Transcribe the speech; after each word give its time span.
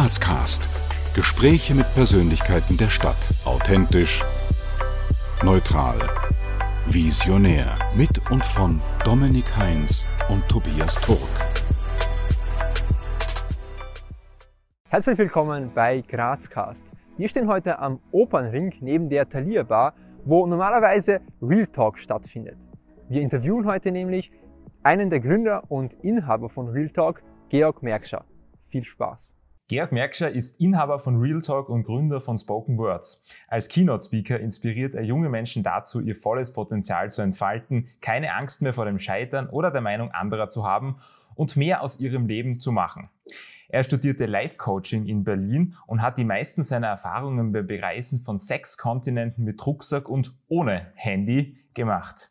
Grazcast. 0.00 0.66
Gespräche 1.14 1.74
mit 1.74 1.84
Persönlichkeiten 1.92 2.78
der 2.78 2.88
Stadt. 2.88 3.18
Authentisch, 3.44 4.24
neutral, 5.44 5.98
visionär. 6.86 7.78
Mit 7.94 8.30
und 8.30 8.42
von 8.42 8.80
Dominik 9.04 9.54
Heinz 9.54 10.06
und 10.30 10.48
Tobias 10.48 10.94
Turk. 11.02 11.18
Herzlich 14.88 15.18
willkommen 15.18 15.70
bei 15.74 16.00
Grazcast. 16.00 16.86
Wir 17.18 17.28
stehen 17.28 17.46
heute 17.46 17.78
am 17.78 18.00
Opernring 18.10 18.72
neben 18.80 19.10
der 19.10 19.28
Thalia 19.28 19.64
Bar, 19.64 19.92
wo 20.24 20.46
normalerweise 20.46 21.20
Real 21.42 21.66
Talk 21.66 21.98
stattfindet. 21.98 22.56
Wir 23.10 23.20
interviewen 23.20 23.66
heute 23.66 23.92
nämlich 23.92 24.32
einen 24.82 25.10
der 25.10 25.20
Gründer 25.20 25.64
und 25.68 25.92
Inhaber 26.02 26.48
von 26.48 26.68
Real 26.68 26.88
Talk, 26.88 27.22
Georg 27.50 27.82
Merkscher. 27.82 28.24
Viel 28.62 28.84
Spaß! 28.84 29.34
Georg 29.70 29.92
Merkscher 29.92 30.32
ist 30.32 30.60
Inhaber 30.60 30.98
von 30.98 31.20
Real 31.20 31.40
Talk 31.42 31.68
und 31.68 31.84
Gründer 31.84 32.20
von 32.20 32.36
Spoken 32.36 32.76
Words. 32.76 33.22
Als 33.46 33.68
Keynote-Speaker 33.68 34.40
inspiriert 34.40 34.96
er 34.96 35.04
junge 35.04 35.28
Menschen 35.28 35.62
dazu, 35.62 36.00
ihr 36.00 36.16
volles 36.16 36.52
Potenzial 36.52 37.12
zu 37.12 37.22
entfalten, 37.22 37.86
keine 38.00 38.34
Angst 38.34 38.62
mehr 38.62 38.74
vor 38.74 38.84
dem 38.84 38.98
Scheitern 38.98 39.48
oder 39.48 39.70
der 39.70 39.80
Meinung 39.80 40.10
anderer 40.10 40.48
zu 40.48 40.66
haben 40.66 40.96
und 41.36 41.56
mehr 41.56 41.82
aus 41.82 42.00
ihrem 42.00 42.26
Leben 42.26 42.58
zu 42.58 42.72
machen. 42.72 43.10
Er 43.68 43.84
studierte 43.84 44.26
Life-Coaching 44.26 45.06
in 45.06 45.22
Berlin 45.22 45.76
und 45.86 46.02
hat 46.02 46.18
die 46.18 46.24
meisten 46.24 46.64
seiner 46.64 46.88
Erfahrungen 46.88 47.52
beim 47.52 47.68
Bereisen 47.68 48.18
von 48.18 48.38
sechs 48.38 48.76
Kontinenten 48.76 49.44
mit 49.44 49.64
Rucksack 49.64 50.08
und 50.08 50.34
ohne 50.48 50.88
Handy 50.96 51.58
gemacht. 51.74 52.29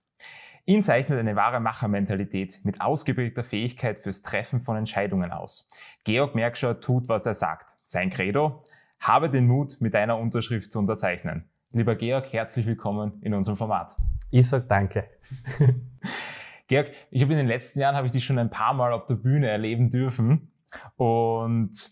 Ihn 0.69 0.83
zeichnet 0.83 1.17
eine 1.17 1.35
wahre 1.35 1.59
Machermentalität 1.59 2.59
mit 2.63 2.79
ausgeprägter 2.79 3.43
Fähigkeit 3.43 3.99
fürs 4.01 4.21
Treffen 4.21 4.59
von 4.59 4.77
Entscheidungen 4.77 5.31
aus. 5.31 5.67
Georg 6.03 6.35
Merkscher 6.35 6.79
tut, 6.79 7.09
was 7.09 7.25
er 7.25 7.33
sagt. 7.33 7.75
Sein 7.85 8.11
Credo? 8.11 8.61
Habe 8.99 9.31
den 9.31 9.47
Mut, 9.47 9.77
mit 9.81 9.95
deiner 9.95 10.19
Unterschrift 10.19 10.71
zu 10.71 10.77
unterzeichnen. 10.77 11.49
Lieber 11.71 11.95
Georg, 11.95 12.31
herzlich 12.31 12.67
willkommen 12.67 13.19
in 13.23 13.33
unserem 13.33 13.57
Format. 13.57 13.95
Ich 14.29 14.47
sag 14.47 14.69
danke. 14.69 15.09
Georg, 16.67 16.91
ich 17.09 17.23
habe 17.23 17.31
in 17.31 17.39
den 17.39 17.47
letzten 17.47 17.79
Jahren 17.79 17.95
habe 17.95 18.05
ich 18.05 18.13
dich 18.13 18.23
schon 18.23 18.37
ein 18.37 18.51
paar 18.51 18.75
Mal 18.75 18.93
auf 18.93 19.07
der 19.07 19.15
Bühne 19.15 19.49
erleben 19.49 19.89
dürfen 19.89 20.51
und 20.97 21.89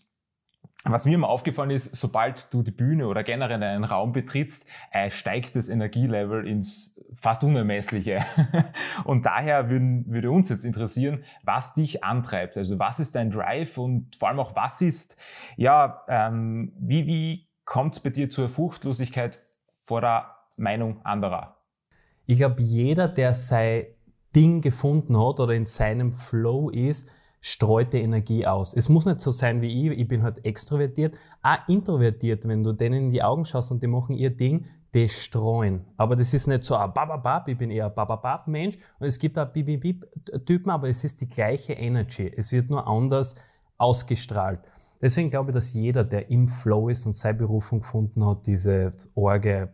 was 0.84 1.04
mir 1.04 1.14
immer 1.14 1.28
aufgefallen 1.28 1.70
ist, 1.70 1.96
sobald 1.96 2.54
du 2.54 2.62
die 2.62 2.70
Bühne 2.70 3.08
oder 3.08 3.24
generell 3.24 3.60
einen 3.60 3.82
Raum 3.82 4.12
betrittst, 4.12 4.66
äh, 4.92 5.10
steigt 5.10 5.56
das 5.56 5.68
Energielevel 5.68 6.46
ins 6.46 6.97
fast 7.14 7.44
Unermessliche. 7.44 8.24
und 9.04 9.26
daher 9.26 9.70
würden, 9.70 10.04
würde 10.08 10.30
uns 10.30 10.48
jetzt 10.48 10.64
interessieren, 10.64 11.24
was 11.42 11.74
dich 11.74 12.04
antreibt. 12.04 12.56
Also 12.56 12.78
was 12.78 13.00
ist 13.00 13.14
dein 13.14 13.30
Drive 13.30 13.78
und 13.78 14.16
vor 14.16 14.28
allem 14.28 14.40
auch 14.40 14.54
was 14.54 14.80
ist, 14.80 15.16
ja, 15.56 16.02
ähm, 16.08 16.72
wie, 16.78 17.06
wie 17.06 17.48
kommt 17.64 17.96
es 17.96 18.00
bei 18.00 18.10
dir 18.10 18.30
zur 18.30 18.48
Furchtlosigkeit 18.48 19.38
vor 19.84 20.00
der 20.00 20.34
Meinung 20.56 21.04
anderer? 21.04 21.56
Ich 22.26 22.38
glaube, 22.38 22.62
jeder, 22.62 23.08
der 23.08 23.34
sein 23.34 23.86
Ding 24.34 24.60
gefunden 24.60 25.16
hat 25.18 25.40
oder 25.40 25.54
in 25.54 25.64
seinem 25.64 26.12
Flow 26.12 26.68
ist, 26.70 27.08
streut 27.40 27.92
die 27.92 28.02
Energie 28.02 28.46
aus. 28.46 28.74
Es 28.74 28.88
muss 28.88 29.06
nicht 29.06 29.20
so 29.20 29.30
sein 29.30 29.62
wie 29.62 29.86
ich, 29.86 29.98
ich 29.98 30.08
bin 30.08 30.22
halt 30.22 30.44
extrovertiert, 30.44 31.16
auch 31.42 31.68
introvertiert, 31.68 32.46
wenn 32.46 32.64
du 32.64 32.72
denen 32.72 33.04
in 33.04 33.10
die 33.10 33.22
Augen 33.22 33.44
schaust 33.44 33.70
und 33.70 33.82
die 33.82 33.86
machen 33.86 34.16
ihr 34.16 34.30
Ding, 34.30 34.66
die 34.94 35.08
streuen. 35.08 35.84
Aber 35.96 36.16
das 36.16 36.32
ist 36.32 36.46
nicht 36.46 36.64
so 36.64 36.74
ein 36.74 36.92
Bababab, 36.92 37.48
ich 37.48 37.58
bin 37.58 37.70
eher 37.70 37.86
ein 37.86 37.94
Bababab-Mensch 37.94 38.76
und 38.98 39.06
es 39.06 39.18
gibt 39.18 39.38
auch 39.38 39.46
Bibibib-Typen, 39.46 40.70
aber 40.70 40.88
es 40.88 41.04
ist 41.04 41.20
die 41.20 41.28
gleiche 41.28 41.74
Energy. 41.74 42.32
Es 42.34 42.52
wird 42.52 42.70
nur 42.70 42.86
anders 42.86 43.34
ausgestrahlt. 43.76 44.60
Deswegen 45.00 45.30
glaube 45.30 45.50
ich, 45.50 45.54
dass 45.54 45.74
jeder, 45.74 46.04
der 46.04 46.30
im 46.30 46.48
Flow 46.48 46.88
ist 46.88 47.06
und 47.06 47.14
seine 47.14 47.38
Berufung 47.38 47.80
gefunden 47.80 48.24
hat, 48.26 48.46
diese 48.46 48.94
Orge 49.14 49.72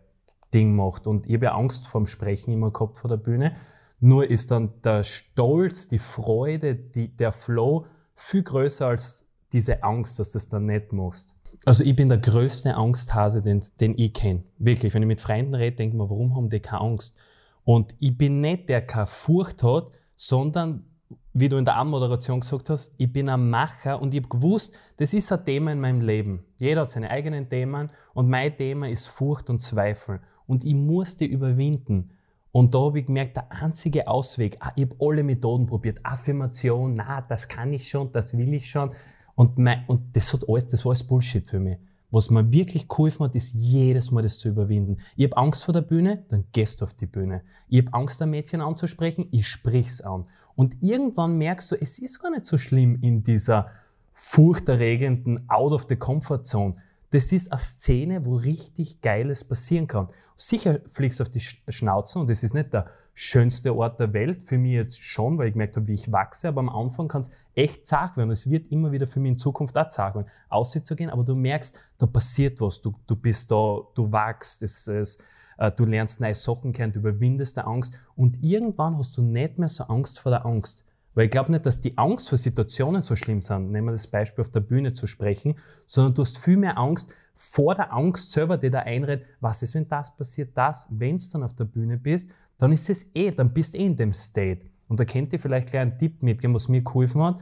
Ding 0.52 0.74
macht. 0.76 1.06
Und 1.06 1.26
ich 1.26 1.34
habe 1.34 1.46
ja 1.46 1.54
Angst 1.54 1.86
vorm 1.86 2.06
Sprechen 2.06 2.52
immer 2.52 2.70
gehabt 2.70 2.98
vor 2.98 3.08
der 3.08 3.16
Bühne. 3.16 3.56
Nur 4.00 4.28
ist 4.28 4.50
dann 4.50 4.72
der 4.82 5.02
Stolz, 5.02 5.88
die 5.88 5.98
Freude, 5.98 6.74
die, 6.74 7.08
der 7.16 7.32
Flow 7.32 7.86
viel 8.14 8.42
größer 8.42 8.86
als 8.86 9.26
diese 9.52 9.82
Angst, 9.82 10.18
dass 10.18 10.30
du 10.30 10.36
das 10.36 10.48
dann 10.48 10.66
nicht 10.66 10.92
machst. 10.92 11.32
Also 11.64 11.84
ich 11.84 11.96
bin 11.96 12.08
der 12.08 12.18
größte 12.18 12.74
Angsthase, 12.74 13.42
den, 13.42 13.62
den 13.80 13.98
ich 13.98 14.12
kenne. 14.12 14.44
Wirklich, 14.58 14.94
wenn 14.94 15.02
ich 15.02 15.08
mit 15.08 15.20
Freunden 15.20 15.54
rede, 15.54 15.76
denke 15.76 15.96
ich 15.96 16.02
mir, 16.02 16.10
warum 16.10 16.34
haben 16.36 16.50
die 16.50 16.60
keine 16.60 16.82
Angst? 16.82 17.16
Und 17.64 17.94
ich 17.98 18.16
bin 18.16 18.40
nicht 18.40 18.68
der, 18.68 18.80
der 18.80 18.86
keine 18.86 19.06
Furcht 19.06 19.62
hat, 19.62 19.92
sondern, 20.16 20.84
wie 21.32 21.48
du 21.48 21.56
in 21.56 21.64
der 21.64 21.76
Anmoderation 21.76 22.40
gesagt 22.40 22.70
hast, 22.70 22.94
ich 22.98 23.12
bin 23.12 23.28
ein 23.28 23.50
Macher 23.50 24.00
und 24.00 24.14
ich 24.14 24.20
habe 24.20 24.28
gewusst, 24.28 24.74
das 24.98 25.14
ist 25.14 25.32
ein 25.32 25.44
Thema 25.44 25.72
in 25.72 25.80
meinem 25.80 26.00
Leben. 26.00 26.44
Jeder 26.60 26.82
hat 26.82 26.90
seine 26.90 27.10
eigenen 27.10 27.48
Themen 27.48 27.90
und 28.12 28.28
mein 28.28 28.56
Thema 28.56 28.88
ist 28.88 29.06
Furcht 29.06 29.50
und 29.50 29.60
Zweifel. 29.60 30.20
Und 30.46 30.64
ich 30.64 30.74
muss 30.74 31.16
die 31.16 31.26
überwinden. 31.26 32.10
Und 32.52 32.74
da 32.74 32.82
habe 32.82 33.00
ich 33.00 33.06
gemerkt, 33.06 33.36
der 33.36 33.50
einzige 33.50 34.06
Ausweg, 34.06 34.58
ah, 34.60 34.70
ich 34.76 34.84
habe 34.84 34.96
alle 35.00 35.24
Methoden 35.24 35.66
probiert, 35.66 35.98
Affirmation, 36.04 36.94
na, 36.94 37.20
das 37.22 37.48
kann 37.48 37.72
ich 37.72 37.88
schon, 37.88 38.12
das 38.12 38.38
will 38.38 38.54
ich 38.54 38.70
schon. 38.70 38.90
Und, 39.34 39.58
mein, 39.58 39.84
und 39.86 40.16
das 40.16 40.32
hat 40.32 40.48
alles, 40.48 40.66
das 40.66 40.84
war 40.84 40.90
alles 40.90 41.02
Bullshit 41.04 41.46
für 41.46 41.60
mich. 41.60 41.78
Was 42.10 42.30
mir 42.30 42.52
wirklich 42.52 42.86
geholfen 42.86 43.24
hat, 43.24 43.34
ist 43.34 43.54
jedes 43.54 44.12
Mal 44.12 44.22
das 44.22 44.38
zu 44.38 44.48
überwinden. 44.48 44.98
Ich 45.16 45.24
habe 45.24 45.36
Angst 45.36 45.64
vor 45.64 45.74
der 45.74 45.80
Bühne, 45.80 46.24
dann 46.28 46.44
gehst 46.52 46.80
du 46.80 46.84
auf 46.84 46.94
die 46.94 47.06
Bühne. 47.06 47.42
Ich 47.68 47.84
habe 47.84 47.92
Angst, 47.92 48.22
ein 48.22 48.30
Mädchen 48.30 48.60
anzusprechen, 48.60 49.26
ich 49.32 49.48
sprich's 49.48 50.00
an. 50.00 50.26
Und 50.54 50.80
irgendwann 50.80 51.36
merkst 51.38 51.72
du, 51.72 51.76
es 51.80 51.98
ist 51.98 52.20
gar 52.20 52.30
nicht 52.30 52.46
so 52.46 52.56
schlimm 52.56 52.98
in 53.02 53.24
dieser 53.24 53.66
furchterregenden 54.12 55.50
Out 55.50 55.72
of 55.72 55.86
the 55.88 55.96
Comfort 55.96 56.44
Zone. 56.44 56.76
Das 57.14 57.30
ist 57.30 57.52
eine 57.52 57.60
Szene, 57.60 58.26
wo 58.26 58.34
richtig 58.34 59.00
Geiles 59.00 59.44
passieren 59.44 59.86
kann. 59.86 60.08
Sicher 60.34 60.80
fliegst 60.88 61.20
du 61.20 61.22
auf 61.22 61.28
die 61.28 61.38
Schnauze 61.38 62.18
und 62.18 62.28
das 62.28 62.42
ist 62.42 62.54
nicht 62.54 62.72
der 62.74 62.86
schönste 63.14 63.76
Ort 63.76 64.00
der 64.00 64.12
Welt, 64.12 64.42
für 64.42 64.58
mich 64.58 64.72
jetzt 64.72 65.00
schon, 65.00 65.38
weil 65.38 65.46
ich 65.46 65.52
gemerkt 65.52 65.76
habe, 65.76 65.86
wie 65.86 65.94
ich 65.94 66.10
wachse, 66.10 66.48
aber 66.48 66.58
am 66.58 66.68
Anfang 66.68 67.06
kann 67.06 67.20
es 67.20 67.30
echt 67.54 67.86
zart 67.86 68.16
werden. 68.16 68.32
Es 68.32 68.50
wird 68.50 68.68
immer 68.72 68.90
wieder 68.90 69.06
für 69.06 69.20
mich 69.20 69.30
in 69.30 69.38
Zukunft 69.38 69.78
auch 69.78 69.90
zart 69.90 70.16
werden, 70.16 70.26
auszugehen, 70.48 71.08
aber 71.08 71.22
du 71.22 71.36
merkst, 71.36 71.78
da 71.98 72.06
passiert 72.06 72.60
was, 72.60 72.82
du, 72.82 72.92
du 73.06 73.14
bist 73.14 73.48
da, 73.48 73.82
du 73.94 74.10
wachst, 74.10 74.64
es, 74.64 74.88
es, 74.88 75.16
äh, 75.58 75.70
du 75.70 75.84
lernst 75.84 76.20
neue 76.20 76.34
Sachen 76.34 76.72
kennen, 76.72 76.94
du 76.94 76.98
überwindest 76.98 77.58
die 77.58 77.60
Angst 77.60 77.94
und 78.16 78.42
irgendwann 78.42 78.98
hast 78.98 79.16
du 79.16 79.22
nicht 79.22 79.56
mehr 79.56 79.68
so 79.68 79.84
Angst 79.84 80.18
vor 80.18 80.30
der 80.30 80.44
Angst. 80.44 80.84
Weil 81.14 81.26
ich 81.26 81.30
glaube 81.30 81.52
nicht, 81.52 81.64
dass 81.64 81.80
die 81.80 81.96
Angst 81.96 82.28
vor 82.28 82.38
Situationen 82.38 83.02
so 83.02 83.14
schlimm 83.16 83.40
sind, 83.40 83.70
nehmen 83.70 83.88
wir 83.88 83.92
das 83.92 84.06
Beispiel 84.06 84.42
auf 84.42 84.50
der 84.50 84.60
Bühne 84.60 84.94
zu 84.94 85.06
sprechen, 85.06 85.54
sondern 85.86 86.14
du 86.14 86.22
hast 86.22 86.38
viel 86.38 86.56
mehr 86.56 86.76
Angst 86.76 87.12
vor 87.34 87.74
der 87.74 87.92
Angst 87.92 88.32
selber, 88.32 88.58
die 88.58 88.70
da 88.70 88.80
einredet, 88.80 89.26
was 89.40 89.62
ist, 89.62 89.74
wenn 89.74 89.88
das 89.88 90.14
passiert, 90.16 90.56
das, 90.56 90.86
wenn 90.90 91.18
du 91.18 91.24
dann 91.32 91.42
auf 91.42 91.54
der 91.54 91.64
Bühne 91.64 91.98
bist, 91.98 92.30
dann 92.58 92.72
ist 92.72 92.88
es 92.88 93.10
eh, 93.14 93.32
dann 93.32 93.52
bist 93.52 93.74
du 93.74 93.78
eh 93.78 93.86
in 93.86 93.96
dem 93.96 94.12
State. 94.12 94.62
Und 94.88 95.00
da 95.00 95.04
könnt 95.04 95.32
ihr 95.32 95.40
vielleicht 95.40 95.70
gleich 95.70 95.82
einen 95.82 95.98
Tipp 95.98 96.22
mitgeben, 96.22 96.54
was 96.54 96.68
mir 96.68 96.82
geholfen 96.82 97.22
hat. 97.22 97.40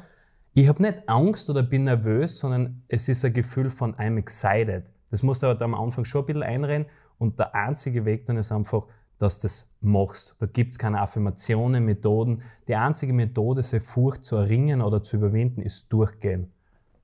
Ich 0.55 0.69
habe 0.69 0.83
nicht 0.83 1.09
Angst 1.09 1.49
oder 1.51 1.63
bin 1.63 1.85
nervös, 1.85 2.39
sondern 2.39 2.83
es 2.89 3.09
ist 3.09 3.25
ein 3.25 3.33
Gefühl 3.33 3.71
von 3.71 3.95
I'm 3.97 4.19
excited. 4.19 4.85
Das 5.11 5.23
musst 5.23 5.43
du 5.43 5.47
aber 5.47 5.63
am 5.65 5.75
Anfang 5.75 6.05
schon 6.05 6.23
ein 6.23 6.27
bisschen 6.27 6.43
einrennen 6.43 6.87
und 7.19 7.39
der 7.39 7.55
einzige 7.55 8.05
Weg 8.05 8.27
dann 8.27 8.37
ist 8.37 8.53
einfach, 8.53 8.87
dass 9.23 9.39
du 9.39 9.47
das 9.47 9.71
machst. 9.81 10.35
Da 10.41 10.47
gibt 10.47 10.73
es 10.73 10.79
keine 10.79 11.01
Affirmationen, 11.01 11.85
Methoden. 11.85 12.43
Die 12.67 12.75
einzige 12.75 13.13
Methode, 13.13 13.63
seine 13.63 13.81
Furcht 13.81 14.25
zu 14.25 14.37
erringen 14.37 14.83
oder 14.83 15.03
zu 15.03 15.17
überwinden, 15.17 15.63
ist 15.63 15.93
durchgehen. 15.93 16.51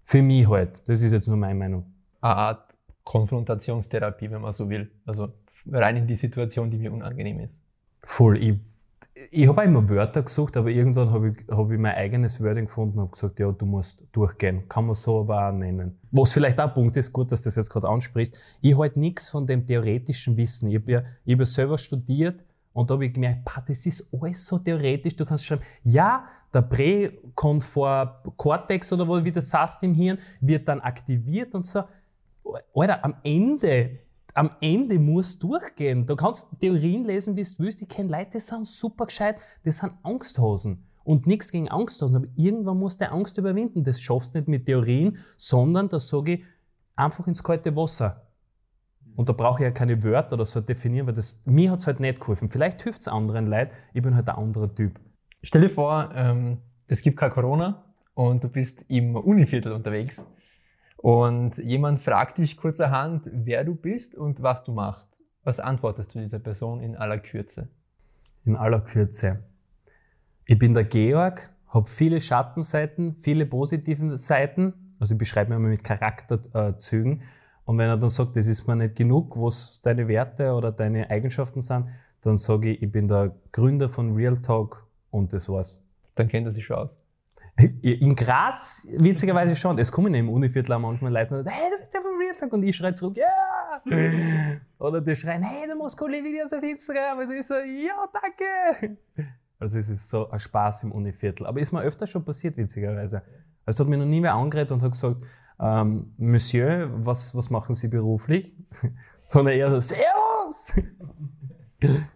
Für 0.03 0.21
mich 0.23 0.49
halt. 0.49 0.89
Das 0.89 1.03
ist 1.03 1.13
jetzt 1.13 1.29
nur 1.29 1.37
meine 1.37 1.55
Meinung. 1.55 1.85
Eine 2.21 2.35
Art 2.35 2.77
Konfrontationstherapie, 3.05 4.31
wenn 4.31 4.43
man 4.43 4.53
so 4.53 4.69
will. 4.69 4.91
Also 5.07 5.29
rein 5.71 5.97
in 5.97 6.07
die 6.07 6.17
Situation, 6.17 6.71
die 6.71 6.79
mir 6.79 6.93
unangenehm 6.93 7.41
ist. 7.41 7.61
Voll. 8.01 8.37
Ich 8.43 8.59
ich 9.31 9.49
habe 9.49 9.65
immer 9.65 9.89
Wörter 9.89 10.23
gesucht, 10.23 10.57
aber 10.57 10.71
irgendwann 10.71 11.11
habe 11.11 11.31
ich, 11.31 11.37
hab 11.49 11.71
ich 11.71 11.79
mein 11.79 11.95
eigenes 11.95 12.43
Wording 12.43 12.67
gefunden 12.67 12.99
und 12.99 13.05
habe 13.05 13.13
gesagt, 13.13 13.41
ja, 13.41 13.51
du 13.51 13.67
musst 13.67 14.03
durchgehen. 14.13 14.69
Kann 14.69 14.87
man 14.87 14.95
so 14.95 15.21
aber 15.21 15.49
auch 15.49 15.53
nennen. 15.53 15.99
Was 16.13 16.33
vielleicht 16.33 16.59
auch 16.61 16.69
ein 16.69 16.75
Punkt 16.75 16.97
ist, 16.97 17.13
gut, 17.13 17.33
dass 17.33 17.43
du 17.43 17.49
das 17.49 17.57
jetzt 17.57 17.71
gerade 17.71 17.89
ansprichst. 17.89 18.39
Ich 18.61 18.79
halte 18.79 19.01
nichts 19.01 19.29
von 19.29 19.47
dem 19.47 19.67
theoretischen 19.67 20.37
Wissen. 20.37 20.71
Ich 20.71 20.77
habe 20.77 20.93
ja, 20.93 20.99
hab 21.01 21.39
ja 21.41 21.45
selber 21.45 21.79
studiert 21.79 22.45
und 22.73 22.91
da 22.91 22.95
habe 22.95 23.07
ich 23.07 23.13
gemerkt, 23.13 23.45
pah, 23.45 23.63
das 23.67 23.87
ist 23.87 24.09
alles 24.13 24.47
so 24.47 24.59
theoretisch. 24.59 25.17
Du 25.17 25.25
kannst 25.25 25.45
schreiben, 25.45 25.63
ja, 25.83 26.25
der 26.55 26.63
Präkonfor 26.63 28.23
Cortex 28.37 28.93
oder 28.93 29.25
wie 29.25 29.33
das 29.33 29.53
heißt 29.53 29.83
im 29.83 29.95
Hirn 29.95 30.19
wird 30.41 30.69
dann 30.69 30.81
aktiviert 30.81 31.55
und 31.55 31.67
so. 31.67 31.83
Alter, 32.75 33.05
am 33.05 33.17
Ende 33.23 33.99
am 34.39 34.53
Ende 34.61 35.01
muss 35.01 35.37
durchgehen. 35.39 36.07
Du 36.07 36.15
kannst 36.15 36.49
Theorien 36.61 37.05
lesen, 37.05 37.37
wie 37.37 37.43
du 37.43 37.51
willst. 37.59 37.83
Ich 37.83 37.89
kenne 37.89 38.09
Leute, 38.09 38.31
die 38.35 38.41
sind 38.41 38.69
super 38.69 39.07
gescheit, 39.07 39.41
die 39.65 39.73
sind 39.73 39.95
Angsthosen. 40.05 40.85
Und 41.03 41.27
nichts 41.27 41.51
gegen 41.51 41.69
Angsthosen, 41.69 42.15
aber 42.15 42.27
irgendwann 42.37 42.79
musst 42.79 43.01
du 43.01 43.11
Angst 43.11 43.37
überwinden. 43.37 43.83
Das 43.83 44.01
schaffst 44.01 44.35
du 44.35 44.39
nicht 44.39 44.49
mit 44.49 44.67
Theorien, 44.67 45.19
sondern 45.37 45.89
das 45.89 46.09
sage 46.09 46.35
ich 46.35 46.45
einfach 46.95 47.27
ins 47.27 47.43
kalte 47.43 47.75
Wasser. 47.75 48.29
Und 49.17 49.29
da 49.29 49.33
brauche 49.33 49.61
ich 49.61 49.65
ja 49.65 49.73
keine 49.73 50.01
Wörter 50.05 50.35
oder 50.35 50.47
so 50.47 50.61
definieren, 50.61 51.09
weil 51.09 51.15
das, 51.15 51.41
mir 51.45 51.73
hat 51.73 51.81
es 51.81 51.89
halt 51.89 51.99
nicht 51.99 52.21
geholfen. 52.21 52.49
Vielleicht 52.49 52.83
hilft 52.83 53.01
es 53.01 53.09
anderen 53.09 53.49
Leuten, 53.49 53.73
ich 53.93 54.03
bin 54.03 54.15
halt 54.15 54.29
ein 54.29 54.37
anderer 54.37 54.73
Typ. 54.73 55.01
Stell 55.43 55.63
dir 55.63 55.71
vor, 55.71 56.11
ähm, 56.15 56.59
es 56.87 57.03
gibt 57.03 57.17
kein 57.17 57.33
Corona 57.33 57.85
und 58.15 58.45
du 58.45 58.49
bist 58.49 58.85
im 58.87 59.17
Univiertel 59.17 59.73
unterwegs 59.73 60.25
und 60.99 61.59
jemand 61.59 62.01
fragt 62.01 62.39
dich 62.39 62.57
kurzerhand, 62.57 63.31
wer 63.33 63.63
du 63.63 63.75
bist 63.77 64.17
und 64.17 64.43
was 64.43 64.65
du 64.65 64.73
machst. 64.73 65.21
Was 65.45 65.61
antwortest 65.61 66.15
du 66.15 66.19
dieser 66.19 66.41
Person 66.41 66.81
in 66.81 66.97
aller 66.97 67.19
Kürze? 67.19 67.69
In 68.45 68.57
aller 68.57 68.81
Kürze. 68.81 69.45
Ich 70.45 70.59
bin 70.59 70.75
der 70.75 70.85
Georg, 70.85 71.51
habe 71.69 71.89
viele 71.89 72.21
Schattenseiten, 72.21 73.15
viele 73.21 73.47
positive 73.47 74.17
Seiten. 74.17 74.97
Also 74.99 75.15
ich 75.15 75.19
beschreibe 75.19 75.51
mich 75.51 75.57
immer 75.59 75.69
mit 75.69 75.85
Charakterzügen. 75.85 77.23
Und 77.65 77.79
wenn 77.79 77.89
er 77.89 77.97
dann 77.97 78.11
sagt, 78.11 78.37
das 78.37 78.49
ist 78.49 78.67
mir 78.67 78.75
nicht 78.75 78.97
genug, 78.97 79.37
was 79.37 79.81
deine 79.81 80.09
Werte 80.09 80.53
oder 80.53 80.73
deine 80.73 81.11
Eigenschaften 81.11 81.61
sind, 81.61 81.87
dann 82.23 82.37
sage 82.37 82.71
ich, 82.71 82.83
ich 82.83 82.91
bin 82.91 83.07
der 83.07 83.37
Gründer 83.53 83.89
von 83.89 84.15
Real 84.15 84.39
Talk 84.39 84.85
und 85.11 85.33
das 85.33 85.49
war's. 85.49 85.81
Dann 86.17 86.27
kennt 86.27 86.47
er 86.47 86.53
sich 86.53 86.65
schon 86.65 86.77
aus. 86.77 86.99
In 87.83 88.15
Graz, 88.15 88.87
witzigerweise 88.89 89.57
schon. 89.57 89.79
Es 89.79 89.91
kommen 89.91 90.15
im 90.15 90.29
Univiertel 90.29 90.75
auch 90.75 90.79
manchmal 90.79 91.13
Leute 91.13 91.39
und 91.39 91.45
sagen, 91.45 91.57
hey, 91.57 91.71
du 91.73 91.79
bist 91.79 91.93
der 91.93 92.03
von 92.03 92.17
Real 92.17 92.35
Talk. 92.35 92.53
Und 92.53 92.63
ich 92.63 92.77
schreie 92.77 92.95
zurück, 92.95 93.17
ja! 93.17 93.83
Oder 94.79 95.01
die 95.01 95.17
schreien, 95.17 95.43
hey, 95.43 95.69
du 95.69 95.77
machst 95.77 95.99
coole 95.99 96.23
Videos 96.23 96.53
auf 96.53 96.63
Instagram. 96.63 97.19
Und 97.19 97.31
ich 97.33 97.47
so, 97.47 97.55
ja, 97.55 98.09
danke! 98.13 98.99
Also 99.59 99.79
es 99.79 99.89
ist 99.89 100.09
so 100.09 100.31
ein 100.31 100.39
Spaß 100.39 100.85
im 100.85 100.93
Univiertel. 100.93 101.47
Aber 101.47 101.59
ist 101.59 101.73
mir 101.73 101.83
öfter 101.83 102.07
schon 102.07 102.25
passiert, 102.25 102.57
witzigerweise. 102.57 103.23
Also 103.67 103.85
hat 103.85 103.91
mir 103.91 103.99
noch 103.99 104.07
nie 104.07 104.21
mehr 104.21 104.35
angeredet 104.35 104.71
und 104.71 104.83
hat 104.83 104.93
gesagt, 104.93 105.25
ähm, 105.61 106.15
Monsieur, 106.17 106.89
was, 107.05 107.35
was 107.35 107.51
machen 107.51 107.75
Sie 107.75 107.89
beruflich? 107.89 108.57
Sondern 109.27 109.55
eher 109.55 109.71
so, 109.71 109.81
Servus! 109.81 110.75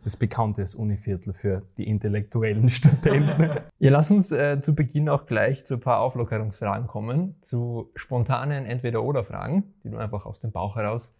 Das 0.02 0.16
bekannte 0.16 0.64
Univiertel 0.76 1.32
für 1.32 1.62
die 1.76 1.88
intellektuellen 1.88 2.68
Studenten. 2.68 3.60
Ja, 3.78 3.90
lass 3.90 4.10
uns 4.10 4.32
äh, 4.32 4.60
zu 4.60 4.74
Beginn 4.74 5.08
auch 5.08 5.24
gleich 5.24 5.64
zu 5.64 5.74
ein 5.74 5.80
paar 5.80 6.00
Auflockerungsfragen 6.00 6.88
kommen, 6.88 7.36
zu 7.42 7.90
spontanen 7.94 8.66
Entweder-Oder-Fragen, 8.66 9.72
die 9.84 9.90
du 9.90 9.98
einfach 9.98 10.26
aus 10.26 10.40
dem 10.40 10.50
Bauch 10.50 10.74
heraus 10.74 11.14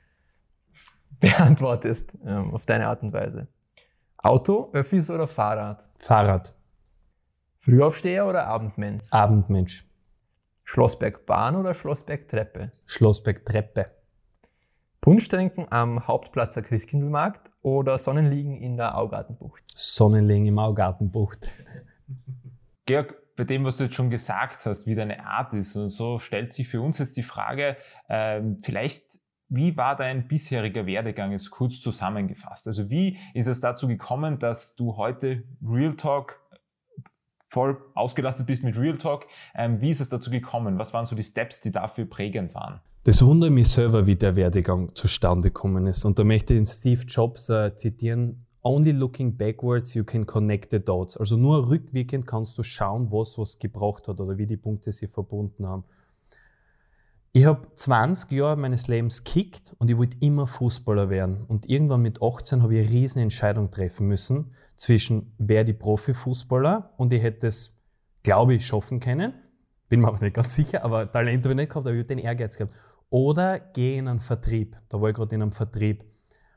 beantwortest, 1.20 2.14
ähm, 2.24 2.52
auf 2.52 2.66
deine 2.66 2.88
Art 2.88 3.04
und 3.04 3.12
Weise. 3.12 3.46
Auto, 4.18 4.70
Öffis 4.72 5.08
oder 5.08 5.28
Fahrrad? 5.28 5.86
Fahrrad. 5.98 6.54
Frühaufsteher 7.58 8.26
oder 8.26 8.48
Abendmensch? 8.48 9.02
Abendmensch. 9.10 9.86
Schlossbergbahn 10.64 11.54
oder 11.54 11.74
Schlossbergtreppe? 11.74 12.72
Schlossbergtreppe. 12.86 14.01
Punsch 15.02 15.26
trinken 15.26 15.66
am 15.68 16.06
Hauptplatzer 16.06 16.62
Christkindlmarkt 16.62 17.50
oder 17.60 17.98
Sonnenliegen 17.98 18.56
in 18.56 18.76
der 18.76 18.96
Augartenbucht? 18.96 19.60
Sonnenliegen 19.74 20.46
im 20.46 20.60
Augartenbucht. 20.60 21.50
Georg, 22.86 23.16
bei 23.36 23.42
dem, 23.42 23.64
was 23.64 23.76
du 23.76 23.84
jetzt 23.84 23.96
schon 23.96 24.10
gesagt 24.10 24.64
hast, 24.64 24.86
wie 24.86 24.94
deine 24.94 25.26
Art 25.26 25.54
ist 25.54 25.74
und 25.74 25.88
so, 25.88 26.20
stellt 26.20 26.52
sich 26.52 26.68
für 26.68 26.80
uns 26.80 27.00
jetzt 27.00 27.16
die 27.16 27.24
Frage, 27.24 27.76
äh, 28.06 28.42
vielleicht 28.62 29.18
wie 29.48 29.76
war 29.76 29.96
dein 29.96 30.28
bisheriger 30.28 30.86
Werdegang 30.86 31.32
jetzt 31.32 31.50
kurz 31.50 31.80
zusammengefasst? 31.80 32.68
Also 32.68 32.88
wie 32.88 33.18
ist 33.34 33.48
es 33.48 33.60
dazu 33.60 33.88
gekommen, 33.88 34.38
dass 34.38 34.76
du 34.76 34.96
heute 34.96 35.42
Real 35.66 35.96
Talk 35.96 36.38
voll 37.48 37.76
ausgelastet 37.96 38.46
bist 38.46 38.62
mit 38.62 38.78
Real 38.78 38.98
Talk? 38.98 39.26
Ähm, 39.56 39.80
wie 39.80 39.90
ist 39.90 40.00
es 40.00 40.10
dazu 40.10 40.30
gekommen? 40.30 40.78
Was 40.78 40.94
waren 40.94 41.06
so 41.06 41.16
die 41.16 41.24
Steps, 41.24 41.60
die 41.60 41.72
dafür 41.72 42.08
prägend 42.08 42.54
waren? 42.54 42.80
Das 43.04 43.24
wundert 43.26 43.50
mich 43.50 43.68
selber, 43.68 44.06
wie 44.06 44.14
der 44.14 44.36
Werdegang 44.36 44.94
zustande 44.94 45.48
gekommen 45.48 45.88
ist. 45.88 46.04
Und 46.04 46.20
da 46.20 46.24
möchte 46.24 46.54
ich 46.54 46.60
den 46.60 46.66
Steve 46.66 47.02
Jobs 47.02 47.48
äh, 47.48 47.74
zitieren. 47.74 48.46
Only 48.62 48.92
looking 48.92 49.36
backwards 49.36 49.94
you 49.94 50.04
can 50.04 50.24
connect 50.24 50.70
the 50.70 50.78
dots. 50.78 51.16
Also 51.16 51.36
nur 51.36 51.68
rückwirkend 51.68 52.28
kannst 52.28 52.56
du 52.58 52.62
schauen, 52.62 53.10
was 53.10 53.36
was 53.38 53.58
gebraucht 53.58 54.06
hat 54.06 54.20
oder 54.20 54.38
wie 54.38 54.46
die 54.46 54.56
Punkte 54.56 54.92
sich 54.92 55.10
verbunden 55.10 55.66
haben. 55.66 55.82
Ich 57.32 57.44
habe 57.44 57.66
20 57.74 58.30
Jahre 58.30 58.56
meines 58.56 58.86
Lebens 58.86 59.24
kickt 59.24 59.74
und 59.78 59.90
ich 59.90 59.96
wollte 59.96 60.18
immer 60.20 60.46
Fußballer 60.46 61.10
werden. 61.10 61.44
Und 61.48 61.68
irgendwann 61.68 62.02
mit 62.02 62.22
18 62.22 62.62
habe 62.62 62.76
ich 62.76 62.86
eine 62.86 62.94
riesen 62.94 63.20
Entscheidung 63.20 63.72
treffen 63.72 64.06
müssen 64.06 64.52
zwischen 64.76 65.34
wer 65.38 65.64
die 65.64 65.72
Profifußballer 65.72 66.92
und 66.98 67.12
ich 67.12 67.22
hätte 67.22 67.48
es, 67.48 67.76
glaube 68.22 68.54
ich, 68.54 68.64
schaffen 68.64 69.00
können. 69.00 69.34
Bin 69.88 70.00
mir 70.00 70.08
aber 70.08 70.20
nicht 70.20 70.34
ganz 70.34 70.54
sicher, 70.54 70.84
aber 70.84 71.10
Talent 71.10 71.42
habe 71.44 71.54
ich 71.54 71.56
nicht 71.56 71.70
gehabt, 71.70 71.86
aber 71.86 71.96
ich 71.96 72.00
habe 72.00 72.08
den 72.08 72.18
Ehrgeiz 72.18 72.56
gehabt. 72.56 72.74
Oder 73.12 73.60
gehe 73.60 73.98
in 73.98 74.08
einen 74.08 74.20
Vertrieb. 74.20 74.76
Da 74.88 75.00
war 75.00 75.10
ich 75.10 75.14
gerade 75.14 75.34
in 75.34 75.42
einem 75.42 75.52
Vertrieb. 75.52 76.04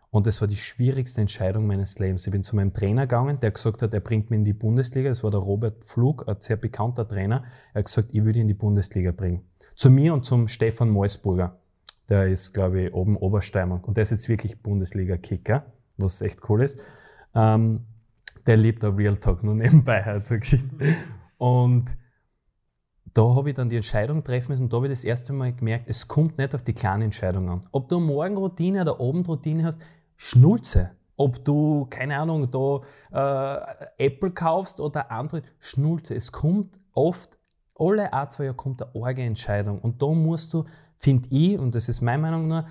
Und 0.10 0.25
das 0.25 0.40
war 0.40 0.48
die 0.48 0.56
schwierigste 0.56 1.19
Entscheidung 1.19 1.68
meines 1.68 2.00
Lebens. 2.00 2.25
Ich 2.25 2.31
bin 2.31 2.42
zu 2.42 2.56
meinem 2.56 2.72
Trainer 2.72 3.02
gegangen, 3.02 3.40
der 3.42 3.52
gesagt 3.52 3.81
hat, 3.81 3.94
er 3.94 4.00
bringt 4.00 4.30
mich 4.30 4.40
in 4.40 4.46
die 4.46 4.54
Bundesliga. 4.54 5.10
Das 5.10 5.24
war 5.24 5.31
der 5.31 5.42
Robert 5.42 5.84
Flug, 5.84 6.28
ein 6.28 6.38
sehr 6.40 6.56
bekannter 6.56 7.07
Trainer. 7.07 7.44
Er 7.74 7.80
hat 7.80 7.86
gesagt, 7.86 8.10
ich 8.13 8.24
würde 8.24 8.40
ihn 8.40 8.44
in 8.44 8.48
die 8.48 8.54
Bundesliga 8.54 9.12
bringen 9.12 9.44
zu 9.75 9.90
mir 9.90 10.13
und 10.13 10.25
zum 10.25 10.48
Stefan 10.48 10.90
Moisburger. 10.90 11.60
Der 12.10 12.28
ist, 12.28 12.54
glaube 12.54 12.81
ich, 12.81 12.94
oben 12.94 13.18
Obersteiermark. 13.18 13.88
Und 13.88 13.98
der 13.98 14.04
ist 14.04 14.12
jetzt 14.12 14.30
wirklich 14.30 14.62
Bundesliga-Kicker, 14.62 15.66
was 15.98 16.22
echt 16.22 16.50
cool 16.50 16.63
ist. 16.63 16.80
Ähm, 17.34 17.86
der 18.46 18.57
liebt 18.57 18.86
auch 18.86 18.98
Real 18.98 19.18
Talk, 19.18 19.44
nur 19.44 19.56
nebenbei 19.56 20.04
halt 20.04 20.28
so 20.28 20.38
Geschichte. 20.38 20.69
Und 21.38 21.98
da 23.15 23.33
habe 23.33 23.50
ich 23.50 23.56
dann 23.56 23.69
die 23.69 23.77
Entscheidung 23.77 24.23
treffen 24.23 24.51
müssen 24.51 24.63
und 24.63 24.73
da 24.73 24.77
habe 24.77 24.88
ich 24.88 24.91
das 24.91 25.06
erste 25.06 25.31
Mal 25.31 25.53
gemerkt, 25.53 25.89
es 25.89 26.07
kommt 26.07 26.38
nicht 26.38 26.53
auf 26.53 26.62
die 26.62 26.73
kleinen 26.73 27.03
Entscheidungen 27.03 27.50
an. 27.50 27.65
Ob 27.71 27.88
du 27.88 28.00
Morgenroutine 28.00 28.81
oder 28.81 29.00
Abendroutine 29.00 29.63
hast, 29.63 29.79
Schnulze. 30.17 30.91
Ob 31.15 31.44
du, 31.45 31.88
keine 31.89 32.17
Ahnung, 32.17 32.51
da 32.51 32.81
äh, 33.97 34.06
Apple 34.06 34.31
kaufst 34.31 34.81
oder 34.81 35.09
Android, 35.09 35.45
Schnulze. 35.59 36.13
Es 36.13 36.33
kommt 36.33 36.77
oft 36.91 37.38
alle 37.79 38.12
ein, 38.12 38.29
zwei 38.29 38.45
Jahre 38.45 38.57
kommt 38.57 38.83
eine 38.83 39.06
arge 39.06 39.21
Entscheidung. 39.21 39.79
Und 39.79 40.01
da 40.01 40.07
musst 40.07 40.53
du, 40.53 40.65
finde 40.97 41.29
ich, 41.29 41.57
und 41.57 41.73
das 41.73 41.88
ist 41.88 42.01
meine 42.01 42.21
Meinung 42.21 42.50
nur, 42.50 42.65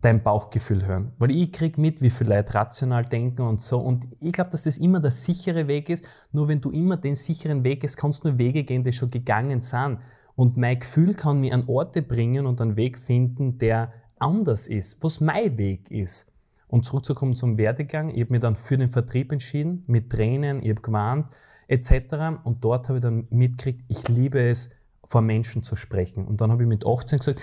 dein 0.00 0.22
Bauchgefühl 0.22 0.86
hören. 0.86 1.12
Weil 1.18 1.30
ich 1.30 1.52
kriege 1.52 1.80
mit, 1.80 2.00
wie 2.00 2.10
viele 2.10 2.36
Leute 2.36 2.54
rational 2.54 3.04
denken 3.04 3.42
und 3.42 3.60
so. 3.60 3.78
Und 3.78 4.06
ich 4.20 4.32
glaube, 4.32 4.50
dass 4.50 4.62
das 4.62 4.78
immer 4.78 5.00
der 5.00 5.10
sichere 5.10 5.66
Weg 5.66 5.88
ist. 5.88 6.06
Nur 6.32 6.48
wenn 6.48 6.60
du 6.60 6.70
immer 6.70 6.96
den 6.96 7.14
sicheren 7.14 7.64
Weg 7.64 7.80
gehst, 7.80 7.96
kannst 7.96 8.24
du 8.24 8.28
nur 8.28 8.38
Wege 8.38 8.64
gehen, 8.64 8.82
die 8.82 8.92
schon 8.92 9.10
gegangen 9.10 9.60
sind. 9.60 9.98
Und 10.36 10.56
mein 10.56 10.78
Gefühl 10.78 11.14
kann 11.14 11.40
mich 11.40 11.52
an 11.52 11.64
Orte 11.66 12.02
bringen 12.02 12.46
und 12.46 12.60
einen 12.60 12.76
Weg 12.76 12.96
finden, 12.96 13.58
der 13.58 13.92
anders 14.18 14.68
ist, 14.68 15.02
was 15.02 15.20
mein 15.20 15.58
Weg 15.58 15.90
ist. 15.90 16.32
Und 16.68 16.84
zurückzukommen 16.84 17.34
zum 17.34 17.56
Werdegang, 17.56 18.10
ich 18.10 18.20
habe 18.20 18.32
mich 18.32 18.40
dann 18.40 18.54
für 18.54 18.76
den 18.76 18.90
Vertrieb 18.90 19.32
entschieden, 19.32 19.84
mit 19.86 20.10
Tränen, 20.10 20.62
ich 20.62 20.70
habe 20.70 20.82
gewarnt, 20.82 21.26
etc. 21.66 22.40
Und 22.44 22.62
dort 22.62 22.88
habe 22.88 22.98
ich 22.98 23.02
dann 23.02 23.26
mitgekriegt, 23.30 23.84
ich 23.88 24.06
liebe 24.08 24.40
es, 24.40 24.70
vor 25.04 25.22
Menschen 25.22 25.62
zu 25.62 25.74
sprechen. 25.74 26.26
Und 26.26 26.40
dann 26.40 26.52
habe 26.52 26.62
ich 26.62 26.68
mit 26.68 26.86
18 26.86 27.18
gesagt, 27.18 27.40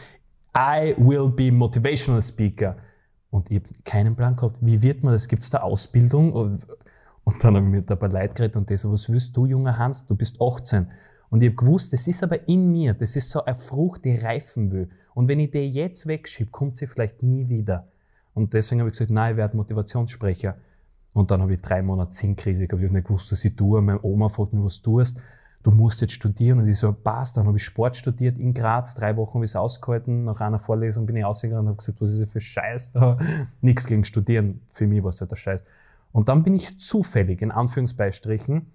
I 0.55 0.95
will 0.97 1.29
be 1.29 1.51
motivational 1.51 2.21
speaker. 2.21 2.77
Und 3.29 3.51
ich 3.51 3.57
habe 3.57 3.69
keinen 3.83 4.15
Plan 4.15 4.35
gehabt, 4.35 4.57
wie 4.61 4.81
wird 4.81 5.03
man 5.03 5.13
das? 5.13 5.27
Gibt 5.27 5.43
es 5.43 5.49
da 5.49 5.59
Ausbildung? 5.59 6.31
Und 6.31 7.43
dann 7.43 7.55
habe 7.55 7.65
ich 7.65 7.71
mit 7.71 7.91
ein 7.91 7.99
paar 7.99 8.09
Leuten 8.09 8.33
geredet 8.33 8.55
und 8.55 8.69
die 8.69 8.77
so, 8.77 8.91
was 8.91 9.09
willst 9.09 9.35
du, 9.35 9.45
junger 9.45 9.77
Hans? 9.77 10.05
Du 10.05 10.15
bist 10.15 10.41
18. 10.41 10.87
Und 11.29 11.43
ich 11.43 11.49
habe 11.49 11.57
gewusst, 11.57 11.91
das 11.91 12.07
ist 12.07 12.23
aber 12.23 12.47
in 12.47 12.71
mir, 12.71 12.93
das 12.93 13.15
ist 13.15 13.29
so 13.29 13.43
eine 13.43 13.55
Frucht, 13.55 14.05
die 14.05 14.15
reifen 14.15 14.71
will. 14.71 14.89
Und 15.13 15.27
wenn 15.27 15.39
ich 15.39 15.51
die 15.51 15.67
jetzt 15.67 16.07
wegschiebe, 16.07 16.51
kommt 16.51 16.77
sie 16.77 16.87
vielleicht 16.87 17.23
nie 17.23 17.49
wieder. 17.49 17.87
Und 18.33 18.53
deswegen 18.53 18.79
habe 18.79 18.89
ich 18.89 18.93
gesagt, 18.93 19.11
nein, 19.11 19.31
ich 19.31 19.37
werde 19.37 19.57
Motivationssprecher. 19.57 20.55
Und 21.13 21.31
dann 21.31 21.41
habe 21.41 21.53
ich 21.53 21.61
drei 21.61 21.81
Monate 21.81 22.13
Sinnkrise 22.13 22.67
gehabt. 22.67 22.83
Ich 22.83 22.87
habe 22.87 22.97
nicht 22.97 23.07
gewusst, 23.07 23.31
was 23.31 23.43
ich 23.43 23.55
tue. 23.55 23.81
Meine 23.81 24.01
Oma 24.03 24.29
fragt 24.29 24.53
mich, 24.53 24.63
was 24.63 24.81
du 24.81 24.99
tust. 24.99 25.19
Du 25.65 25.71
musst 25.71 25.99
jetzt 26.01 26.13
studieren. 26.13 26.59
Und 26.59 26.67
ich 26.67 26.77
so, 26.77 26.93
passt. 26.93 27.37
Dann 27.37 27.47
habe 27.47 27.57
ich 27.57 27.63
Sport 27.63 27.97
studiert 27.97 28.37
in 28.37 28.53
Graz. 28.53 28.93
Drei 28.93 29.17
Wochen 29.17 29.33
habe 29.33 29.45
ich 29.45 29.49
es 29.49 29.55
ausgehalten. 29.55 30.23
Nach 30.23 30.39
einer 30.39 30.59
Vorlesung 30.59 31.07
bin 31.07 31.15
ich 31.15 31.25
ausgegangen 31.25 31.61
und 31.61 31.67
habe 31.69 31.77
gesagt, 31.77 31.99
was 32.01 32.11
ist 32.11 32.21
das 32.21 32.29
für 32.29 32.39
Scheiß 32.39 32.91
da? 32.91 33.17
Nichts 33.61 33.87
gegen 33.87 34.03
Studieren. 34.03 34.61
Für 34.69 34.85
mich 34.85 35.01
war 35.01 35.09
es 35.09 35.19
halt 35.21 35.31
der 35.31 35.37
Scheiß. 35.37 35.65
Und 36.11 36.29
dann 36.29 36.43
bin 36.43 36.53
ich 36.53 36.79
zufällig, 36.79 37.41
in 37.41 37.49
Anführungsbeistrichen, 37.49 38.67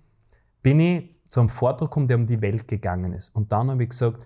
bin 0.64 0.80
ich 0.80 1.14
zu 1.28 1.38
einem 1.38 1.48
Vortrag 1.48 1.90
gekommen, 1.90 2.08
der 2.08 2.16
um 2.16 2.26
die 2.26 2.40
Welt 2.40 2.66
gegangen 2.66 3.12
ist. 3.12 3.28
Und 3.36 3.52
dann 3.52 3.70
habe 3.70 3.84
ich 3.84 3.90
gesagt, 3.90 4.18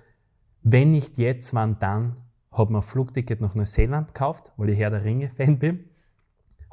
wenn 0.63 0.93
nicht 0.93 1.19
jetzt, 1.19 1.53
wann 1.53 1.79
dann, 1.81 2.17
habe 2.51 2.73
mir 2.73 2.79
ein 2.79 2.83
Flugticket 2.83 3.43
nach 3.43 3.55
Neuseeland 3.55 4.15
gekauft, 4.15 4.55
weil 4.57 4.71
ich 4.71 4.79
Herr 4.79 4.89
der 4.89 5.05
Ringe-Fan 5.05 5.59
bin, 5.59 5.85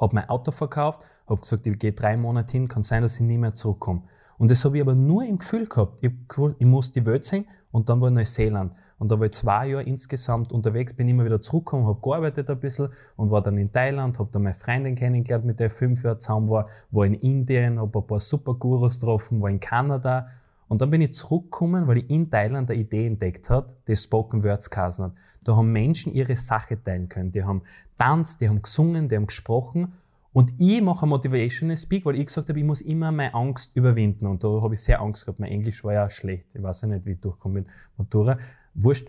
habe 0.00 0.14
mein 0.14 0.30
Auto 0.30 0.52
verkauft 0.52 1.04
habe 1.32 1.40
gesagt, 1.40 1.66
ich 1.66 1.78
gehe 1.78 1.92
drei 1.92 2.16
Monate 2.16 2.52
hin, 2.52 2.68
kann 2.68 2.82
sein, 2.82 3.02
dass 3.02 3.16
ich 3.16 3.22
nie 3.22 3.38
mehr 3.38 3.54
zurückkomme. 3.54 4.02
Und 4.42 4.50
das 4.50 4.64
habe 4.64 4.76
ich 4.76 4.82
aber 4.82 4.96
nur 4.96 5.24
im 5.24 5.38
Gefühl 5.38 5.68
gehabt. 5.68 6.02
Ich, 6.02 6.10
ich 6.58 6.66
muss 6.66 6.90
die 6.90 7.06
Welt 7.06 7.24
sehen 7.24 7.46
und 7.70 7.88
dann 7.88 8.00
war 8.00 8.10
Neuseeland. 8.10 8.72
Und 8.98 9.12
da 9.12 9.20
war 9.20 9.26
ich 9.26 9.34
zwei 9.34 9.68
Jahre 9.68 9.84
insgesamt 9.84 10.50
unterwegs, 10.50 10.94
bin 10.94 11.08
immer 11.08 11.24
wieder 11.24 11.40
zurückgekommen, 11.40 11.86
habe 11.86 12.00
gearbeitet 12.02 12.50
ein 12.50 12.58
bisschen 12.58 12.88
und 13.14 13.30
war 13.30 13.40
dann 13.40 13.56
in 13.56 13.70
Thailand, 13.70 14.18
habe 14.18 14.30
dann 14.32 14.42
meine 14.42 14.56
Freundin 14.56 14.96
kennengelernt, 14.96 15.44
mit 15.44 15.60
der 15.60 15.68
ich 15.68 15.72
fünf 15.72 16.02
Jahre 16.02 16.18
zusammen 16.18 16.50
war, 16.50 16.66
war 16.90 17.06
in 17.06 17.14
Indien, 17.14 17.78
habe 17.78 18.00
ein 18.00 18.04
paar 18.04 18.18
Supergurus 18.18 18.98
getroffen, 18.98 19.40
war 19.40 19.48
in 19.48 19.60
Kanada. 19.60 20.26
Und 20.66 20.82
dann 20.82 20.90
bin 20.90 21.02
ich 21.02 21.14
zurückgekommen, 21.14 21.86
weil 21.86 21.98
ich 21.98 22.10
in 22.10 22.28
Thailand 22.28 22.68
eine 22.68 22.80
Idee 22.80 23.06
entdeckt 23.06 23.48
hat, 23.48 23.72
die 23.86 23.94
Spoken 23.94 24.42
Words 24.42 24.70
geheißen 24.70 25.04
hat. 25.04 25.12
Da 25.44 25.54
haben 25.54 25.70
Menschen 25.70 26.12
ihre 26.14 26.34
Sache 26.34 26.82
teilen 26.82 27.08
können. 27.08 27.30
Die 27.30 27.44
haben 27.44 27.62
tanzt, 27.96 28.40
die 28.40 28.48
haben 28.48 28.60
gesungen, 28.60 29.08
die 29.08 29.14
haben 29.14 29.28
gesprochen 29.28 29.92
und 30.32 30.54
ich 30.58 30.80
mache 30.80 31.04
ein 31.04 31.10
Motivational 31.10 31.76
Speak, 31.76 32.06
weil 32.06 32.16
ich 32.16 32.26
gesagt 32.26 32.48
habe, 32.48 32.58
ich 32.58 32.64
muss 32.64 32.80
immer 32.80 33.12
meine 33.12 33.34
Angst 33.34 33.76
überwinden. 33.76 34.26
Und 34.26 34.42
da 34.42 34.48
habe 34.62 34.74
ich 34.74 34.82
sehr 34.82 35.00
Angst 35.00 35.26
gehabt. 35.26 35.40
Mein 35.40 35.50
Englisch 35.50 35.84
war 35.84 35.92
ja 35.92 36.08
schlecht. 36.08 36.54
Ich 36.54 36.62
weiß 36.62 36.82
ja 36.82 36.88
nicht, 36.88 37.04
wie 37.04 37.12
ich 37.12 37.20
durchkomme 37.20 37.60
mit 37.60 37.66
Matura. 37.98 38.38
Wurscht. 38.74 39.08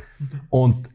Und 0.49 0.89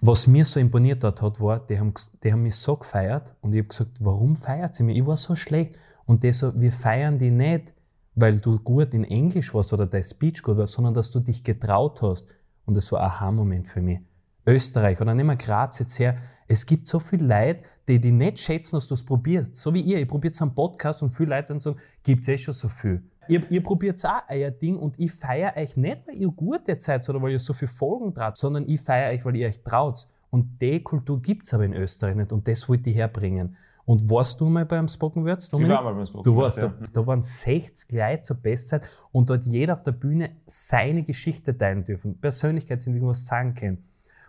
was 0.00 0.26
mir 0.26 0.46
so 0.46 0.60
imponiert 0.60 1.04
hat, 1.04 1.20
hat 1.20 1.40
war, 1.40 1.60
die 1.60 1.78
haben, 1.78 1.92
die 2.22 2.32
haben 2.32 2.42
mich 2.42 2.56
so 2.56 2.76
gefeiert 2.76 3.34
und 3.40 3.52
ich 3.52 3.60
habe 3.60 3.68
gesagt, 3.68 3.98
warum 4.00 4.36
feiert 4.36 4.74
sie 4.74 4.82
mich? 4.82 4.96
Ich 4.96 5.06
war 5.06 5.16
so 5.16 5.34
schlecht. 5.34 5.78
Und 6.06 6.22
die 6.22 6.32
so, 6.32 6.58
wir 6.58 6.72
feiern 6.72 7.18
die 7.18 7.30
nicht, 7.30 7.74
weil 8.14 8.38
du 8.38 8.58
gut 8.58 8.94
in 8.94 9.04
Englisch 9.04 9.52
warst 9.52 9.72
oder 9.72 9.86
dein 9.86 10.02
Speech 10.02 10.42
gut 10.42 10.56
war, 10.56 10.66
sondern 10.66 10.94
dass 10.94 11.10
du 11.10 11.20
dich 11.20 11.44
getraut 11.44 12.00
hast. 12.00 12.26
Und 12.64 12.76
das 12.76 12.90
war 12.92 13.00
ein 13.00 13.06
Aha-Moment 13.06 13.68
für 13.68 13.82
mich. 13.82 14.00
Österreich 14.46 15.00
oder 15.00 15.14
nehmen 15.14 15.30
wir 15.30 15.36
Graz 15.36 15.78
jetzt 15.80 15.98
her. 15.98 16.16
Es 16.48 16.64
gibt 16.66 16.86
so 16.86 16.98
viele 16.98 17.26
Leute, 17.26 17.60
die 17.88 18.00
die 18.00 18.12
nicht 18.12 18.38
schätzen, 18.38 18.76
dass 18.76 18.88
du 18.88 18.94
es 18.94 19.04
probierst. 19.04 19.56
So 19.56 19.72
wie 19.74 19.80
ihr. 19.80 19.98
Ihr 19.98 20.06
probiert 20.06 20.40
einen 20.40 20.54
Podcast 20.54 21.02
und 21.02 21.10
viele 21.10 21.30
Leute 21.30 21.48
dann 21.48 21.60
sagen, 21.60 21.78
gibt 22.02 22.22
es 22.22 22.28
eh 22.28 22.38
schon 22.38 22.54
so 22.54 22.68
viel. 22.68 23.02
Ihr, 23.28 23.50
ihr 23.50 23.62
probiert 23.62 24.04
auch 24.04 24.22
euer 24.28 24.50
Ding 24.50 24.76
und 24.76 24.98
ich 24.98 25.12
feiere 25.12 25.56
euch 25.56 25.76
nicht, 25.76 26.06
weil 26.06 26.16
ihr 26.16 26.28
gute 26.28 26.76
seid 26.80 27.08
oder 27.08 27.20
weil 27.20 27.32
ihr 27.32 27.38
so 27.38 27.52
viele 27.52 27.70
Folgen 27.70 28.14
traut, 28.14 28.36
sondern 28.36 28.68
ich 28.68 28.80
feiere 28.80 29.12
euch, 29.12 29.24
weil 29.24 29.36
ihr 29.36 29.48
euch 29.48 29.62
traut. 29.62 30.06
Und 30.30 30.60
die 30.60 30.82
Kultur 30.82 31.20
gibt 31.20 31.46
es 31.46 31.54
aber 31.54 31.64
in 31.64 31.74
Österreich 31.74 32.14
nicht 32.14 32.32
und 32.32 32.46
das 32.46 32.68
wollte 32.68 32.90
ich 32.90 32.96
herbringen. 32.96 33.56
Und 33.84 34.10
warst 34.10 34.40
du 34.40 34.46
mal 34.46 34.66
beim 34.66 34.88
Spoken 34.88 35.24
Words? 35.24 35.46
Ich 35.46 35.52
war 35.52 35.82
mal 35.82 35.94
beim 35.94 36.06
Spoken 36.06 36.24
Du 36.24 36.36
warst, 36.36 36.58
ja. 36.58 36.68
da, 36.68 36.86
da 36.92 37.06
waren 37.06 37.22
60 37.22 37.92
Leute 37.92 38.22
zur 38.22 38.36
Bestzeit 38.36 38.82
und 39.12 39.30
dort 39.30 39.44
jeder 39.44 39.74
auf 39.74 39.82
der 39.84 39.92
Bühne 39.92 40.30
seine 40.46 41.04
Geschichte 41.04 41.56
teilen 41.56 41.84
dürfen, 41.84 42.18
Persönlichkeitsentwicklung 42.18 43.10
was 43.10 43.26
sagen 43.26 43.54
können. 43.54 43.84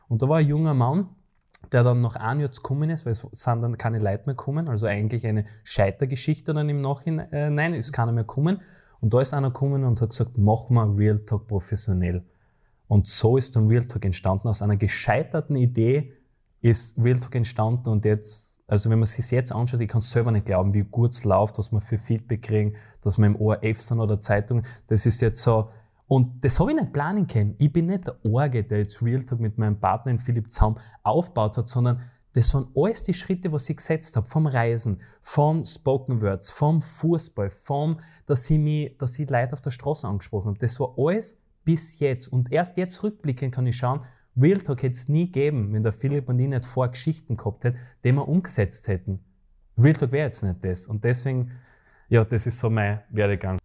Und 0.08 0.22
da 0.22 0.30
war 0.30 0.38
ein 0.38 0.48
junger 0.48 0.76
Mann, 0.76 1.10
der 1.72 1.84
dann 1.84 2.02
noch 2.02 2.16
ein 2.16 2.40
Jahr 2.40 2.50
gekommen 2.50 2.90
ist, 2.90 3.06
weil 3.06 3.12
es 3.12 3.26
sind 3.32 3.62
dann 3.62 3.78
keine 3.78 4.00
Leute 4.00 4.24
mehr 4.26 4.36
gekommen, 4.36 4.70
also 4.70 4.88
eigentlich 4.88 5.26
eine 5.26 5.46
Scheitergeschichte 5.64 6.54
dann 6.54 6.70
im 6.70 6.82
Nachhinein, 6.82 7.74
äh, 7.74 7.78
ist 7.78 7.92
keiner 7.94 8.12
mehr 8.12 8.24
gekommen. 8.24 8.62
Und 9.00 9.14
da 9.14 9.22
ist 9.22 9.34
einer 9.34 9.50
gekommen 9.50 9.84
und 9.84 10.02
hat 10.02 10.10
gesagt, 10.10 10.38
mach 10.38 10.70
mal 10.70 10.90
Real 10.90 11.20
Talk 11.20 11.48
professionell. 11.48 12.24
Und 12.88 13.08
so 13.08 13.38
ist 13.38 13.56
dann 13.56 13.68
Real 13.68 13.86
Talk 13.86 14.06
entstanden. 14.06 14.48
Aus 14.48 14.62
einer 14.62 14.78
gescheiterten 14.78 15.56
Idee 15.56 16.14
ist 16.62 16.98
Real 16.98 17.20
Talk 17.20 17.36
entstanden 17.36 17.90
und 17.90 18.06
jetzt, 18.06 18.64
also 18.68 18.90
wenn 18.90 19.00
man 19.00 19.06
sich 19.06 19.30
jetzt 19.32 19.52
anschaut, 19.52 19.82
ich 19.82 19.88
kann 19.88 20.02
selber 20.02 20.32
nicht 20.32 20.46
glauben, 20.46 20.74
wie 20.74 20.84
gut 20.84 21.12
es 21.12 21.24
läuft, 21.24 21.58
was 21.58 21.72
wir 21.72 21.82
für 21.82 22.00
Feedback 22.00 22.42
kriegen, 22.42 22.76
dass 23.02 23.18
wir 23.18 23.28
im 23.28 23.36
ORF 23.36 23.82
sind 23.82 24.00
oder 24.00 24.20
Zeitung. 24.20 24.64
Das 24.88 25.06
ist 25.06 25.22
jetzt 25.22 25.42
so, 25.42 25.70
und 26.08 26.44
das 26.44 26.60
habe 26.60 26.72
ich 26.72 26.78
nicht 26.78 26.94
planen 26.94 27.28
können. 27.28 27.56
Ich 27.58 27.72
bin 27.72 27.88
nicht 27.88 28.08
der 28.08 28.16
Orge, 28.26 28.64
der 28.64 28.80
jetzt 28.80 29.02
Real 29.04 29.24
Talk 29.24 29.40
mit 29.40 29.58
meinem 29.58 29.80
Partner 29.80 30.12
in 30.12 30.18
Philipp 30.18 30.52
Zaum 30.52 30.78
aufgebaut 31.04 31.58
hat, 31.58 31.68
sondern 31.68 32.02
das 32.34 32.54
waren 32.54 32.68
alles 32.76 33.04
die 33.04 33.14
Schritte, 33.14 33.52
was 33.52 33.70
ich 33.70 33.78
gesetzt 33.78 34.16
habe. 34.16 34.28
Vom 34.28 34.48
Reisen, 34.48 35.02
vom 35.22 35.66
Spoken 35.66 36.22
Words, 36.22 36.52
vom 36.52 36.82
Fußball, 36.82 37.50
vom, 37.50 38.00
dass 38.26 38.50
ich, 38.50 38.60
mich, 38.60 38.98
dass 38.98 39.18
ich 39.20 39.30
Leute 39.30 39.54
auf 39.54 39.62
der 39.62 39.72
Straße 39.72 40.08
angesprochen 40.08 40.50
habe. 40.50 40.60
Das 40.60 40.80
war 40.80 40.94
alles 40.98 41.42
bis 41.66 42.00
jetzt. 42.00 42.28
Und 42.28 42.52
erst 42.52 42.78
jetzt 42.78 43.04
rückblickend 43.04 43.54
kann 43.54 43.68
ich 43.68 43.76
schauen, 43.76 44.02
Real 44.40 44.62
Talk 44.62 44.84
hätte 44.84 44.94
es 44.94 45.10
nie 45.10 45.26
gegeben, 45.26 45.74
wenn 45.74 45.84
der 45.84 45.92
Philipp 45.92 46.30
und 46.30 46.40
ich 46.40 46.48
nicht 46.48 46.66
vor 46.66 46.88
Geschichten 46.88 47.36
gehabt 47.36 47.64
hätten, 47.64 47.80
die 48.04 48.12
wir 48.12 48.28
umgesetzt 48.28 48.88
hätten. 48.88 49.20
Real 49.78 49.96
Talk 49.96 50.12
wäre 50.12 50.28
jetzt 50.28 50.44
nicht 50.44 50.64
das. 50.64 50.88
Und 50.88 51.04
deswegen, 51.04 51.52
ja, 52.08 52.24
das 52.24 52.46
ist 52.46 52.60
so 52.60 52.70
mein 52.70 53.02
Werdegang. 53.10 53.58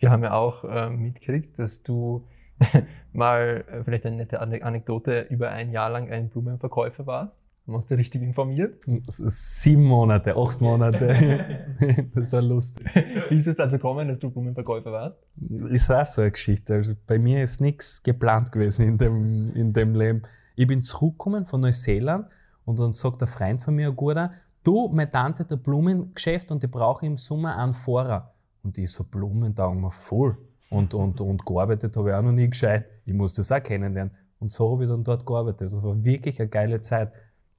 Wir 0.00 0.10
haben 0.10 0.22
ja 0.22 0.32
auch 0.32 0.64
äh, 0.64 0.88
mitgekriegt, 0.88 1.58
dass 1.58 1.82
du 1.82 2.26
mal 3.12 3.64
äh, 3.68 3.84
vielleicht 3.84 4.06
eine 4.06 4.16
nette 4.16 4.40
Anekdote 4.40 5.26
über 5.28 5.50
ein 5.50 5.70
Jahr 5.70 5.90
lang 5.90 6.10
ein 6.10 6.30
Blumenverkäufer 6.30 7.06
warst. 7.06 7.42
Wir 7.66 7.74
uns 7.74 7.86
da 7.86 7.94
richtig 7.94 8.22
informiert? 8.22 8.82
Sieben 9.08 9.84
Monate, 9.84 10.34
acht 10.34 10.60
Monate. 10.62 11.66
das 12.14 12.32
war 12.32 12.40
lustig. 12.40 12.84
Wie 13.28 13.36
ist 13.36 13.46
es 13.46 13.56
dazu 13.56 13.76
gekommen, 13.76 14.08
dass 14.08 14.18
du 14.18 14.30
Blumenverkäufer 14.30 14.90
warst? 14.90 15.20
Ist 15.68 15.90
auch 15.90 16.06
so 16.06 16.22
eine 16.22 16.30
Geschichte. 16.30 16.74
Also 16.74 16.94
bei 17.06 17.18
mir 17.18 17.42
ist 17.42 17.60
nichts 17.60 18.02
geplant 18.02 18.50
gewesen 18.50 18.88
in 18.88 18.98
dem, 18.98 19.54
in 19.54 19.72
dem 19.74 19.94
Leben. 19.94 20.22
Ich 20.56 20.66
bin 20.66 20.82
zurückgekommen 20.82 21.44
von 21.44 21.60
Neuseeland 21.60 22.26
und 22.64 22.80
dann 22.80 22.92
sagt 22.92 23.22
ein 23.22 23.28
Freund 23.28 23.60
von 23.62 23.74
mir, 23.74 23.88
ein 23.88 23.96
guter, 23.96 24.32
du, 24.64 24.88
meine 24.88 25.10
Tante 25.10 25.40
hat 25.40 25.52
ein 25.52 25.62
Blumengeschäft 25.62 26.50
und 26.50 26.62
die 26.62 26.68
brauche 26.68 27.04
im 27.04 27.18
Sommer 27.18 27.58
einen 27.58 27.74
Fahrer. 27.74 28.32
Und 28.62 28.78
ich 28.78 28.90
so, 28.90 29.04
Blumen 29.04 29.54
taugen 29.54 29.80
mir 29.80 29.92
voll. 29.92 30.36
Und, 30.70 30.94
und, 30.94 31.20
und 31.20 31.44
gearbeitet 31.44 31.96
habe 31.96 32.10
ich 32.10 32.14
auch 32.14 32.22
noch 32.22 32.32
nie 32.32 32.48
gescheit. 32.48 32.86
Ich 33.04 33.12
muss 33.12 33.34
das 33.34 33.50
auch 33.50 33.62
kennenlernen. 33.62 34.14
Und 34.38 34.52
so 34.52 34.72
habe 34.72 34.84
ich 34.84 34.90
dann 34.90 35.04
dort 35.04 35.26
gearbeitet. 35.26 35.72
Das 35.72 35.82
war 35.82 36.04
wirklich 36.04 36.40
eine 36.40 36.48
geile 36.48 36.80
Zeit. 36.80 37.12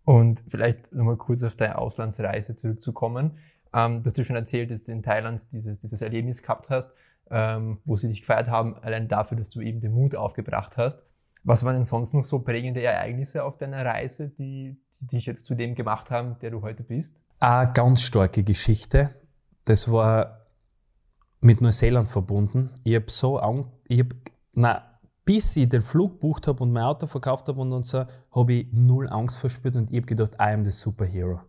Und 0.03 0.43
vielleicht 0.48 0.93
nochmal 0.93 1.17
kurz 1.17 1.43
auf 1.43 1.55
deine 1.55 1.77
Auslandsreise 1.77 2.55
zurückzukommen. 2.55 3.38
Ähm, 3.74 4.03
dass 4.03 4.13
du 4.13 4.24
schon 4.24 4.36
erzählt, 4.36 4.72
dass 4.72 4.84
du 4.84 4.91
in 4.91 5.01
Thailand 5.01 5.41
dieses, 5.51 5.79
dieses 5.79 6.01
Erlebnis 6.01 6.41
gehabt 6.41 6.70
hast, 6.70 6.91
ähm, 7.29 7.79
wo 7.86 7.96
sie 7.96 8.10
dich 8.10 8.22
gefeiert 8.22 8.50
haben, 8.50 8.75
allein 8.75 9.08
dafür, 9.08 9.38
dass 9.38 9.50
du 9.50 9.62
eben 9.62 9.79
den 9.79 9.93
Mut 9.93 10.15
aufgebracht 10.15 10.75
hast. 10.75 11.01
Was 11.43 11.63
waren 11.63 11.75
denn 11.75 11.86
sonst 11.86 12.13
noch 12.13 12.24
so 12.24 12.39
prägende 12.39 12.84
Ereignisse 12.84 13.43
auf 13.43 13.58
deiner 13.58 13.86
Reise, 13.86 14.29
die, 14.29 14.77
die 15.00 15.08
dich 15.08 15.25
jetzt 15.25 15.46
zu 15.46 15.55
dem 15.55 15.74
gemacht 15.75 16.12
haben, 16.12 16.38
der 16.39 16.51
du 16.51 16.62
heute 16.62 16.84
bist? 16.84 17.15
Eine 17.39 17.72
ganz 17.72 18.01
starke 18.01 18.43
Geschichte. 18.43 19.15
Das 19.63 19.91
war 19.91 20.40
mit 21.41 21.60
Neuseeland 21.60 22.07
verbunden. 22.07 22.69
Ich 22.83 22.95
habe 22.95 23.10
so 23.10 23.39
Angst, 23.39 23.69
ich 23.88 24.00
habe, 24.00 24.15
na, 24.53 24.83
bis 25.25 25.55
ich 25.55 25.69
den 25.69 25.81
Flug 25.81 26.13
gebucht 26.13 26.48
habe 26.48 26.63
und 26.63 26.71
mein 26.71 26.83
Auto 26.83 27.07
verkauft 27.07 27.48
habe 27.48 27.60
und, 27.62 27.74
und 27.74 27.86
so, 27.86 28.05
habe 28.31 28.53
ich 28.53 28.67
null 28.71 29.10
Angst 29.10 29.39
verspürt 29.39 29.75
und 29.75 29.91
ich 29.91 29.98
habe 29.98 30.07
gedacht, 30.07 30.33
I 30.36 30.53
am 30.53 30.63
the 30.65 30.71
superhero. 30.71 31.41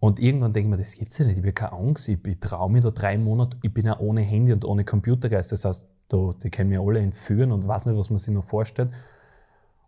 Und 0.00 0.18
irgendwann 0.18 0.52
denke 0.52 0.66
ich 0.66 0.70
mir, 0.70 0.78
das 0.78 0.94
gibt 0.94 1.12
es 1.12 1.18
ja 1.18 1.26
nicht, 1.26 1.38
ich 1.38 1.44
habe 1.44 1.52
keine 1.52 1.72
Angst, 1.72 2.08
ich, 2.08 2.24
ich 2.26 2.40
traue 2.40 2.70
mich 2.70 2.82
da 2.82 2.90
drei 2.90 3.16
Monate, 3.18 3.56
ich 3.62 3.72
bin 3.72 3.86
ja 3.86 4.00
ohne 4.00 4.22
Handy 4.22 4.52
und 4.52 4.64
ohne 4.64 4.84
Computergeist, 4.84 5.52
das 5.52 5.64
heißt, 5.64 5.86
da, 6.08 6.34
die 6.42 6.50
können 6.50 6.70
mir 6.70 6.80
alle 6.80 7.00
entführen 7.00 7.52
und 7.52 7.66
weiß 7.68 7.86
nicht, 7.86 7.96
was 7.96 8.10
man 8.10 8.18
sich 8.18 8.34
noch 8.34 8.44
vorstellt. 8.44 8.90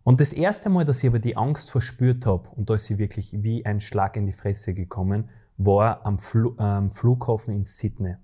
Und 0.03 0.21
das 0.21 0.33
erste 0.33 0.69
Mal, 0.69 0.85
dass 0.85 1.03
ich 1.03 1.09
aber 1.09 1.19
die 1.19 1.35
Angst 1.35 1.71
verspürt 1.71 2.25
habe, 2.25 2.47
und 2.55 2.69
da 2.69 2.75
ist 2.75 2.85
sie 2.85 2.97
wirklich 2.97 3.43
wie 3.43 3.65
ein 3.65 3.79
Schlag 3.79 4.15
in 4.17 4.25
die 4.25 4.31
Fresse 4.31 4.73
gekommen, 4.73 5.29
war 5.57 6.05
am 6.05 6.19
Fl 6.19 6.53
äh, 6.59 6.89
Flughafen 6.91 7.53
in 7.53 7.65
Sydney. 7.65 8.15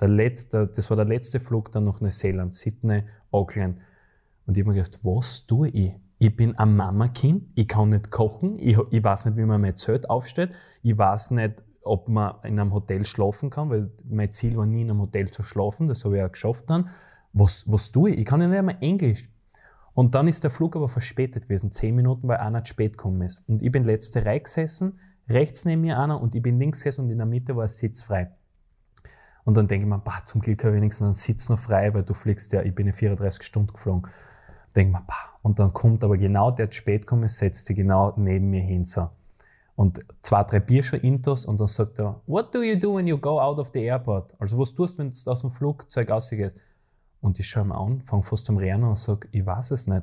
Der 0.00 0.08
letzte, 0.08 0.66
das 0.66 0.88
war 0.90 0.96
der 0.96 1.06
letzte 1.06 1.40
Flug 1.40 1.72
dann 1.72 1.84
nach 1.84 2.00
Neuseeland, 2.00 2.54
Sydney, 2.54 3.04
Auckland. 3.30 3.78
Und 4.46 4.56
ich 4.56 4.62
habe 4.62 4.72
mir 4.74 4.82
gedacht, 4.82 5.00
was 5.02 5.46
tue 5.46 5.68
ich? 5.68 5.94
Ich 6.18 6.34
bin 6.36 6.56
ein 6.58 6.76
Mama-Kind, 6.76 7.44
ich 7.54 7.68
kann 7.68 7.90
nicht 7.90 8.10
kochen, 8.10 8.58
ich, 8.58 8.78
ich 8.90 9.04
weiß 9.04 9.26
nicht, 9.26 9.36
wie 9.36 9.44
man 9.44 9.60
mein 9.60 9.76
Zelt 9.76 10.08
aufstellt, 10.10 10.52
ich 10.82 10.96
weiß 10.96 11.30
nicht, 11.32 11.62
ob 11.82 12.08
man 12.08 12.34
in 12.44 12.58
einem 12.58 12.74
Hotel 12.74 13.04
schlafen 13.06 13.48
kann, 13.48 13.70
weil 13.70 13.90
mein 14.04 14.30
Ziel 14.30 14.56
war 14.56 14.66
nie 14.66 14.82
in 14.82 14.90
einem 14.90 15.00
Hotel 15.00 15.30
zu 15.30 15.42
schlafen, 15.42 15.86
das 15.86 16.04
habe 16.04 16.18
ich 16.18 16.22
auch 16.22 16.32
geschafft 16.32 16.68
dann. 16.68 16.90
Was, 17.32 17.64
was 17.66 17.90
tue 17.90 18.10
ich? 18.10 18.18
Ich 18.18 18.26
kann 18.26 18.40
ja 18.40 18.48
nicht 18.48 18.58
einmal 18.58 18.76
Englisch. 18.80 19.30
Und 19.94 20.14
dann 20.14 20.28
ist 20.28 20.44
der 20.44 20.50
Flug 20.50 20.76
aber 20.76 20.88
verspätet 20.88 21.44
gewesen, 21.44 21.72
zehn 21.72 21.94
Minuten, 21.94 22.28
weil 22.28 22.38
einer 22.38 22.64
zu 22.64 22.70
spät 22.70 22.96
gekommen 22.96 23.22
ist. 23.22 23.42
Und 23.48 23.62
ich 23.62 23.72
bin 23.72 23.84
letzte 23.84 24.24
Reihe 24.24 24.40
gesessen, 24.40 24.98
rechts 25.28 25.64
neben 25.64 25.82
mir 25.82 25.98
einer 25.98 26.20
und 26.20 26.34
ich 26.34 26.42
bin 26.42 26.58
links 26.58 26.78
gesessen 26.78 27.04
und 27.04 27.10
in 27.10 27.18
der 27.18 27.26
Mitte 27.26 27.56
war 27.56 27.64
ein 27.64 27.68
Sitz 27.68 28.02
frei. 28.02 28.30
Und 29.44 29.56
dann 29.56 29.68
denke 29.68 29.86
ich 29.86 29.90
mir, 29.90 29.98
bah, 29.98 30.22
zum 30.24 30.40
Glück 30.40 30.64
habe 30.64 30.74
ich 30.74 30.80
wenigstens 30.80 31.04
einen 31.04 31.14
Sitz 31.14 31.48
noch 31.48 31.58
frei, 31.58 31.92
weil 31.94 32.02
du 32.02 32.14
fliegst 32.14 32.52
ja, 32.52 32.62
ich 32.62 32.74
bin 32.74 32.86
ja 32.86 32.92
34 32.92 33.42
Stunden 33.42 33.72
geflogen 33.72 34.08
denke 34.74 34.98
mir, 34.98 35.06
und 35.42 35.58
dann 35.58 35.72
kommt 35.72 36.04
aber 36.04 36.16
genau 36.16 36.50
der, 36.50 36.66
der 36.66 36.72
spät 36.72 37.06
kommt, 37.06 37.30
setzt 37.30 37.66
sich 37.66 37.76
genau 37.76 38.12
neben 38.16 38.50
mir 38.50 38.62
hin. 38.62 38.84
So. 38.84 39.08
Und 39.76 40.00
zwei, 40.22 40.44
drei 40.44 40.60
Bier 40.60 40.82
schon 40.82 41.00
intos 41.00 41.46
und 41.46 41.58
dann 41.60 41.66
sagt 41.66 41.98
er, 41.98 42.20
What 42.26 42.54
do 42.54 42.62
you 42.62 42.78
do 42.78 42.96
when 42.96 43.06
you 43.06 43.18
go 43.18 43.40
out 43.40 43.58
of 43.58 43.70
the 43.72 43.82
airport? 43.82 44.34
Also 44.38 44.58
was 44.58 44.74
tust 44.74 44.94
du, 44.94 44.98
wenn 44.98 45.10
du 45.10 45.30
aus 45.30 45.40
dem 45.40 45.50
Flugzeug 45.50 46.10
rausgehst? 46.10 46.56
Und 47.20 47.38
ich 47.38 47.48
schaue 47.48 47.64
mir 47.64 47.76
an, 47.76 48.00
fange 48.02 48.22
fast 48.22 48.46
zum 48.46 48.56
Rennen 48.56 48.84
und 48.84 48.98
sage, 48.98 49.28
ich 49.30 49.44
weiß 49.44 49.72
es 49.72 49.86
nicht. 49.86 50.02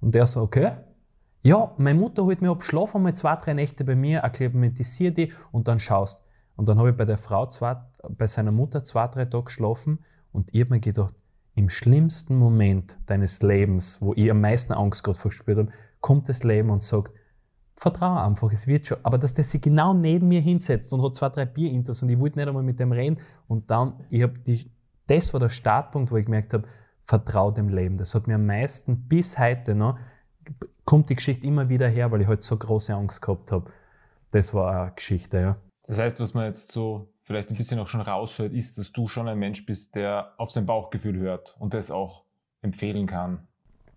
Und 0.00 0.14
der 0.14 0.26
so, 0.26 0.42
okay. 0.42 0.72
Ja, 1.42 1.72
meine 1.76 1.98
Mutter 1.98 2.24
holt 2.24 2.40
mir 2.42 2.50
ab, 2.50 2.64
schlaf 2.64 2.94
einmal 2.94 3.14
zwei, 3.14 3.36
drei 3.36 3.54
Nächte 3.54 3.84
bei 3.84 3.94
mir, 3.94 4.24
akklimatisier 4.24 5.10
die 5.10 5.32
und 5.52 5.68
dann 5.68 5.78
schaust. 5.78 6.23
Und 6.56 6.68
dann 6.68 6.78
habe 6.78 6.90
ich 6.90 6.96
bei 6.96 7.04
der 7.04 7.18
Frau 7.18 7.46
zwei, 7.46 7.76
bei 8.08 8.26
seiner 8.26 8.52
Mutter 8.52 8.84
zwei, 8.84 9.08
drei 9.08 9.24
Tage 9.24 9.44
geschlafen 9.44 9.98
und 10.32 10.54
ich 10.54 10.60
habe 10.60 10.74
mir 10.74 10.80
gedacht, 10.80 11.14
im 11.54 11.68
schlimmsten 11.68 12.36
Moment 12.36 12.96
deines 13.06 13.42
Lebens, 13.42 14.00
wo 14.00 14.12
ich 14.14 14.30
am 14.30 14.40
meisten 14.40 14.72
Angst 14.72 15.04
gerade 15.04 15.18
verspürt 15.18 15.58
habe, 15.58 15.68
kommt 16.00 16.28
das 16.28 16.42
Leben 16.42 16.70
und 16.70 16.82
sagt, 16.82 17.12
vertraue 17.76 18.20
einfach, 18.22 18.52
es 18.52 18.66
wird 18.66 18.86
schon. 18.86 18.98
Aber 19.02 19.18
dass 19.18 19.34
der 19.34 19.44
sich 19.44 19.60
genau 19.60 19.94
neben 19.94 20.28
mir 20.28 20.40
hinsetzt 20.40 20.92
und 20.92 21.02
hat 21.02 21.14
zwei, 21.14 21.28
drei 21.28 21.44
Bier 21.44 21.70
intus 21.70 22.02
und 22.02 22.08
ich 22.08 22.18
wollte 22.18 22.38
nicht 22.38 22.48
einmal 22.48 22.62
mit 22.62 22.80
dem 22.80 22.92
reden 22.92 23.18
und 23.46 23.70
dann, 23.70 24.04
ich 24.10 24.22
habe 24.22 24.38
die, 24.38 24.70
das 25.06 25.32
war 25.32 25.40
der 25.40 25.48
Startpunkt, 25.48 26.10
wo 26.10 26.16
ich 26.16 26.26
gemerkt 26.26 26.54
habe, 26.54 26.64
vertraue 27.04 27.52
dem 27.52 27.68
Leben. 27.68 27.96
Das 27.96 28.14
hat 28.14 28.26
mir 28.26 28.36
am 28.36 28.46
meisten 28.46 29.08
bis 29.08 29.38
heute 29.38 29.74
noch, 29.74 29.98
kommt 30.84 31.10
die 31.10 31.14
Geschichte 31.14 31.46
immer 31.46 31.68
wieder 31.68 31.88
her, 31.88 32.10
weil 32.10 32.22
ich 32.22 32.28
halt 32.28 32.42
so 32.42 32.56
große 32.56 32.94
Angst 32.94 33.22
gehabt 33.22 33.52
habe. 33.52 33.70
Das 34.32 34.54
war 34.54 34.82
eine 34.82 34.92
Geschichte, 34.92 35.38
ja. 35.40 35.56
Das 35.86 35.98
heißt, 35.98 36.20
was 36.20 36.34
man 36.34 36.46
jetzt 36.46 36.72
so 36.72 37.08
vielleicht 37.22 37.50
ein 37.50 37.56
bisschen 37.56 37.78
auch 37.78 37.88
schon 37.88 38.00
raushört, 38.00 38.52
ist, 38.52 38.78
dass 38.78 38.92
du 38.92 39.08
schon 39.08 39.28
ein 39.28 39.38
Mensch 39.38 39.66
bist, 39.66 39.94
der 39.94 40.32
auf 40.38 40.50
sein 40.50 40.66
Bauchgefühl 40.66 41.18
hört 41.18 41.56
und 41.58 41.74
das 41.74 41.90
auch 41.90 42.24
empfehlen 42.62 43.06
kann. 43.06 43.46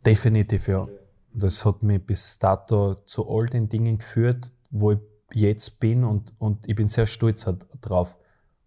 Definitiv, 0.06 0.68
ja. 0.68 0.88
Das 1.34 1.66
hat 1.66 1.84
mich 1.84 2.06
bis 2.06 2.40
dato 2.40 2.96
zu 2.96 3.30
all 3.30 3.46
den 3.48 3.70
Dingen 3.70 4.00
geführt, 4.00 4.52
wo 4.72 4.94
ich 4.94 5.00
jetzt 5.34 5.80
bin 5.80 6.04
und, 6.04 6.34
und 6.40 6.68
ich 6.68 6.76
bin 6.76 6.88
sehr 6.88 7.06
stolz 7.06 7.48
drauf. 7.82 8.16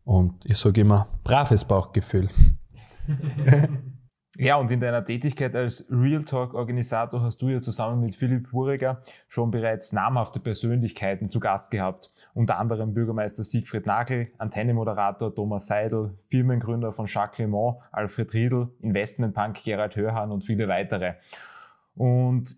Und 0.04 0.44
ich 0.44 0.56
sage 0.56 0.82
immer, 0.82 1.08
braves 1.24 1.64
Bauchgefühl. 1.64 2.28
Ja, 4.40 4.56
und 4.56 4.70
in 4.70 4.80
deiner 4.80 5.04
Tätigkeit 5.04 5.54
als 5.54 5.86
Real 5.90 6.24
Talk-Organisator 6.24 7.20
hast 7.20 7.42
du 7.42 7.50
ja 7.50 7.60
zusammen 7.60 8.00
mit 8.00 8.14
Philipp 8.14 8.54
Wuriger 8.54 9.02
schon 9.28 9.50
bereits 9.50 9.92
namhafte 9.92 10.40
Persönlichkeiten 10.40 11.28
zu 11.28 11.40
Gast 11.40 11.70
gehabt. 11.70 12.10
Unter 12.32 12.58
anderem 12.58 12.94
Bürgermeister 12.94 13.44
Siegfried 13.44 13.84
Nagel, 13.84 14.32
Antenne-Moderator 14.38 15.34
Thomas 15.34 15.66
Seidel, 15.66 16.16
Firmengründer 16.22 16.90
von 16.94 17.04
Jacques 17.04 17.36
Clement, 17.36 17.76
Alfred 17.92 18.32
Riedl, 18.32 18.70
Investmentbank 18.80 19.62
Gerald 19.62 19.94
Hörhan 19.96 20.32
und 20.32 20.42
viele 20.42 20.68
weitere. 20.68 21.16
Und 21.94 22.56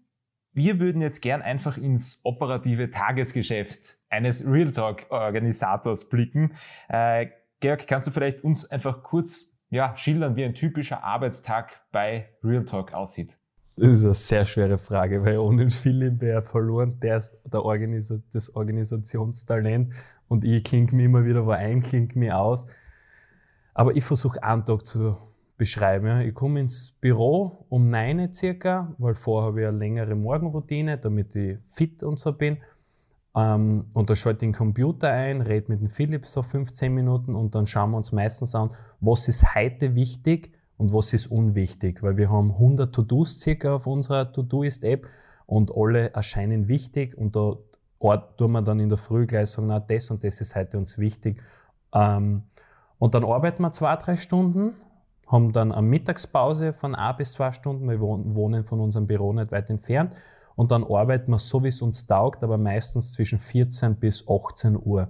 wir 0.52 0.78
würden 0.78 1.02
jetzt 1.02 1.20
gern 1.20 1.42
einfach 1.42 1.78
ins 1.78 2.20
operative 2.22 2.90
Tagesgeschäft 2.90 3.98
eines 4.08 4.46
Real 4.46 4.70
Talk-Organisators 4.70 6.08
blicken. 6.08 6.54
Äh, 6.88 7.26
Georg, 7.58 7.88
kannst 7.88 8.06
du 8.06 8.12
vielleicht 8.12 8.44
uns 8.44 8.70
einfach 8.70 9.02
kurz 9.02 9.51
ja, 9.72 9.96
schildern, 9.96 10.36
wie 10.36 10.44
ein 10.44 10.54
typischer 10.54 11.02
Arbeitstag 11.02 11.80
bei 11.92 12.28
Real 12.44 12.64
Talk 12.66 12.92
aussieht? 12.92 13.38
Das 13.76 13.98
ist 13.98 14.04
eine 14.04 14.14
sehr 14.14 14.44
schwere 14.44 14.76
Frage, 14.76 15.24
weil 15.24 15.38
ohne 15.38 15.70
Philipp 15.70 16.20
wäre 16.20 16.42
verloren. 16.42 17.00
Der 17.00 17.16
ist 17.16 17.40
der 17.50 17.64
Organisa 17.64 18.18
das 18.34 18.54
Organisationstalent 18.54 19.94
und 20.28 20.44
ich 20.44 20.62
klinge 20.62 20.94
mir 20.94 21.06
immer 21.06 21.24
wieder 21.24 21.46
wo 21.46 21.52
ein, 21.52 21.80
klinge 21.80 22.10
mir 22.16 22.38
aus. 22.38 22.66
Aber 23.72 23.96
ich 23.96 24.04
versuche 24.04 24.42
einen 24.42 24.66
Tag 24.66 24.84
zu 24.84 25.16
beschreiben. 25.56 26.06
Ja. 26.06 26.20
Ich 26.20 26.34
komme 26.34 26.60
ins 26.60 26.90
Büro 27.00 27.64
um 27.70 27.88
9 27.88 28.20
Uhr 28.20 28.28
circa, 28.30 28.94
weil 28.98 29.14
vorher 29.14 29.48
habe 29.48 29.62
ich 29.62 29.66
eine 29.66 29.78
längere 29.78 30.14
Morgenroutine, 30.14 30.98
damit 30.98 31.34
ich 31.34 31.56
fit 31.64 32.02
und 32.02 32.20
so 32.20 32.34
bin. 32.34 32.58
Ähm, 33.34 33.86
und 33.94 34.10
da 34.10 34.16
schalte 34.16 34.44
ich 34.44 34.50
den 34.50 34.52
Computer 34.52 35.10
ein, 35.10 35.40
rede 35.40 35.70
mit 35.70 35.80
dem 35.80 35.88
Philipp 35.88 36.26
so 36.26 36.42
15 36.42 36.92
Minuten 36.92 37.34
und 37.34 37.54
dann 37.54 37.66
schauen 37.66 37.92
wir 37.92 37.96
uns 37.96 38.12
meistens 38.12 38.54
an, 38.54 38.70
was 39.00 39.28
ist 39.28 39.54
heute 39.54 39.94
wichtig 39.94 40.52
und 40.76 40.92
was 40.92 41.12
ist 41.12 41.28
unwichtig, 41.28 42.02
weil 42.02 42.16
wir 42.16 42.30
haben 42.30 42.50
100 42.52 42.94
To-Dos 42.94 43.40
circa 43.40 43.76
auf 43.76 43.86
unserer 43.86 44.32
To-Do-Ist-App 44.32 45.06
und 45.46 45.74
alle 45.74 46.12
erscheinen 46.12 46.68
wichtig 46.68 47.16
und 47.16 47.34
da 47.34 47.56
tun 48.36 48.52
wir 48.52 48.62
dann 48.62 48.80
in 48.80 48.88
der 48.88 48.98
Früh 48.98 49.26
gleich 49.26 49.50
sagen, 49.50 49.68
na, 49.68 49.80
das 49.80 50.10
und 50.10 50.24
das 50.24 50.40
ist 50.40 50.54
heute 50.54 50.76
uns 50.76 50.98
wichtig. 50.98 51.40
Ähm, 51.94 52.42
und 52.98 53.14
dann 53.14 53.24
arbeiten 53.24 53.62
wir 53.62 53.72
zwei, 53.72 53.96
drei 53.96 54.16
Stunden, 54.16 54.74
haben 55.26 55.52
dann 55.52 55.72
eine 55.72 55.86
Mittagspause 55.86 56.74
von 56.74 56.94
ein 56.94 57.16
bis 57.16 57.32
zwei 57.32 57.52
Stunden, 57.52 57.88
wir 57.88 58.00
wohnen 58.00 58.64
von 58.64 58.80
unserem 58.80 59.06
Büro 59.06 59.32
nicht 59.32 59.52
weit 59.52 59.70
entfernt 59.70 60.14
und 60.56 60.70
dann 60.70 60.84
arbeiten 60.84 61.30
wir 61.30 61.38
so, 61.38 61.62
wie 61.62 61.68
es 61.68 61.82
uns 61.82 62.06
taugt, 62.06 62.44
aber 62.44 62.58
meistens 62.58 63.12
zwischen 63.12 63.38
14 63.38 63.96
bis 63.96 64.26
18 64.28 64.76
Uhr. 64.76 65.08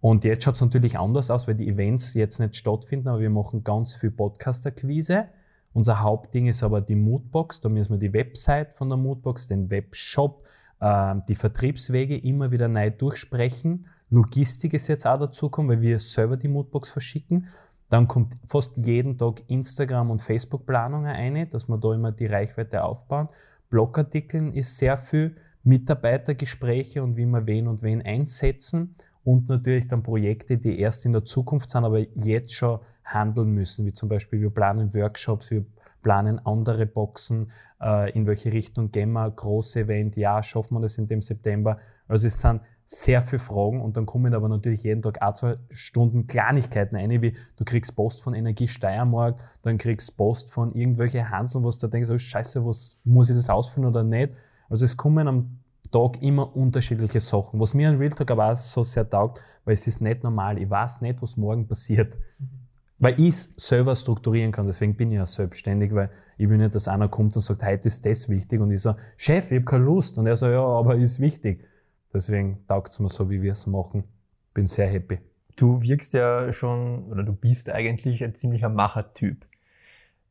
Und 0.00 0.24
jetzt 0.24 0.44
schaut 0.44 0.54
es 0.54 0.60
natürlich 0.60 0.98
anders 0.98 1.30
aus, 1.30 1.48
weil 1.48 1.54
die 1.54 1.68
Events 1.68 2.12
jetzt 2.14 2.38
nicht 2.38 2.56
stattfinden, 2.56 3.08
aber 3.08 3.20
wir 3.20 3.30
machen 3.30 3.64
ganz 3.64 3.94
viel 3.94 4.10
Podcast-Akquise. 4.10 5.28
Unser 5.72 6.02
Hauptding 6.02 6.46
ist 6.46 6.62
aber 6.62 6.80
die 6.80 6.94
Moodbox. 6.94 7.60
Da 7.60 7.68
müssen 7.68 7.92
wir 7.92 7.98
die 7.98 8.12
Website 8.12 8.74
von 8.74 8.88
der 8.88 8.98
Moodbox, 8.98 9.46
den 9.46 9.70
Webshop, 9.70 10.44
äh, 10.80 11.14
die 11.28 11.34
Vertriebswege 11.34 12.18
immer 12.18 12.50
wieder 12.50 12.68
neu 12.68 12.90
durchsprechen. 12.90 13.86
Logistik 14.10 14.74
ist 14.74 14.88
jetzt 14.88 15.06
auch 15.06 15.18
dazugekommen, 15.18 15.70
weil 15.70 15.82
wir 15.82 15.98
selber 15.98 16.36
die 16.36 16.48
Moodbox 16.48 16.90
verschicken. 16.90 17.48
Dann 17.90 18.06
kommt 18.06 18.34
fast 18.46 18.76
jeden 18.76 19.18
Tag 19.18 19.42
Instagram- 19.48 20.10
und 20.10 20.22
Facebook-Planungen 20.22 21.10
ein, 21.10 21.48
dass 21.48 21.68
wir 21.68 21.78
da 21.78 21.94
immer 21.94 22.12
die 22.12 22.26
Reichweite 22.26 22.84
aufbauen. 22.84 23.28
Blogartikeln 23.74 24.52
ist 24.52 24.76
sehr 24.78 24.96
viel 24.96 25.34
Mitarbeitergespräche 25.64 27.02
und 27.02 27.16
wie 27.16 27.26
wir 27.26 27.44
wen 27.48 27.66
und 27.66 27.82
wen 27.82 28.02
einsetzen 28.02 28.94
und 29.24 29.48
natürlich 29.48 29.88
dann 29.88 30.04
Projekte, 30.04 30.58
die 30.58 30.78
erst 30.78 31.04
in 31.06 31.12
der 31.12 31.24
Zukunft 31.24 31.70
sind, 31.70 31.84
aber 31.84 31.98
jetzt 31.98 32.54
schon 32.54 32.78
handeln 33.02 33.50
müssen, 33.50 33.84
wie 33.84 33.92
zum 33.92 34.08
Beispiel 34.08 34.40
wir 34.40 34.50
planen 34.50 34.94
Workshops, 34.94 35.50
wir 35.50 35.64
planen 36.04 36.38
andere 36.46 36.86
Boxen, 36.86 37.50
äh, 37.82 38.12
in 38.12 38.28
welche 38.28 38.52
Richtung 38.52 38.92
gehen 38.92 39.10
wir, 39.10 39.28
große 39.28 39.80
Event, 39.80 40.16
ja, 40.16 40.40
schaffen 40.44 40.76
wir 40.76 40.82
das 40.82 40.96
in 40.96 41.08
dem 41.08 41.20
September. 41.20 41.80
Also 42.06 42.28
es 42.28 42.38
sind 42.38 42.60
sehr 42.86 43.22
viele 43.22 43.40
Fragen 43.40 43.80
und 43.80 43.96
dann 43.96 44.06
kommen 44.06 44.34
aber 44.34 44.48
natürlich 44.48 44.84
jeden 44.84 45.02
Tag 45.02 45.22
auch 45.22 45.32
zwei 45.34 45.56
Stunden 45.70 46.26
Kleinigkeiten 46.26 46.96
ein, 46.96 47.10
wie 47.22 47.34
du 47.56 47.64
kriegst 47.64 47.96
Post 47.96 48.22
von 48.22 48.34
Energie 48.34 48.68
Steiermark, 48.68 49.38
dann 49.62 49.78
kriegst 49.78 50.16
Post 50.16 50.50
von 50.50 50.74
irgendwelche 50.74 51.30
Hanseln, 51.30 51.64
was 51.64 51.78
du 51.78 51.88
denkst, 51.88 52.10
oh 52.10 52.18
scheiße, 52.18 52.64
was 52.66 52.98
muss 53.04 53.30
ich 53.30 53.36
das 53.36 53.48
ausführen 53.48 53.86
oder 53.86 54.02
nicht. 54.02 54.34
Also 54.68 54.84
es 54.84 54.96
kommen 54.96 55.28
am 55.28 55.58
Tag 55.90 56.22
immer 56.22 56.54
unterschiedliche 56.56 57.20
Sachen, 57.20 57.60
was 57.60 57.72
mir 57.72 57.88
an 57.88 57.96
Real 57.96 58.10
Talk 58.10 58.30
aber 58.30 58.52
auch 58.52 58.56
so 58.56 58.84
sehr 58.84 59.08
taugt, 59.08 59.40
weil 59.64 59.74
es 59.74 59.86
ist 59.86 60.00
nicht 60.00 60.22
normal, 60.22 60.58
ich 60.58 60.68
weiß 60.68 61.00
nicht, 61.00 61.22
was 61.22 61.36
morgen 61.36 61.66
passiert. 61.66 62.18
Mhm. 62.38 62.48
Weil 62.98 63.20
ich 63.20 63.28
es 63.30 63.54
selber 63.56 63.96
strukturieren 63.96 64.52
kann, 64.52 64.66
deswegen 64.66 64.96
bin 64.96 65.10
ich 65.10 65.16
ja 65.16 65.26
selbstständig, 65.26 65.94
weil 65.94 66.10
ich 66.36 66.48
will 66.48 66.58
nicht, 66.58 66.74
dass 66.74 66.88
einer 66.88 67.08
kommt 67.08 67.34
und 67.36 67.42
sagt, 67.42 67.62
heute 67.62 67.88
ist 67.88 68.04
das 68.06 68.28
wichtig 68.28 68.60
und 68.60 68.70
ich 68.70 68.82
so, 68.82 68.94
Chef, 69.16 69.50
ich 69.50 69.58
habe 69.58 69.64
keine 69.64 69.84
Lust 69.84 70.16
und 70.18 70.26
er 70.26 70.36
so, 70.36 70.46
ja, 70.46 70.64
aber 70.64 70.96
ist 70.96 71.20
wichtig. 71.20 71.66
Deswegen 72.14 72.64
taugt 72.68 72.90
es 72.90 73.00
mir 73.00 73.08
so, 73.08 73.28
wie 73.28 73.42
wir 73.42 73.52
es 73.52 73.66
machen. 73.66 74.04
Bin 74.54 74.66
sehr 74.66 74.86
happy. 74.86 75.18
Du 75.56 75.82
wirkst 75.82 76.14
ja 76.14 76.52
schon, 76.52 77.10
oder 77.10 77.24
du 77.24 77.32
bist 77.32 77.68
eigentlich 77.70 78.22
ein 78.22 78.34
ziemlicher 78.34 78.68
Machertyp. 78.68 79.44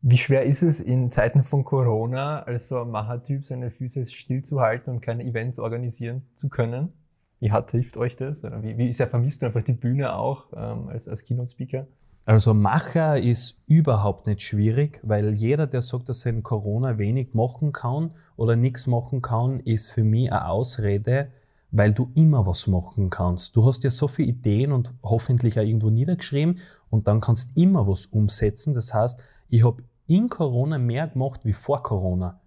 Wie 0.02 0.18
schwer 0.18 0.44
ist 0.44 0.64
es 0.64 0.80
in 0.80 1.12
Zeiten 1.12 1.44
von 1.44 1.64
Corona, 1.64 2.44
als 2.44 2.68
so 2.68 2.82
ein 2.82 2.90
Machertyp 2.90 3.46
seine 3.46 3.72
Füße 3.72 4.06
stillzuhalten 4.06 4.94
und 4.94 5.02
keine 5.02 5.24
Events 5.24 5.60
organisieren 5.60 6.24
zu 6.36 6.50
können? 6.50 6.92
Wie 7.40 7.52
hart 7.52 7.72
hilft 7.72 7.98
euch 7.98 8.16
das? 8.16 8.44
Oder 8.44 8.64
wie, 8.64 8.78
wie 8.78 8.92
sehr 8.94 9.08
vermisst 9.08 9.42
du 9.42 9.46
einfach 9.46 9.64
die 9.64 9.74
Bühne 9.74 10.16
auch 10.16 10.48
ähm, 10.56 10.90
als, 10.90 11.08
als 11.08 11.24
Keynote-Speaker? 11.24 11.88
Also 12.26 12.54
Macher 12.54 13.20
ist 13.20 13.62
überhaupt 13.68 14.28
nicht 14.28 14.42
schwierig, 14.42 15.02
weil 15.04 15.34
jeder, 15.34 15.68
der 15.68 15.82
sagt, 15.82 16.08
dass 16.08 16.26
er 16.26 16.32
in 16.32 16.44
Corona 16.44 16.98
wenig 16.98 17.34
machen 17.34 17.74
kann 17.74 18.12
oder 18.38 18.56
nichts 18.56 18.88
machen 18.88 19.22
kann, 19.22 19.60
ist 19.60 19.92
für 19.92 20.06
mich 20.06 20.32
eine 20.32 20.48
Ausrede, 20.48 21.32
weil 21.74 21.92
du 21.92 22.12
immer 22.14 22.46
was 22.46 22.68
machen 22.68 23.10
kannst. 23.10 23.56
Du 23.56 23.66
hast 23.66 23.84
ja 23.84 23.90
so 23.90 24.08
viele 24.08 24.30
Ideen 24.30 24.72
und 24.72 24.94
hoffentlich 25.04 25.60
auch 25.60 25.64
irgendwo 25.64 25.90
niedergeschrieben 25.90 26.60
und 26.92 27.08
dann 27.08 27.20
kannst 27.20 27.58
immer 27.58 27.88
was 27.88 28.06
umsetzen. 28.06 28.76
Das 28.76 28.94
heißt, 28.94 29.20
ich 29.50 29.66
habe 29.66 29.84
in 30.08 30.30
Corona 30.30 30.78
mehr 30.78 31.08
gemacht 31.08 31.42
wie 31.44 31.54
vor 31.54 31.82
Corona. 31.82 32.40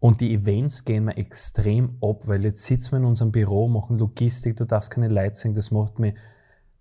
Und 0.00 0.20
die 0.20 0.34
Events 0.34 0.84
gehen 0.84 1.04
mir 1.04 1.16
extrem 1.16 1.96
ab, 2.02 2.24
weil 2.26 2.44
jetzt 2.44 2.64
sitzen 2.64 2.92
wir 2.92 2.98
in 2.98 3.06
unserem 3.06 3.32
Büro, 3.32 3.68
machen 3.68 3.98
Logistik, 3.98 4.56
du 4.56 4.66
darfst 4.66 4.90
keine 4.90 5.08
Leute 5.08 5.34
sehen, 5.34 5.54
das 5.54 5.70
macht 5.70 5.98
mich 5.98 6.14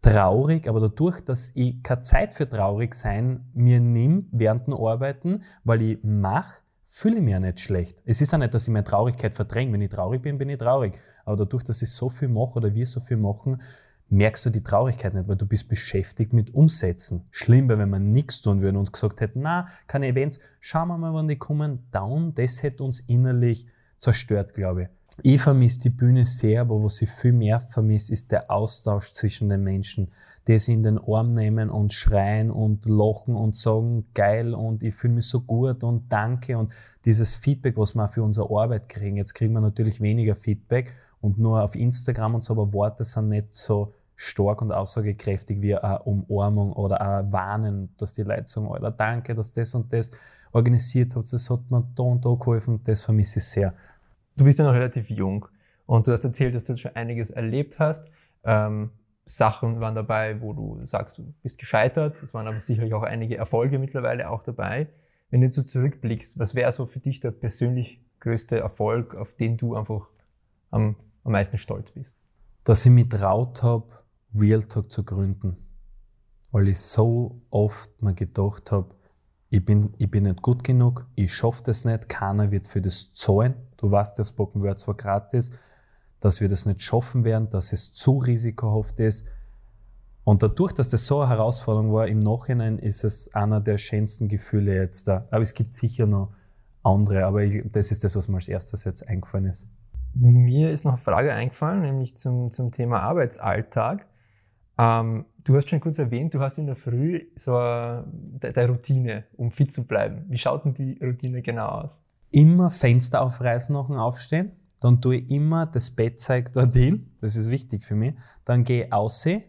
traurig, 0.01 0.67
aber 0.67 0.81
dadurch, 0.81 1.21
dass 1.21 1.51
ich 1.55 1.81
keine 1.81 2.01
Zeit 2.01 2.33
für 2.33 2.49
traurig 2.49 2.93
sein 2.93 3.45
mir 3.53 3.79
nimm 3.79 4.27
während 4.31 4.67
dem 4.67 4.73
Arbeiten, 4.73 5.43
weil 5.63 5.81
ich 5.81 5.99
mache, 6.03 6.55
fühle 6.85 7.17
ich 7.17 7.21
mich 7.21 7.31
ja 7.31 7.39
nicht 7.39 7.59
schlecht. 7.59 8.01
Es 8.05 8.21
ist 8.21 8.31
ja 8.31 8.37
nicht, 8.37 8.53
dass 8.53 8.63
ich 8.63 8.73
meine 8.73 8.83
Traurigkeit 8.83 9.33
verdränge. 9.33 9.73
Wenn 9.73 9.81
ich 9.81 9.89
traurig 9.89 10.21
bin, 10.21 10.37
bin 10.37 10.49
ich 10.49 10.57
traurig. 10.57 10.99
Aber 11.25 11.37
dadurch, 11.37 11.63
dass 11.63 11.81
ich 11.81 11.91
so 11.91 12.09
viel 12.09 12.27
mache 12.27 12.57
oder 12.57 12.73
wir 12.73 12.85
so 12.85 12.99
viel 12.99 13.17
machen, 13.17 13.61
merkst 14.09 14.45
du 14.45 14.49
die 14.49 14.63
Traurigkeit 14.63 15.13
nicht, 15.13 15.27
weil 15.27 15.35
du 15.35 15.47
bist 15.47 15.67
beschäftigt 15.67 16.33
mit 16.33 16.53
Umsetzen. 16.53 17.25
Schlimm 17.31 17.67
wäre, 17.69 17.79
wenn 17.79 17.89
man 17.89 18.11
nichts 18.11 18.41
tun 18.41 18.61
würde 18.61 18.77
und 18.77 18.93
gesagt 18.93 19.21
hätte, 19.21 19.39
na, 19.39 19.67
keine 19.87 20.07
Events, 20.07 20.39
schauen 20.59 20.87
wir 20.89 20.97
mal, 20.97 21.13
wann 21.13 21.27
die 21.27 21.37
kommen, 21.37 21.87
down. 21.91 22.33
Das 22.35 22.61
hätte 22.61 22.83
uns 22.83 22.99
innerlich 23.01 23.67
zerstört, 23.99 24.53
glaube 24.53 24.83
ich. 24.83 24.89
Ich 25.23 25.41
vermisse 25.41 25.79
die 25.79 25.89
Bühne 25.89 26.25
sehr, 26.25 26.61
aber 26.61 26.83
was 26.83 27.01
ich 27.01 27.09
viel 27.09 27.31
mehr 27.31 27.61
vermisse, 27.61 28.11
ist 28.11 28.31
der 28.31 28.51
Austausch 28.51 29.11
zwischen 29.13 29.47
den 29.47 29.63
Menschen. 29.63 30.11
Die 30.47 30.59
sie 30.59 30.73
in 30.73 30.83
den 30.83 30.99
Arm 30.99 31.31
nehmen 31.31 31.69
und 31.69 31.93
schreien 31.93 32.51
und 32.51 32.85
lachen 32.85 33.35
und 33.35 33.55
sagen, 33.55 34.05
geil 34.13 34.53
und 34.53 34.83
ich 34.83 34.93
fühle 34.93 35.15
mich 35.15 35.25
so 35.25 35.41
gut 35.41 35.83
und 35.83 36.11
danke 36.11 36.55
und 36.57 36.71
dieses 37.05 37.33
Feedback, 37.33 37.77
was 37.77 37.95
wir 37.95 38.09
für 38.09 38.21
unsere 38.21 38.55
Arbeit 38.55 38.87
kriegen. 38.89 39.17
Jetzt 39.17 39.33
kriegen 39.33 39.53
wir 39.53 39.61
natürlich 39.61 40.01
weniger 40.01 40.35
Feedback 40.35 40.93
und 41.21 41.39
nur 41.39 41.63
auf 41.63 41.75
Instagram 41.75 42.35
und 42.35 42.43
so, 42.43 42.53
aber 42.53 42.73
Worte 42.73 43.03
sind 43.05 43.29
nicht 43.29 43.55
so 43.55 43.93
stark 44.15 44.61
und 44.61 44.71
aussagekräftig 44.71 45.61
wie 45.61 45.75
eine 45.75 45.99
Umarmung 46.03 46.73
oder 46.73 47.01
ein 47.01 47.31
Warnen, 47.31 47.89
dass 47.97 48.13
die 48.13 48.23
Leute 48.23 48.47
sagen, 48.47 48.67
Alter, 48.67 48.91
danke, 48.91 49.33
dass 49.33 49.51
das 49.51 49.73
und 49.73 49.91
das 49.91 50.11
organisiert 50.51 51.15
habt, 51.15 51.33
das 51.33 51.49
hat 51.49 51.69
mir 51.69 51.85
da 51.95 52.03
und 52.03 52.23
da 52.23 52.33
geholfen, 52.35 52.79
das 52.83 53.01
vermisse 53.01 53.39
ich 53.39 53.45
sehr. 53.45 53.73
Du 54.37 54.43
bist 54.43 54.59
ja 54.59 54.65
noch 54.65 54.73
relativ 54.73 55.09
jung 55.09 55.47
und 55.85 56.07
du 56.07 56.11
hast 56.11 56.25
erzählt, 56.25 56.55
dass 56.55 56.65
du 56.65 56.75
schon 56.75 56.95
einiges 56.95 57.29
erlebt 57.29 57.79
hast. 57.79 58.09
Ähm, 58.43 58.91
Sachen 59.23 59.79
waren 59.79 59.95
dabei, 59.95 60.39
wo 60.41 60.53
du 60.53 60.85
sagst, 60.85 61.17
du 61.17 61.33
bist 61.41 61.57
gescheitert. 61.57 62.21
Es 62.21 62.33
waren 62.33 62.47
aber 62.47 62.59
sicherlich 62.59 62.93
auch 62.93 63.03
einige 63.03 63.37
Erfolge 63.37 63.79
mittlerweile 63.79 64.29
auch 64.29 64.43
dabei. 64.43 64.87
Wenn 65.31 65.41
du 65.41 65.49
so 65.49 65.63
zurückblickst, 65.63 66.37
was 66.37 66.53
wäre 66.53 66.71
so 66.71 66.85
für 66.85 66.99
dich 66.99 67.21
der 67.21 67.31
persönlich 67.31 68.01
größte 68.19 68.59
Erfolg, 68.59 69.15
auf 69.15 69.33
den 69.33 69.57
du 69.57 69.75
einfach 69.75 70.07
am, 70.69 70.95
am 71.23 71.31
meisten 71.31 71.57
stolz 71.57 71.91
bist? 71.91 72.15
Dass 72.63 72.85
ich 72.85 72.91
mich 72.91 73.09
traut 73.09 73.63
habe, 73.63 73.85
Real 74.37 74.63
Talk 74.63 74.91
zu 74.91 75.03
gründen. 75.03 75.57
Weil 76.51 76.67
ich 76.67 76.79
so 76.79 77.41
oft 77.49 78.01
mir 78.01 78.13
gedacht 78.13 78.71
habe, 78.71 78.95
ich 79.55 79.63
bin, 79.63 79.93
ich 79.97 80.11
bin 80.11 80.23
nicht 80.23 80.41
gut 80.41 80.65
genug, 80.65 81.07
ich 81.15 81.33
schaffe 81.33 81.63
das 81.63 81.85
nicht, 81.85 82.09
keiner 82.09 82.51
wird 82.51 82.67
für 82.67 82.81
das 82.81 83.13
zahlen. 83.13 83.53
Du 83.77 83.89
weißt, 83.89 84.19
das 84.19 84.29
Spoken 84.29 84.61
Word 84.61 84.79
zwar 84.79 84.95
gratis, 84.95 85.51
dass 86.19 86.41
wir 86.41 86.49
das 86.49 86.65
nicht 86.65 86.81
schaffen 86.81 87.23
werden, 87.23 87.49
dass 87.49 87.71
es 87.71 87.93
zu 87.93 88.17
risikohaft 88.17 88.99
ist. 88.99 89.25
Und 90.25 90.43
dadurch, 90.43 90.73
dass 90.73 90.89
das 90.89 91.05
so 91.05 91.21
eine 91.21 91.29
Herausforderung 91.29 91.93
war, 91.93 92.07
im 92.07 92.19
Nachhinein 92.19 92.79
ist 92.79 93.05
es 93.05 93.33
einer 93.33 93.61
der 93.61 93.77
schönsten 93.77 94.27
Gefühle 94.27 94.75
jetzt 94.75 95.07
da. 95.07 95.25
Aber 95.31 95.41
es 95.43 95.53
gibt 95.53 95.73
sicher 95.73 96.05
noch 96.05 96.33
andere, 96.83 97.25
aber 97.25 97.43
ich, 97.43 97.63
das 97.71 97.91
ist 97.91 98.03
das, 98.03 98.17
was 98.17 98.27
mir 98.27 98.35
als 98.35 98.49
erstes 98.49 98.83
jetzt 98.83 99.07
eingefallen 99.07 99.45
ist. 99.45 99.69
Mir 100.13 100.71
ist 100.71 100.83
noch 100.83 100.93
eine 100.93 101.01
Frage 101.01 101.33
eingefallen, 101.33 101.81
nämlich 101.81 102.17
zum, 102.17 102.51
zum 102.51 102.71
Thema 102.71 102.99
Arbeitsalltag. 103.01 104.05
Ähm, 104.77 105.25
du 105.43 105.55
hast 105.55 105.69
schon 105.69 105.79
kurz 105.79 105.99
erwähnt, 105.99 106.33
du 106.33 106.39
hast 106.39 106.57
in 106.57 106.65
der 106.65 106.75
Früh 106.75 107.27
so 107.35 107.55
eine, 107.55 108.05
deine 108.39 108.67
Routine, 108.67 109.23
um 109.37 109.51
fit 109.51 109.73
zu 109.73 109.83
bleiben. 109.83 110.25
Wie 110.27 110.37
schaut 110.37 110.65
denn 110.65 110.73
die 110.73 110.97
Routine 111.01 111.41
genau 111.41 111.67
aus? 111.67 112.01
Immer 112.31 112.69
Fenster 112.69 113.21
aufreißen 113.21 113.73
nach 113.73 113.87
dem 113.87 113.95
Aufstehen. 113.95 114.51
Dann 114.81 115.01
tue 115.01 115.17
ich 115.17 115.31
immer 115.31 115.65
das 115.65 115.89
Bettzeug 115.89 116.51
dorthin. 116.51 117.11
Das 117.21 117.35
ist 117.35 117.49
wichtig 117.49 117.83
für 117.85 117.95
mich. 117.95 118.15
Dann 118.43 118.63
gehe 118.63 118.85
ich 118.85 118.93
aussehen, 118.93 119.43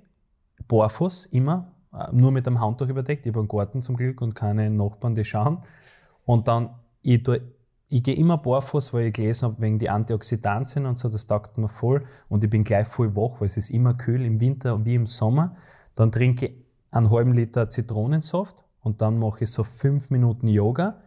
barfuß, 0.68 1.26
immer, 1.26 1.72
äh, 1.92 2.12
nur 2.12 2.30
mit 2.30 2.46
dem 2.46 2.60
Handtuch 2.60 2.88
überdeckt. 2.88 3.26
Ich 3.26 3.32
habe 3.32 3.40
einen 3.40 3.48
Garten 3.48 3.82
zum 3.82 3.96
Glück 3.96 4.20
und 4.22 4.34
keine 4.34 4.70
Nachbarn, 4.70 5.14
die 5.14 5.24
schauen. 5.24 5.58
Und 6.24 6.48
dann, 6.48 6.70
ich, 7.02 7.22
tue, 7.22 7.40
ich 7.88 8.02
gehe 8.02 8.16
immer 8.16 8.38
barfuß, 8.38 8.92
weil 8.92 9.06
ich 9.06 9.14
gelesen 9.14 9.46
habe, 9.46 9.60
wegen 9.60 9.78
die 9.78 9.90
Antioxidantien 9.90 10.86
und 10.86 10.98
so, 10.98 11.08
das 11.08 11.26
taugt 11.26 11.56
mir 11.58 11.68
voll. 11.68 12.04
Und 12.28 12.42
ich 12.42 12.50
bin 12.50 12.64
gleich 12.64 12.86
voll 12.86 13.14
wach, 13.14 13.40
weil 13.40 13.46
es 13.46 13.56
ist 13.56 13.70
immer 13.70 13.94
kühl 13.94 14.24
im 14.24 14.40
Winter 14.40 14.84
wie 14.84 14.94
im 14.94 15.06
Sommer. 15.06 15.56
Dann 15.94 16.10
trinke 16.10 16.46
ich 16.46 16.54
einen 16.90 17.10
halben 17.10 17.32
Liter 17.32 17.70
Zitronensaft 17.70 18.64
und 18.80 19.00
dann 19.00 19.18
mache 19.18 19.44
ich 19.44 19.50
so 19.50 19.64
fünf 19.64 20.10
Minuten 20.10 20.48
Yoga 20.48 21.00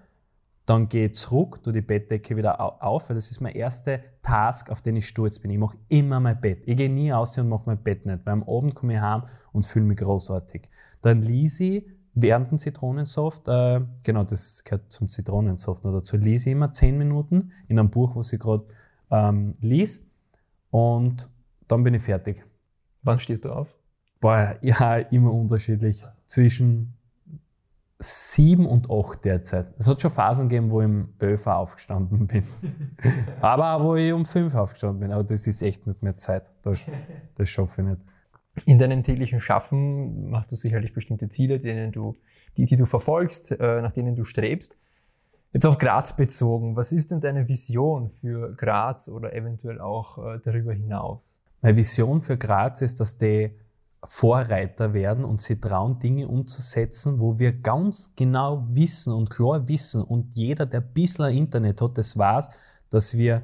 dann 0.69 0.87
gehe 0.87 1.07
ich 1.07 1.15
zurück, 1.15 1.63
tue 1.63 1.73
die 1.73 1.81
Bettdecke 1.81 2.37
wieder 2.37 2.83
auf, 2.83 3.09
weil 3.09 3.15
das 3.15 3.31
ist 3.31 3.41
mein 3.41 3.55
erster 3.55 4.01
Task, 4.21 4.69
auf 4.69 4.83
den 4.83 4.97
ich 4.97 5.07
stolz 5.07 5.39
bin. 5.39 5.49
Ich 5.49 5.57
mache 5.57 5.75
immer 5.87 6.19
mein 6.19 6.39
Bett. 6.39 6.61
Ich 6.67 6.77
gehe 6.77 6.91
nie 6.91 7.11
aus 7.11 7.35
und 7.39 7.49
mache 7.49 7.63
mein 7.65 7.81
Bett 7.81 8.05
nicht, 8.05 8.23
weil 8.23 8.33
am 8.33 8.43
Abend 8.43 8.75
komme 8.75 8.93
ich 8.93 8.99
heim 8.99 9.23
und 9.51 9.65
fühle 9.65 9.85
mich 9.85 9.97
großartig. 9.97 10.69
Dann 11.01 11.23
lese 11.23 11.63
ich 11.63 11.85
während 12.13 12.51
dem 12.51 12.57
Zitronensaft, 12.57 13.47
äh, 13.47 13.81
genau, 14.03 14.23
das 14.23 14.63
gehört 14.63 14.91
zum 14.91 15.09
Zitronensaft 15.09 15.83
noch 15.83 15.93
dazu, 15.93 16.17
lese 16.17 16.49
ich 16.49 16.53
immer 16.53 16.71
zehn 16.71 16.97
Minuten 16.97 17.51
in 17.67 17.79
einem 17.79 17.89
Buch, 17.89 18.15
was 18.15 18.33
ich 18.33 18.39
gerade 18.39 18.65
ähm, 19.11 19.53
lese 19.61 20.01
und 20.71 21.29
dann 21.67 21.83
bin 21.83 21.93
ich 21.93 22.03
fertig. 22.03 22.43
Wann 23.03 23.19
stehst 23.19 23.45
du 23.45 23.51
auf? 23.51 23.75
Boah, 24.19 24.57
ja, 24.61 24.97
immer 24.97 25.33
unterschiedlich. 25.33 26.03
Zwischen 26.25 26.93
sieben 27.99 28.65
und 28.65 28.89
acht 28.89 29.25
derzeit. 29.25 29.73
Es 29.77 29.87
hat 29.87 30.01
schon 30.01 30.11
Phasen 30.11 30.47
gegeben, 30.47 30.71
wo 30.71 30.81
ich 30.81 30.87
um 30.87 31.09
elf 31.19 31.47
aufgestanden 31.47 32.27
bin. 32.27 32.43
aber 33.41 33.73
auch, 33.73 33.83
wo 33.83 33.95
ich 33.95 34.11
um 34.13 34.25
fünf 34.25 34.55
aufgestanden 34.55 34.99
bin. 34.99 35.11
Aber 35.11 35.23
das 35.23 35.47
ist 35.47 35.61
echt 35.61 35.85
nicht 35.85 36.01
mehr 36.01 36.17
Zeit. 36.17 36.51
Das, 36.61 36.79
das 37.35 37.49
schaffe 37.49 37.81
ich 37.81 37.87
nicht. 37.89 38.01
In 38.65 38.77
deinem 38.77 39.03
täglichen 39.03 39.39
Schaffen 39.39 40.31
hast 40.33 40.51
du 40.51 40.55
sicherlich 40.55 40.93
bestimmte 40.93 41.29
Ziele, 41.29 41.59
denen 41.59 41.91
du, 41.91 42.17
die, 42.57 42.65
die 42.65 42.75
du 42.75 42.85
verfolgst, 42.85 43.51
äh, 43.51 43.81
nach 43.81 43.91
denen 43.91 44.15
du 44.15 44.23
strebst. 44.23 44.77
Jetzt 45.53 45.65
auf 45.65 45.77
Graz 45.77 46.15
bezogen, 46.15 46.75
was 46.75 46.91
ist 46.91 47.11
denn 47.11 47.21
deine 47.21 47.47
Vision 47.47 48.11
für 48.11 48.53
Graz 48.55 49.07
oder 49.07 49.33
eventuell 49.33 49.79
auch 49.79 50.17
äh, 50.17 50.39
darüber 50.43 50.73
hinaus? 50.73 51.35
Meine 51.61 51.75
Vision 51.75 52.21
für 52.21 52.37
Graz 52.37 52.81
ist, 52.81 52.99
dass 52.99 53.17
die 53.17 53.51
Vorreiter 54.03 54.93
werden 54.93 55.25
und 55.25 55.41
sie 55.41 55.59
trauen, 55.59 55.99
Dinge 55.99 56.27
umzusetzen, 56.27 57.19
wo 57.19 57.37
wir 57.37 57.51
ganz 57.51 58.13
genau 58.15 58.65
wissen 58.69 59.11
und 59.11 59.29
klar 59.29 59.67
wissen 59.67 60.03
und 60.03 60.37
jeder, 60.37 60.65
der 60.65 60.81
ein 60.81 60.93
bisschen 60.93 61.35
Internet 61.35 61.81
hat, 61.81 61.97
das 61.97 62.17
weiß, 62.17 62.49
dass 62.89 63.17
wir 63.17 63.43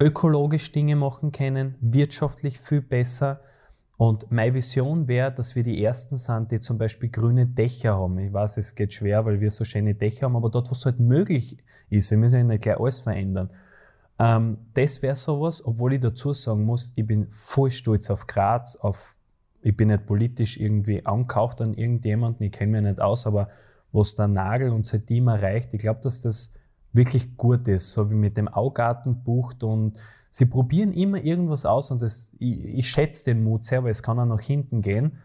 ökologisch 0.00 0.72
Dinge 0.72 0.96
machen 0.96 1.30
können, 1.30 1.76
wirtschaftlich 1.80 2.58
viel 2.58 2.80
besser. 2.80 3.40
Und 3.98 4.30
meine 4.30 4.54
Vision 4.54 5.08
wäre, 5.08 5.32
dass 5.32 5.56
wir 5.56 5.64
die 5.64 5.82
Ersten 5.82 6.16
sind, 6.16 6.52
die 6.52 6.60
zum 6.60 6.78
Beispiel 6.78 7.08
grüne 7.08 7.46
Dächer 7.46 7.96
haben. 7.96 8.16
Ich 8.20 8.32
weiß, 8.32 8.56
es 8.58 8.76
geht 8.76 8.92
schwer, 8.92 9.26
weil 9.26 9.40
wir 9.40 9.50
so 9.50 9.64
schöne 9.64 9.96
Dächer 9.96 10.26
haben, 10.26 10.36
aber 10.36 10.50
dort, 10.50 10.70
wo 10.70 10.72
es 10.72 10.86
halt 10.86 11.00
möglich 11.00 11.58
ist, 11.90 12.12
wir 12.12 12.18
müssen 12.18 12.36
ja 12.36 12.44
nicht 12.44 12.62
gleich 12.62 12.78
alles 12.78 13.00
verändern. 13.00 13.50
Ähm, 14.20 14.58
das 14.74 15.02
wäre 15.02 15.16
sowas, 15.16 15.64
obwohl 15.64 15.94
ich 15.94 16.00
dazu 16.00 16.32
sagen 16.32 16.64
muss, 16.64 16.92
ich 16.94 17.04
bin 17.04 17.26
voll 17.30 17.72
stolz 17.72 18.08
auf 18.08 18.28
Graz, 18.28 18.76
auf 18.76 19.16
ich 19.62 19.76
bin 19.76 19.88
nicht 19.88 20.06
politisch 20.06 20.58
irgendwie 20.58 21.04
angehaucht 21.04 21.60
an 21.60 21.74
irgendjemanden, 21.74 22.46
ich 22.46 22.52
kenne 22.52 22.80
mich 22.80 22.90
nicht 22.90 23.00
aus, 23.00 23.26
aber 23.26 23.48
was 23.90 24.14
der 24.14 24.28
Nagel 24.28 24.70
und 24.70 24.86
seitdem 24.86 25.26
erreicht, 25.26 25.74
ich 25.74 25.80
glaube, 25.80 26.00
dass 26.04 26.20
das 26.20 26.52
wirklich 26.92 27.36
gut 27.36 27.66
ist, 27.66 27.90
so 27.90 28.10
wie 28.12 28.14
mit 28.14 28.36
dem 28.36 28.46
Augarten 28.46 29.24
bucht 29.24 29.64
und 29.64 29.98
sie 30.30 30.46
probieren 30.46 30.92
immer 30.92 31.22
irgendwas 31.22 31.64
aus 31.64 31.90
und 31.90 32.02
das, 32.02 32.32
ich, 32.38 32.64
ich 32.64 32.90
schätze 32.90 33.24
den 33.24 33.42
Mut 33.42 33.64
sehr, 33.64 33.84
weil 33.84 33.90
es 33.90 34.02
kann 34.02 34.18
auch 34.18 34.26
nach 34.26 34.40
hinten 34.40 34.82
gehen 34.82 35.18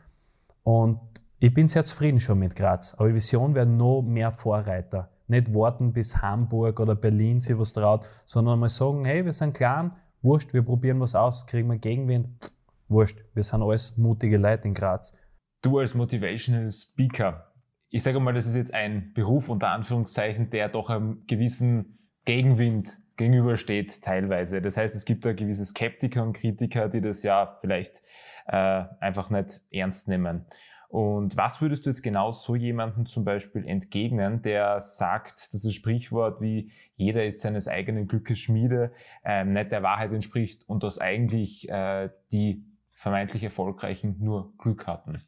und 0.63 0.99
ich 1.39 1.53
bin 1.53 1.67
sehr 1.67 1.83
zufrieden 1.83 2.19
schon 2.19 2.39
mit 2.39 2.55
Graz, 2.55 2.95
aber 2.97 3.13
Vision 3.13 3.53
wäre 3.53 3.65
noch 3.65 4.01
mehr 4.01 4.31
Vorreiter. 4.31 5.09
Nicht 5.27 5.53
warten 5.53 5.93
bis 5.93 6.21
Hamburg 6.21 6.79
oder 6.79 6.95
Berlin 6.95 7.39
sich 7.39 7.57
was 7.57 7.73
traut, 7.73 8.07
sondern 8.25 8.59
mal 8.59 8.69
sagen, 8.69 9.03
hey, 9.05 9.25
wir 9.25 9.33
sind 9.33 9.53
klein, 9.53 9.91
wurscht, 10.21 10.53
wir 10.53 10.61
probieren 10.61 10.99
was 10.99 11.15
aus, 11.15 11.45
kriegen 11.45 11.69
wir 11.69 11.77
Gegenwind, 11.77 12.53
wurscht, 12.87 13.19
wir 13.33 13.43
sind 13.43 13.61
alles 13.61 13.97
mutige 13.97 14.37
Leute 14.37 14.67
in 14.67 14.73
Graz. 14.73 15.13
Du 15.61 15.79
als 15.79 15.93
Motivational 15.93 16.71
Speaker, 16.71 17.51
ich 17.89 18.03
sage 18.03 18.19
mal, 18.19 18.33
das 18.33 18.47
ist 18.47 18.55
jetzt 18.55 18.73
ein 18.73 19.13
Beruf 19.13 19.49
unter 19.49 19.69
Anführungszeichen, 19.69 20.49
der 20.49 20.69
doch 20.69 20.89
einem 20.89 21.25
gewissen 21.27 21.99
Gegenwind 22.25 22.97
gegenübersteht 23.17 24.01
teilweise. 24.01 24.61
Das 24.61 24.77
heißt, 24.77 24.95
es 24.95 25.05
gibt 25.05 25.25
da 25.25 25.33
gewisse 25.33 25.65
Skeptiker 25.65 26.23
und 26.23 26.33
Kritiker, 26.33 26.89
die 26.89 27.01
das 27.01 27.23
ja 27.23 27.57
vielleicht 27.61 28.01
äh, 28.47 28.83
einfach 28.99 29.29
nicht 29.29 29.61
ernst 29.71 30.07
nehmen. 30.07 30.45
Und 30.89 31.37
was 31.37 31.59
würdest 31.59 31.85
du 31.85 31.89
jetzt 31.89 32.03
genau 32.03 32.31
so 32.31 32.55
jemandem 32.55 33.07
zum 33.07 33.25
Beispiel 33.25 33.67
entgegnen, 33.67 34.43
der 34.43 34.79
sagt, 34.79 35.51
dass 35.51 35.63
das 35.63 35.73
Sprichwort 35.73 36.39
wie 36.39 36.71
jeder 36.95 37.25
ist 37.25 37.41
seines 37.41 37.67
eigenen 37.67 38.07
Glückes 38.07 38.37
Schmiede 38.37 38.91
äh, 39.23 39.43
nicht 39.43 39.71
der 39.71 39.81
Wahrheit 39.81 40.11
entspricht 40.11 40.69
und 40.69 40.83
dass 40.83 40.99
eigentlich 40.99 41.67
äh, 41.67 42.09
die 42.31 42.63
vermeintlich 42.91 43.43
Erfolgreichen 43.43 44.17
nur 44.19 44.55
Glück 44.59 44.85
hatten. 44.85 45.23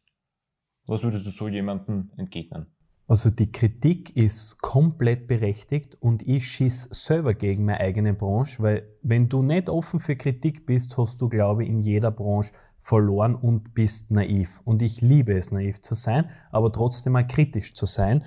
Was 0.85 1.01
würdest 1.01 1.25
du 1.25 1.31
so 1.31 1.47
jemandem 1.47 2.11
entgegnen? 2.15 2.67
Also 3.07 3.29
die 3.29 3.51
Kritik 3.51 4.17
ist 4.17 4.59
komplett 4.61 5.27
berechtigt 5.27 5.95
und 5.99 6.27
ich 6.27 6.47
schieß 6.47 6.89
selber 6.91 7.35
gegen 7.35 7.65
meine 7.65 7.79
eigene 7.79 8.13
Branche, 8.15 8.63
weil 8.63 8.87
wenn 9.03 9.29
du 9.29 9.43
nicht 9.43 9.69
offen 9.69 9.99
für 9.99 10.15
Kritik 10.15 10.65
bist, 10.65 10.97
hast 10.97 11.21
du, 11.21 11.29
glaube 11.29 11.63
ich, 11.63 11.69
in 11.69 11.81
jeder 11.81 12.09
Branche 12.09 12.53
verloren 12.79 13.35
und 13.35 13.75
bist 13.75 14.09
naiv. 14.09 14.59
Und 14.63 14.81
ich 14.81 15.01
liebe 15.01 15.37
es, 15.37 15.51
naiv 15.51 15.81
zu 15.81 15.93
sein, 15.93 16.29
aber 16.51 16.71
trotzdem 16.71 17.13
mal 17.13 17.27
kritisch 17.27 17.75
zu 17.75 17.85
sein. 17.85 18.23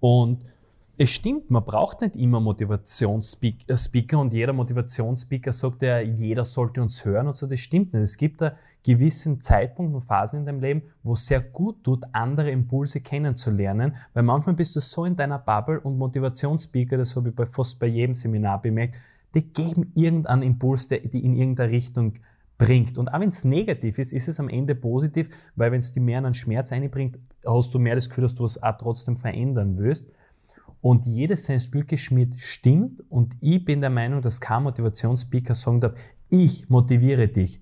Und 0.00 0.44
es 0.98 1.10
stimmt, 1.10 1.50
man 1.50 1.64
braucht 1.64 2.00
nicht 2.00 2.16
immer 2.16 2.40
Motivationsspeaker 2.40 4.18
und 4.18 4.32
jeder 4.32 4.54
Motivationsspeaker 4.54 5.52
sagt 5.52 5.82
ja, 5.82 6.00
jeder 6.00 6.44
sollte 6.44 6.80
uns 6.80 7.04
hören 7.04 7.26
und 7.26 7.36
so. 7.36 7.46
Das 7.46 7.60
stimmt 7.60 7.92
nicht. 7.92 8.02
Es 8.02 8.16
gibt 8.16 8.40
da 8.40 8.56
gewissen 8.82 9.42
Zeitpunkt 9.42 9.94
und 9.94 10.02
Phasen 10.02 10.40
in 10.40 10.46
deinem 10.46 10.60
Leben, 10.60 10.82
wo 11.02 11.12
es 11.12 11.26
sehr 11.26 11.40
gut 11.40 11.82
tut, 11.84 12.04
andere 12.12 12.50
Impulse 12.50 13.00
kennenzulernen, 13.00 13.96
weil 14.14 14.22
manchmal 14.22 14.54
bist 14.54 14.76
du 14.76 14.80
so 14.80 15.04
in 15.04 15.16
deiner 15.16 15.38
Bubble 15.38 15.80
und 15.80 15.98
Motivationsspeaker, 15.98 16.96
das 16.96 17.14
habe 17.16 17.30
ich 17.30 17.34
bei 17.34 17.46
fast 17.46 17.78
bei 17.78 17.88
jedem 17.88 18.14
Seminar 18.14 18.62
bemerkt, 18.62 19.00
die 19.34 19.42
geben 19.42 19.90
irgendeinen 19.94 20.42
Impuls, 20.42 20.88
der 20.88 21.00
die 21.00 21.24
in 21.24 21.36
irgendeine 21.36 21.72
Richtung 21.72 22.14
bringt. 22.58 22.96
Und 22.96 23.12
auch 23.12 23.20
wenn 23.20 23.28
es 23.28 23.44
negativ 23.44 23.98
ist, 23.98 24.12
ist 24.12 24.28
es 24.28 24.40
am 24.40 24.48
Ende 24.48 24.74
positiv, 24.74 25.28
weil 25.56 25.72
wenn 25.72 25.80
es 25.80 25.92
dir 25.92 26.00
mehr 26.00 26.24
an 26.24 26.32
Schmerz 26.32 26.72
einbringt, 26.72 27.18
hast 27.44 27.74
du 27.74 27.78
mehr 27.78 27.96
das 27.96 28.08
Gefühl, 28.08 28.22
dass 28.22 28.34
du 28.34 28.44
es 28.44 28.62
auch 28.62 28.78
trotzdem 28.78 29.16
verändern 29.16 29.76
willst. 29.76 30.06
Und 30.80 31.06
jedes 31.06 31.44
seines 31.44 31.70
Glückes 31.70 32.00
Schmied 32.00 32.38
stimmt 32.38 33.02
und 33.08 33.36
ich 33.40 33.64
bin 33.64 33.80
der 33.80 33.90
Meinung, 33.90 34.20
dass 34.20 34.40
kein 34.40 34.62
Motivationsspeaker 34.62 35.54
sagen 35.54 35.80
darf, 35.80 35.94
ich 36.28 36.68
motiviere 36.68 37.28
dich, 37.28 37.60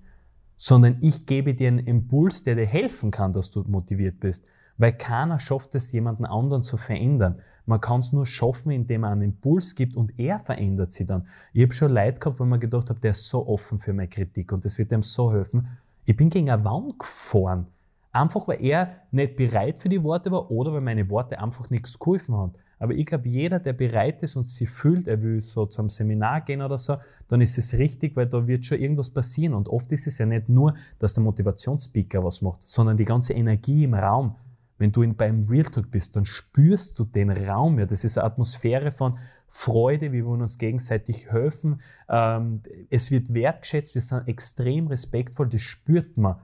sondern 0.57 0.97
ich 1.01 1.25
gebe 1.25 1.53
dir 1.53 1.69
einen 1.69 1.79
Impuls, 1.79 2.43
der 2.43 2.55
dir 2.55 2.65
helfen 2.65 3.11
kann, 3.11 3.33
dass 3.33 3.51
du 3.51 3.63
motiviert 3.63 4.19
bist. 4.19 4.45
Weil 4.77 4.93
keiner 4.93 5.39
schafft 5.39 5.73
es, 5.75 5.91
jemanden 5.91 6.25
anderen 6.25 6.63
zu 6.63 6.77
verändern. 6.77 7.41
Man 7.65 7.81
kann 7.81 8.01
es 8.01 8.11
nur 8.11 8.25
schaffen, 8.25 8.71
indem 8.71 9.01
man 9.01 9.13
einen 9.13 9.21
Impuls 9.23 9.75
gibt 9.75 9.95
und 9.95 10.19
er 10.19 10.39
verändert 10.39 10.91
sie 10.91 11.05
dann. 11.05 11.27
Ich 11.53 11.63
habe 11.63 11.73
schon 11.73 11.91
Leid 11.91 12.21
gehabt, 12.21 12.39
wo 12.39 12.45
man 12.45 12.59
gedacht 12.59 12.89
habe, 12.89 12.99
der 12.99 13.11
ist 13.11 13.27
so 13.27 13.47
offen 13.47 13.79
für 13.79 13.93
meine 13.93 14.09
Kritik 14.09 14.51
und 14.51 14.65
das 14.65 14.77
wird 14.77 14.91
ihm 14.91 15.01
so 15.01 15.31
helfen. 15.31 15.67
Ich 16.05 16.15
bin 16.15 16.29
gegen 16.29 16.49
eine 16.49 16.63
Wand 16.63 16.99
gefahren. 16.99 17.67
Einfach 18.11 18.47
weil 18.47 18.63
er 18.63 19.01
nicht 19.11 19.35
bereit 19.35 19.79
für 19.79 19.89
die 19.89 20.03
Worte 20.03 20.31
war 20.31 20.51
oder 20.51 20.73
weil 20.73 20.81
meine 20.81 21.09
Worte 21.09 21.39
einfach 21.39 21.69
nichts 21.69 21.97
geholfen 21.97 22.35
haben. 22.35 22.53
Aber 22.79 22.93
ich 22.93 23.05
glaube, 23.05 23.27
jeder, 23.27 23.59
der 23.59 23.73
bereit 23.73 24.21
ist 24.23 24.35
und 24.35 24.49
sich 24.49 24.69
fühlt, 24.69 25.07
er 25.07 25.21
will 25.21 25.39
so 25.41 25.65
zum 25.65 25.89
Seminar 25.89 26.41
gehen 26.41 26.61
oder 26.61 26.77
so, 26.77 26.97
dann 27.27 27.41
ist 27.41 27.57
es 27.57 27.73
richtig, 27.73 28.15
weil 28.15 28.27
da 28.27 28.47
wird 28.47 28.65
schon 28.65 28.79
irgendwas 28.79 29.09
passieren. 29.09 29.53
Und 29.53 29.69
oft 29.69 29.91
ist 29.91 30.07
es 30.07 30.17
ja 30.17 30.25
nicht 30.25 30.49
nur, 30.49 30.73
dass 30.99 31.13
der 31.13 31.23
Motivationsspeaker 31.23 32.23
was 32.23 32.41
macht, 32.41 32.63
sondern 32.63 32.97
die 32.97 33.05
ganze 33.05 33.33
Energie 33.33 33.83
im 33.83 33.93
Raum. 33.93 34.35
Wenn 34.77 34.91
du 34.91 35.03
in, 35.03 35.15
beim 35.15 35.45
Real 35.45 35.63
Talk 35.63 35.89
bist, 35.89 36.15
dann 36.15 36.25
spürst 36.25 36.99
du 36.99 37.05
den 37.05 37.29
Raum. 37.29 37.79
Ja, 37.79 37.85
das 37.85 38.03
ist 38.03 38.17
eine 38.17 38.25
Atmosphäre 38.25 38.91
von 38.91 39.17
Freude, 39.47 40.11
wir 40.11 40.25
wollen 40.25 40.41
uns 40.41 40.57
gegenseitig 40.57 41.31
helfen. 41.31 41.79
Ähm, 42.09 42.61
es 42.89 43.09
wird 43.09 43.33
wertgeschätzt, 43.33 43.95
wir 43.95 44.01
sind 44.01 44.27
extrem 44.27 44.87
respektvoll, 44.87 45.47
das 45.47 45.61
spürt 45.61 46.17
man. 46.17 46.35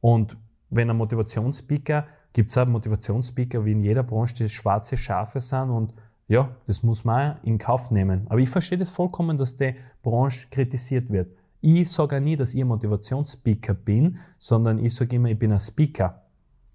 Und 0.00 0.36
wenn 0.70 0.88
ein 0.88 0.96
Motivationsspeaker, 0.96 2.06
gibt 2.34 2.50
es 2.50 2.58
auch 2.58 2.66
Motivationsspeaker 2.66 3.64
wie 3.64 3.72
in 3.72 3.82
jeder 3.82 4.02
Branche, 4.02 4.34
die 4.34 4.48
schwarze 4.50 4.98
Schafe 4.98 5.40
sind 5.40 5.70
und 5.70 5.94
ja, 6.26 6.54
das 6.66 6.82
muss 6.82 7.04
man 7.04 7.38
in 7.42 7.58
Kauf 7.58 7.90
nehmen. 7.90 8.26
Aber 8.28 8.40
ich 8.40 8.50
verstehe 8.50 8.78
das 8.78 8.88
vollkommen, 8.88 9.36
dass 9.36 9.56
die 9.56 9.74
Branche 10.02 10.48
kritisiert 10.50 11.10
wird. 11.10 11.34
Ich 11.60 11.90
sage 11.90 12.16
auch 12.16 12.20
nie, 12.20 12.36
dass 12.36 12.52
ich 12.52 12.60
ein 12.60 12.66
Motivationsspeaker 12.66 13.74
bin, 13.74 14.18
sondern 14.38 14.84
ich 14.84 14.94
sage 14.94 15.16
immer, 15.16 15.30
ich 15.30 15.38
bin 15.38 15.52
ein 15.52 15.60
Speaker. 15.60 16.22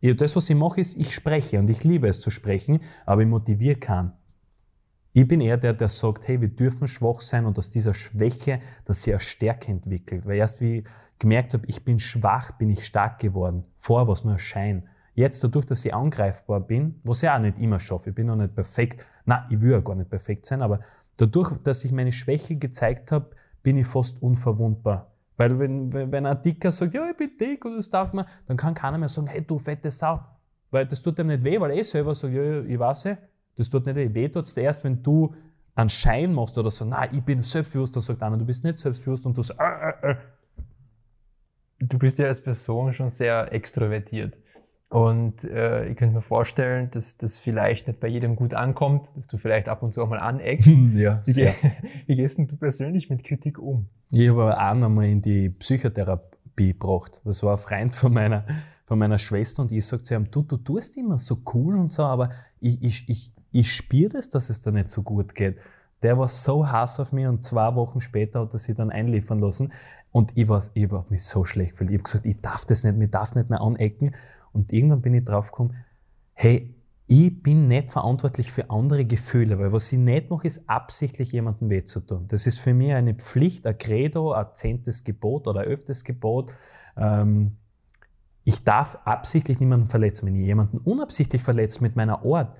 Das, 0.01 0.35
was 0.35 0.49
ich 0.49 0.55
mache, 0.55 0.81
ist, 0.81 0.97
ich 0.97 1.13
spreche 1.13 1.59
und 1.59 1.69
ich 1.69 1.83
liebe 1.83 2.07
es 2.07 2.21
zu 2.21 2.31
sprechen, 2.31 2.79
aber 3.05 3.21
ich 3.21 3.27
motiviere 3.27 3.75
keinen. 3.75 4.13
Ich 5.11 5.27
bin 5.27 5.41
eher 5.41 5.57
der, 5.57 5.73
der 5.73 5.89
sagt, 5.89 6.27
hey, 6.27 6.39
wir 6.39 6.47
dürfen 6.47 6.87
schwach 6.87 7.21
sein 7.21 7.45
und 7.45 7.57
aus 7.57 7.69
dieser 7.69 7.93
Schwäche, 7.93 8.61
dass 8.85 9.03
sie 9.03 9.11
eine 9.11 9.19
Stärke 9.19 9.71
entwickelt. 9.71 10.25
Weil 10.25 10.37
erst 10.37 10.61
wie 10.61 10.79
ich 10.79 10.85
gemerkt 11.17 11.53
habe, 11.53 11.65
ich 11.67 11.83
bin 11.83 11.99
schwach, 11.99 12.51
bin 12.53 12.69
ich 12.69 12.85
stark 12.85 13.19
geworden. 13.19 13.63
Vorher 13.75 14.07
war 14.07 14.13
es 14.13 14.23
nur 14.23 14.33
ein 14.33 14.39
Schein. 14.39 14.87
Jetzt 15.19 15.43
dadurch, 15.43 15.65
dass 15.65 15.83
ich 15.83 15.93
angreifbar 15.93 16.61
bin, 16.61 16.95
was 17.03 17.23
ich 17.23 17.29
auch 17.29 17.39
nicht 17.39 17.59
immer 17.59 17.77
schaffe, 17.77 18.11
ich 18.11 18.15
bin 18.15 18.27
noch 18.27 18.37
nicht 18.37 18.55
perfekt, 18.55 19.05
na, 19.25 19.45
ich 19.49 19.61
will 19.61 19.71
ja 19.71 19.81
gar 19.81 19.93
nicht 19.95 20.09
perfekt 20.09 20.45
sein, 20.45 20.61
aber 20.61 20.79
dadurch, 21.17 21.57
dass 21.57 21.83
ich 21.83 21.91
meine 21.91 22.13
Schwäche 22.13 22.55
gezeigt 22.55 23.11
habe, 23.11 23.31
bin 23.61 23.77
ich 23.77 23.85
fast 23.85 24.21
unverwundbar. 24.21 25.11
Weil 25.35 25.59
wenn, 25.59 25.91
wenn 25.91 26.25
ein 26.25 26.41
Dicker 26.41 26.71
sagt, 26.71 26.93
ja, 26.93 27.09
ich 27.09 27.17
bin 27.17 27.31
dick 27.37 27.65
und 27.65 27.75
das 27.75 27.89
taugt 27.89 28.13
mir, 28.13 28.27
dann 28.47 28.55
kann 28.55 28.73
keiner 28.73 28.97
mehr 28.97 29.09
sagen, 29.09 29.27
hey, 29.27 29.41
du 29.41 29.59
fette 29.59 29.91
Sau. 29.91 30.21
Weil 30.71 30.85
das 30.85 31.01
tut 31.01 31.17
dem 31.17 31.27
nicht 31.27 31.43
weh, 31.43 31.59
weil 31.59 31.71
er 31.71 31.77
eh 31.79 31.83
selber 31.83 32.15
sagt, 32.15 32.33
ja, 32.33 32.41
ja 32.41 32.61
ich 32.61 32.79
weiß 32.79 33.07
eh, 33.07 33.17
das 33.57 33.69
tut 33.69 33.87
nicht 33.87 33.97
weh. 33.97 34.13
Weh 34.13 34.29
tut 34.29 34.45
es 34.45 34.55
erst, 34.55 34.85
wenn 34.85 35.03
du 35.03 35.35
einen 35.75 35.89
Schein 35.89 36.33
machst 36.33 36.57
oder 36.57 36.71
so, 36.71 36.85
nein, 36.85 37.09
ich 37.11 37.23
bin 37.23 37.41
selbstbewusst, 37.41 37.93
dann 37.93 38.03
sagt 38.03 38.23
einer, 38.23 38.37
du 38.37 38.45
bist 38.45 38.63
nicht 38.63 38.77
selbstbewusst 38.77 39.25
und 39.25 39.37
du 39.37 39.41
sagst, 39.41 39.59
äh, 39.59 40.07
äh, 40.07 40.11
äh. 40.11 40.15
Du 41.81 41.99
bist 41.99 42.19
ja 42.19 42.27
als 42.27 42.39
Person 42.39 42.93
schon 42.93 43.09
sehr 43.09 43.51
extrovertiert. 43.51 44.37
Und 44.89 45.43
äh, 45.43 45.87
ich 45.87 45.97
könnte 45.97 46.15
mir 46.15 46.21
vorstellen, 46.21 46.89
dass 46.89 47.15
das 47.17 47.37
vielleicht 47.37 47.87
nicht 47.87 47.99
bei 47.99 48.07
jedem 48.07 48.35
gut 48.35 48.55
ankommt, 48.55 49.05
dass 49.15 49.27
du 49.27 49.37
vielleicht 49.37 49.69
ab 49.69 49.83
und 49.83 49.93
zu 49.93 50.01
auch 50.01 50.09
mal 50.09 50.17
aneckst. 50.17 50.67
ja, 50.95 51.21
wie, 51.23 51.31
sehr. 51.31 51.55
wie 52.07 52.15
gehst 52.15 52.39
denn 52.39 52.47
du 52.47 52.57
persönlich 52.57 53.07
mit 53.07 53.23
Kritik 53.23 53.59
um? 53.59 53.85
Ich 54.09 54.27
habe 54.29 54.51
auch 54.51 54.57
einmal 54.57 55.05
in 55.05 55.21
die 55.21 55.49
Psychotherapie 55.49 56.73
gebracht. 56.73 57.21
Das 57.23 57.43
war 57.43 57.53
ein 57.53 57.59
Freund 57.59 57.93
von 57.93 58.11
meiner, 58.11 58.45
von 58.85 58.97
meiner 58.97 59.19
Schwester 59.19 59.61
und 59.61 59.71
ich 59.71 59.85
sage 59.85 60.01
zu 60.01 60.15
ihm, 60.15 60.31
du, 60.31 60.41
du 60.41 60.57
tust 60.57 60.97
immer 60.97 61.19
so 61.19 61.39
cool 61.53 61.77
und 61.77 61.93
so, 61.93 62.03
aber 62.03 62.31
ich, 62.59 62.81
ich, 62.81 63.07
ich, 63.07 63.31
ich 63.51 63.71
spüre 63.71 64.09
das, 64.09 64.29
dass 64.29 64.49
es 64.49 64.61
da 64.61 64.71
nicht 64.71 64.89
so 64.89 65.03
gut 65.03 65.35
geht. 65.35 65.57
Der 66.01 66.17
war 66.17 66.29
so 66.29 66.67
hass 66.67 66.99
auf 66.99 67.11
mich 67.11 67.27
und 67.27 67.43
zwei 67.43 67.75
Wochen 67.75 68.01
später 68.01 68.39
hat 68.39 68.53
er 68.53 68.59
sich 68.59 68.75
dann 68.75 68.89
einliefern 68.89 69.39
lassen. 69.39 69.71
Und 70.11 70.35
ich 70.35 70.47
war, 70.47 70.63
ich 70.73 70.89
war 70.89 71.05
mich 71.09 71.23
so 71.23 71.43
schlecht 71.43 71.73
gefühlt. 71.73 71.91
Ich 71.91 71.97
habe 71.97 72.03
gesagt, 72.03 72.25
ich 72.25 72.41
darf 72.41 72.65
das 72.65 72.83
nicht, 72.83 72.99
ich 72.99 73.11
darf 73.11 73.35
nicht 73.35 73.51
mehr 73.51 73.61
anecken. 73.61 74.15
Und 74.53 74.73
irgendwann 74.73 75.01
bin 75.01 75.13
ich 75.13 75.25
drauf 75.25 75.51
gekommen, 75.51 75.75
hey, 76.33 76.75
ich 77.11 77.41
bin 77.41 77.67
nicht 77.67 77.91
verantwortlich 77.91 78.51
für 78.51 78.69
andere 78.69 79.03
Gefühle, 79.03 79.57
weil 79.57 79.73
was 79.73 79.91
ich 79.91 79.97
nicht 79.97 80.29
mache, 80.29 80.45
ist 80.45 80.69
absichtlich 80.69 81.31
jemandem 81.31 81.71
weh 81.71 81.83
zu 81.83 82.01
tun. 82.01 82.25
Das 82.27 82.45
ist 82.45 82.59
für 82.59 82.73
mich 82.73 82.93
eine 82.93 83.15
Pflicht, 83.15 83.65
ein 83.65 83.77
Credo, 83.79 84.31
ein 84.31 84.45
zehntes 84.53 85.03
Gebot 85.03 85.47
oder 85.47 85.61
ein 85.61 85.67
öftes 85.67 86.03
Gebot. 86.03 86.51
Ähm, 86.95 87.57
ich 88.43 88.63
darf 88.63 88.99
absichtlich 89.05 89.59
niemanden 89.59 89.87
verletzen. 89.87 90.27
Wenn 90.27 90.35
ich 90.35 90.45
jemanden 90.45 90.77
unabsichtlich 90.77 91.41
verletze 91.41 91.81
mit 91.81 91.95
meiner 91.95 92.23
Art, 92.23 92.55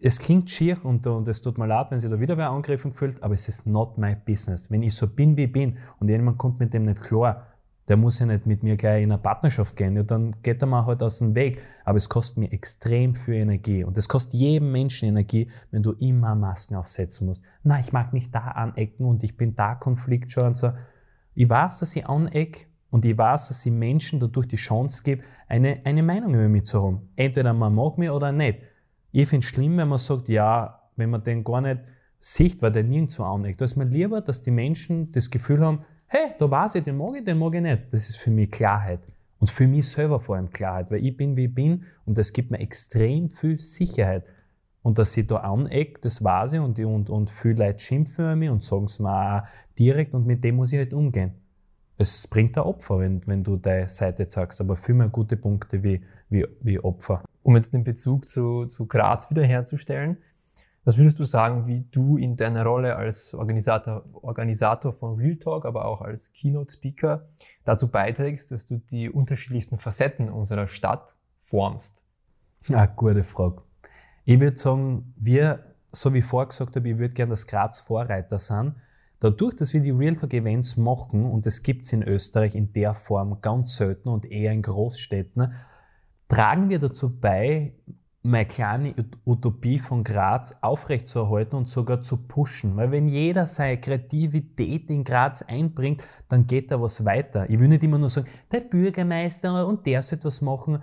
es 0.00 0.18
klingt 0.18 0.50
schier 0.50 0.84
und, 0.84 1.06
und 1.06 1.28
es 1.28 1.40
tut 1.40 1.58
mir 1.58 1.66
leid, 1.66 1.90
wenn 1.90 2.00
sich 2.00 2.10
da 2.10 2.18
wieder 2.18 2.36
wer 2.36 2.50
angegriffen 2.50 2.92
fühlt, 2.92 3.22
aber 3.22 3.34
es 3.34 3.48
ist 3.48 3.66
not 3.66 3.96
my 3.96 4.16
business. 4.16 4.70
Wenn 4.70 4.82
ich 4.82 4.94
so 4.94 5.06
bin, 5.06 5.36
wie 5.36 5.44
ich 5.44 5.52
bin 5.52 5.78
und 6.00 6.08
jemand 6.08 6.38
kommt 6.38 6.58
mit 6.58 6.74
dem 6.74 6.84
nicht 6.84 7.00
klar, 7.00 7.46
der 7.88 7.96
muss 7.96 8.18
ja 8.18 8.26
nicht 8.26 8.46
mit 8.46 8.62
mir 8.62 8.76
gleich 8.76 9.04
in 9.04 9.12
eine 9.12 9.20
Partnerschaft 9.20 9.76
gehen. 9.76 9.94
Ja, 9.94 10.02
dann 10.02 10.34
geht 10.42 10.60
er 10.60 10.66
mal 10.66 10.86
halt 10.86 11.02
aus 11.02 11.18
dem 11.18 11.34
Weg. 11.34 11.62
Aber 11.84 11.96
es 11.96 12.08
kostet 12.08 12.38
mir 12.38 12.50
extrem 12.50 13.14
viel 13.14 13.34
Energie. 13.34 13.84
Und 13.84 13.96
es 13.96 14.08
kostet 14.08 14.34
jedem 14.34 14.72
Menschen 14.72 15.08
Energie, 15.08 15.48
wenn 15.70 15.82
du 15.82 15.92
immer 15.92 16.34
Masken 16.34 16.74
aufsetzen 16.74 17.26
musst. 17.28 17.42
Na, 17.62 17.78
ich 17.78 17.92
mag 17.92 18.12
nicht 18.12 18.34
da 18.34 18.40
anecken 18.40 19.06
und 19.06 19.22
ich 19.22 19.36
bin 19.36 19.54
da 19.54 19.76
konfliktscheu 19.76 20.46
und 20.46 20.56
so. 20.56 20.72
Ich 21.34 21.48
weiß, 21.48 21.78
dass 21.78 21.94
ich 21.94 22.08
aneck 22.08 22.68
und 22.90 23.04
ich 23.04 23.16
weiß, 23.16 23.48
dass 23.48 23.64
ich 23.64 23.72
Menschen 23.72 24.18
dadurch 24.18 24.48
die 24.48 24.56
Chance 24.56 25.02
gebe, 25.04 25.22
eine, 25.48 25.80
eine 25.84 26.02
Meinung 26.02 26.34
über 26.34 26.48
mich 26.48 26.64
zu 26.64 26.82
haben. 26.82 27.08
Entweder 27.14 27.52
man 27.52 27.74
mag 27.74 27.98
mich 27.98 28.10
oder 28.10 28.32
nicht. 28.32 28.60
Ich 29.12 29.28
finde 29.28 29.44
es 29.44 29.48
schlimm, 29.48 29.76
wenn 29.76 29.88
man 29.88 29.98
sagt, 29.98 30.28
ja, 30.28 30.90
wenn 30.96 31.10
man 31.10 31.22
den 31.22 31.44
gar 31.44 31.60
nicht 31.60 31.80
sieht, 32.18 32.62
weil 32.62 32.72
der 32.72 32.82
nirgendwo 32.82 33.22
aneckt. 33.24 33.60
Da 33.60 33.64
ist 33.64 33.76
mir 33.76 33.84
lieber, 33.84 34.20
dass 34.20 34.42
die 34.42 34.50
Menschen 34.50 35.12
das 35.12 35.30
Gefühl 35.30 35.64
haben, 35.64 35.80
hey, 36.08 36.34
da 36.38 36.50
weiß 36.50 36.76
ich, 36.76 36.84
den 36.84 36.96
mag 36.96 37.14
ich, 37.16 37.24
den 37.24 37.38
mag 37.38 37.54
ich 37.54 37.60
nicht. 37.60 37.92
Das 37.92 38.08
ist 38.08 38.16
für 38.16 38.30
mich 38.30 38.50
Klarheit. 38.50 39.00
Und 39.38 39.50
für 39.50 39.66
mich 39.66 39.88
selber 39.88 40.20
vor 40.20 40.36
allem 40.36 40.50
Klarheit, 40.50 40.90
weil 40.90 41.04
ich 41.04 41.16
bin, 41.16 41.36
wie 41.36 41.44
ich 41.44 41.54
bin 41.54 41.84
und 42.06 42.16
das 42.16 42.32
gibt 42.32 42.50
mir 42.50 42.58
extrem 42.58 43.28
viel 43.30 43.58
Sicherheit. 43.58 44.24
Und 44.82 44.98
dass 44.98 45.16
ich 45.16 45.26
da 45.26 45.38
anecke, 45.38 46.00
das 46.00 46.22
weiß 46.22 46.54
ich 46.54 46.60
und, 46.60 46.78
und, 46.78 47.10
und 47.10 47.28
viele 47.28 47.66
Leute 47.66 47.80
schimpfen 47.80 48.24
über 48.24 48.36
mich 48.36 48.48
und 48.48 48.62
sagen 48.62 48.84
es 48.84 48.98
mir 48.98 49.10
auch 49.10 49.42
direkt 49.78 50.14
und 50.14 50.26
mit 50.26 50.42
dem 50.44 50.56
muss 50.56 50.72
ich 50.72 50.78
halt 50.78 50.94
umgehen. 50.94 51.32
Es 51.98 52.26
bringt 52.28 52.56
ein 52.56 52.64
Opfer, 52.64 53.00
wenn, 53.00 53.26
wenn 53.26 53.42
du 53.42 53.56
deine 53.56 53.88
Seite 53.88 54.26
sagst, 54.28 54.60
aber 54.60 54.76
viel 54.76 54.94
mehr 54.94 55.08
gute 55.08 55.36
Punkte 55.36 55.82
wie, 55.82 56.02
wie, 56.28 56.46
wie 56.60 56.78
Opfer. 56.78 57.22
Um 57.42 57.56
jetzt 57.56 57.74
den 57.74 57.84
Bezug 57.84 58.26
zu, 58.28 58.66
zu 58.66 58.86
Graz 58.86 59.30
wiederherzustellen, 59.30 60.18
was 60.86 60.96
würdest 60.96 61.18
du 61.18 61.24
sagen, 61.24 61.66
wie 61.66 61.84
du 61.90 62.16
in 62.16 62.36
deiner 62.36 62.62
Rolle 62.62 62.94
als 62.94 63.34
Organisator, 63.34 64.04
Organisator 64.22 64.92
von 64.92 65.16
Real 65.16 65.34
Talk, 65.34 65.66
aber 65.66 65.84
auch 65.84 66.00
als 66.00 66.32
Keynote 66.32 66.72
Speaker 66.72 67.26
dazu 67.64 67.88
beiträgst, 67.88 68.52
dass 68.52 68.66
du 68.66 68.78
die 68.78 69.10
unterschiedlichsten 69.10 69.78
Facetten 69.78 70.30
unserer 70.30 70.68
Stadt 70.68 71.16
formst? 71.40 72.00
Ja, 72.68 72.86
gute 72.86 73.24
Frage. 73.24 73.62
Ich 74.24 74.38
würde 74.38 74.56
sagen, 74.56 75.12
wir, 75.16 75.74
so 75.90 76.14
wie 76.14 76.18
ich 76.18 76.24
vorher 76.24 76.46
gesagt 76.46 76.76
habe, 76.76 76.88
ich 76.88 76.98
würde 76.98 77.14
gerne, 77.14 77.30
dass 77.30 77.48
Graz 77.48 77.80
Vorreiter 77.80 78.38
sein. 78.38 78.76
Dadurch, 79.18 79.56
dass 79.56 79.72
wir 79.72 79.80
die 79.80 79.90
Real 79.90 80.14
Talk 80.14 80.34
Events 80.34 80.76
machen, 80.76 81.24
und 81.24 81.48
es 81.48 81.64
gibt 81.64 81.86
es 81.86 81.92
in 81.92 82.04
Österreich 82.04 82.54
in 82.54 82.72
der 82.72 82.94
Form 82.94 83.40
ganz 83.40 83.74
selten 83.74 84.08
und 84.08 84.24
eher 84.24 84.52
in 84.52 84.62
Großstädten, 84.62 85.52
tragen 86.28 86.68
wir 86.68 86.78
dazu 86.78 87.18
bei, 87.18 87.74
meine 88.26 88.46
kleine 88.46 88.94
Utopie 89.24 89.78
von 89.78 90.04
Graz 90.04 90.56
aufrechtzuerhalten 90.60 91.56
und 91.56 91.68
sogar 91.68 92.02
zu 92.02 92.16
pushen. 92.16 92.76
Weil 92.76 92.90
wenn 92.90 93.08
jeder 93.08 93.46
seine 93.46 93.80
Kreativität 93.80 94.90
in 94.90 95.04
Graz 95.04 95.42
einbringt, 95.42 96.04
dann 96.28 96.46
geht 96.46 96.70
da 96.70 96.80
was 96.80 97.04
weiter. 97.04 97.48
Ich 97.48 97.58
will 97.58 97.68
nicht 97.68 97.84
immer 97.84 97.98
nur 97.98 98.10
sagen, 98.10 98.28
der 98.52 98.60
Bürgermeister 98.60 99.66
und 99.66 99.86
der 99.86 100.02
soll 100.02 100.18
was 100.22 100.40
machen. 100.40 100.82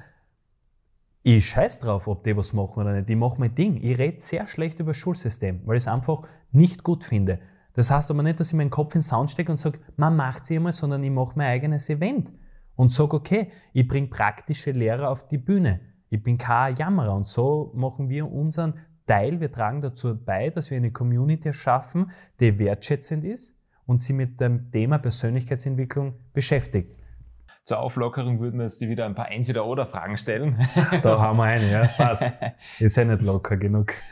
Ich 1.24 1.48
scheiß 1.48 1.80
drauf, 1.80 2.08
ob 2.08 2.24
die 2.24 2.36
was 2.36 2.54
machen 2.54 2.82
oder 2.82 2.94
nicht. 2.94 3.10
Ich 3.10 3.16
mache 3.16 3.40
mein 3.40 3.56
Ding. 3.56 3.80
Ich 3.82 3.98
rede 3.98 4.20
sehr 4.20 4.46
schlecht 4.48 4.80
über 4.80 4.92
das 4.92 4.98
Schulsystem, 4.98 5.62
weil 5.66 5.78
ich 5.78 5.84
es 5.84 5.88
einfach 5.88 6.24
nicht 6.52 6.84
gut 6.84 7.04
finde. 7.04 7.40
Das 7.74 7.90
heißt 7.90 8.12
aber 8.12 8.24
nicht, 8.24 8.40
dass 8.40 8.50
ich 8.50 8.54
meinen 8.54 8.70
Kopf 8.70 8.94
in 8.94 9.00
den 9.00 9.06
Sound 9.06 9.32
stecke 9.32 9.52
und 9.52 9.60
sage, 9.60 9.80
man 9.96 10.16
macht 10.16 10.46
sie 10.46 10.56
immer, 10.56 10.74
sondern 10.74 11.04
ich 11.04 11.12
mache 11.12 11.34
mein 11.36 11.48
eigenes 11.48 11.90
Event. 11.90 12.32
Und 12.76 12.92
sage, 12.92 13.16
okay, 13.16 13.52
ich 13.72 13.88
bringe 13.88 14.08
praktische 14.08 14.72
Lehrer 14.72 15.10
auf 15.10 15.28
die 15.28 15.38
Bühne. 15.38 15.93
Ich 16.13 16.21
bin 16.21 16.38
kein 16.38 16.76
Jammerer 16.76 17.15
und 17.15 17.28
so 17.28 17.71
machen 17.73 18.08
wir 18.08 18.32
unseren 18.32 18.80
Teil. 19.08 19.39
Wir 19.39 19.52
tragen 19.52 19.82
dazu 19.82 20.15
bei, 20.15 20.52
dass 20.52 20.69
wir 20.69 20.78
eine 20.78 20.91
Community 20.91 21.47
erschaffen, 21.47 22.12
die 22.39 22.60
wertschätzend 22.60 23.26
ist 23.26 23.58
und 23.88 24.04
sie 24.04 24.13
mit 24.13 24.39
dem 24.39 24.71
Thema 24.71 24.99
Persönlichkeitsentwicklung 24.99 26.19
beschäftigt. 26.32 26.95
Zur 27.63 27.80
Auflockerung 27.80 28.39
würden 28.39 28.60
wir 28.60 28.65
jetzt 28.65 28.80
wieder 28.82 29.08
ein 29.08 29.15
paar 29.15 29.32
Entweder-Oder-Fragen 29.32 30.17
stellen. 30.17 30.69
Da 31.02 31.19
haben 31.19 31.38
wir 31.38 31.45
eine, 31.45 31.71
ja. 31.71 31.88
Passt. 31.88 32.32
Ist 32.78 32.95
ja 32.95 33.06
nicht 33.06 33.23
locker 33.23 33.58
genug. 33.58 33.95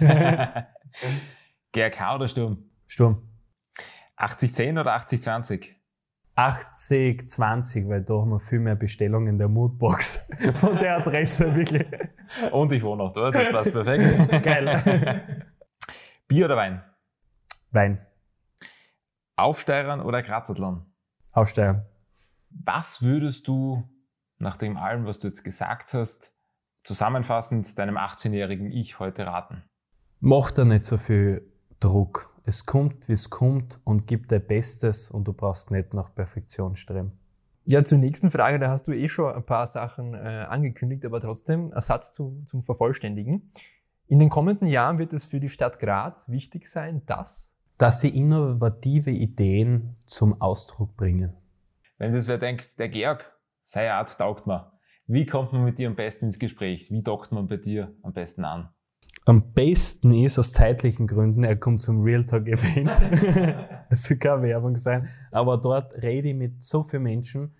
GRK 1.72 2.16
oder 2.16 2.28
Sturm? 2.28 2.64
Sturm. 2.88 3.30
80-10 4.18 4.82
oder 4.82 4.96
80-20? 4.96 5.68
80, 6.42 7.30
20, 7.30 7.88
weil 7.88 8.02
da 8.02 8.16
haben 8.16 8.32
wir 8.32 8.40
viel 8.40 8.60
mehr 8.60 8.76
Bestellungen 8.76 9.28
in 9.28 9.38
der 9.38 9.48
Moodbox 9.48 10.26
von 10.56 10.76
der 10.78 10.98
Adresse 10.98 11.54
wirklich. 11.56 11.86
Und 12.52 12.72
ich 12.72 12.82
wohne 12.82 13.04
auch 13.04 13.14
dort, 13.14 13.36
das 13.36 13.52
passt 13.52 13.72
perfekt. 13.72 14.44
Geil. 14.44 15.46
Bier 16.28 16.46
oder 16.46 16.58
Wein? 16.58 16.84
Wein. 17.70 18.04
Aufsteigern 19.36 20.02
oder 20.02 20.24
Grazathlon? 20.24 20.84
Aufsteigern. 21.32 21.86
Was 22.50 23.04
würdest 23.04 23.48
du 23.48 23.88
nach 24.40 24.58
dem 24.58 24.78
allem, 24.78 25.06
was 25.06 25.20
du 25.20 25.28
jetzt 25.28 25.44
gesagt 25.44 25.94
hast, 25.94 26.34
zusammenfassend 26.84 27.78
deinem 27.78 27.98
18-jährigen 27.98 28.72
Ich 28.72 28.98
heute 28.98 29.28
raten? 29.28 29.64
Mach 30.20 30.50
da 30.50 30.66
nicht 30.66 30.86
so 30.86 30.98
viel 30.98 31.54
Druck 31.80 32.31
es 32.44 32.66
kommt, 32.66 33.08
wie 33.08 33.14
es 33.14 33.30
kommt 33.30 33.80
und 33.84 34.08
gib 34.08 34.28
dein 34.28 34.46
Bestes 34.46 35.12
und 35.12 35.26
du 35.26 35.34
brauchst 35.34 35.72
nicht 35.72 35.94
nach 35.94 36.14
Perfektion 36.14 36.76
streben. 36.76 37.14
Ja, 37.66 37.84
zur 37.84 38.00
nächsten 38.00 38.32
Frage, 38.32 38.58
da 38.58 38.70
hast 38.70 38.88
du 38.88 38.92
eh 38.92 39.08
schon 39.08 39.34
ein 39.34 39.46
paar 39.46 39.68
Sachen 39.68 40.14
äh, 40.14 40.46
angekündigt, 40.50 41.06
aber 41.06 41.20
trotzdem 41.20 41.72
Ersatz 41.72 42.14
zu, 42.14 42.44
zum 42.48 42.64
Vervollständigen. 42.64 43.52
In 44.08 44.20
den 44.20 44.30
kommenden 44.30 44.68
Jahren 44.68 44.98
wird 44.98 45.14
es 45.14 45.26
für 45.26 45.40
die 45.40 45.50
Stadt 45.50 45.80
Graz 45.80 46.28
wichtig 46.28 46.68
sein, 46.68 47.04
dass 47.06 47.52
dass 47.82 48.00
sie 48.00 48.10
innovative 48.10 49.10
Ideen 49.10 49.96
zum 50.06 50.40
Ausdruck 50.40 50.96
bringen. 50.96 51.34
Wenn 51.98 52.14
das 52.14 52.28
wer 52.28 52.38
denkt, 52.38 52.78
der 52.78 52.90
Georg, 52.90 53.26
sei 53.64 53.92
Arzt 53.92 54.20
taugt 54.20 54.46
mir. 54.46 54.72
Wie 55.08 55.26
kommt 55.26 55.52
man 55.52 55.64
mit 55.64 55.80
dir 55.80 55.88
am 55.88 55.96
besten 55.96 56.26
ins 56.26 56.38
Gespräch? 56.38 56.92
Wie 56.92 57.02
dockt 57.02 57.32
man 57.32 57.48
bei 57.48 57.58
dir 57.58 57.96
am 58.04 58.14
besten 58.14 58.46
an? 58.46 58.70
Am 59.26 59.54
besten 59.54 60.12
ist 60.14 60.40
aus 60.40 60.52
zeitlichen 60.52 61.06
Gründen, 61.06 61.44
er 61.44 61.56
kommt 61.56 61.82
zum 61.82 62.02
Real 62.02 62.26
Talk 62.26 62.48
Event. 62.48 62.92
Es 63.90 64.04
soll 64.04 64.18
keine 64.18 64.42
Werbung 64.44 64.78
sein. 64.78 65.10
Aber 65.32 65.58
dort 65.58 66.02
rede 66.02 66.30
ich 66.30 66.36
mit 66.36 66.64
so 66.64 66.82
vielen 66.82 67.04
Menschen. 67.04 67.52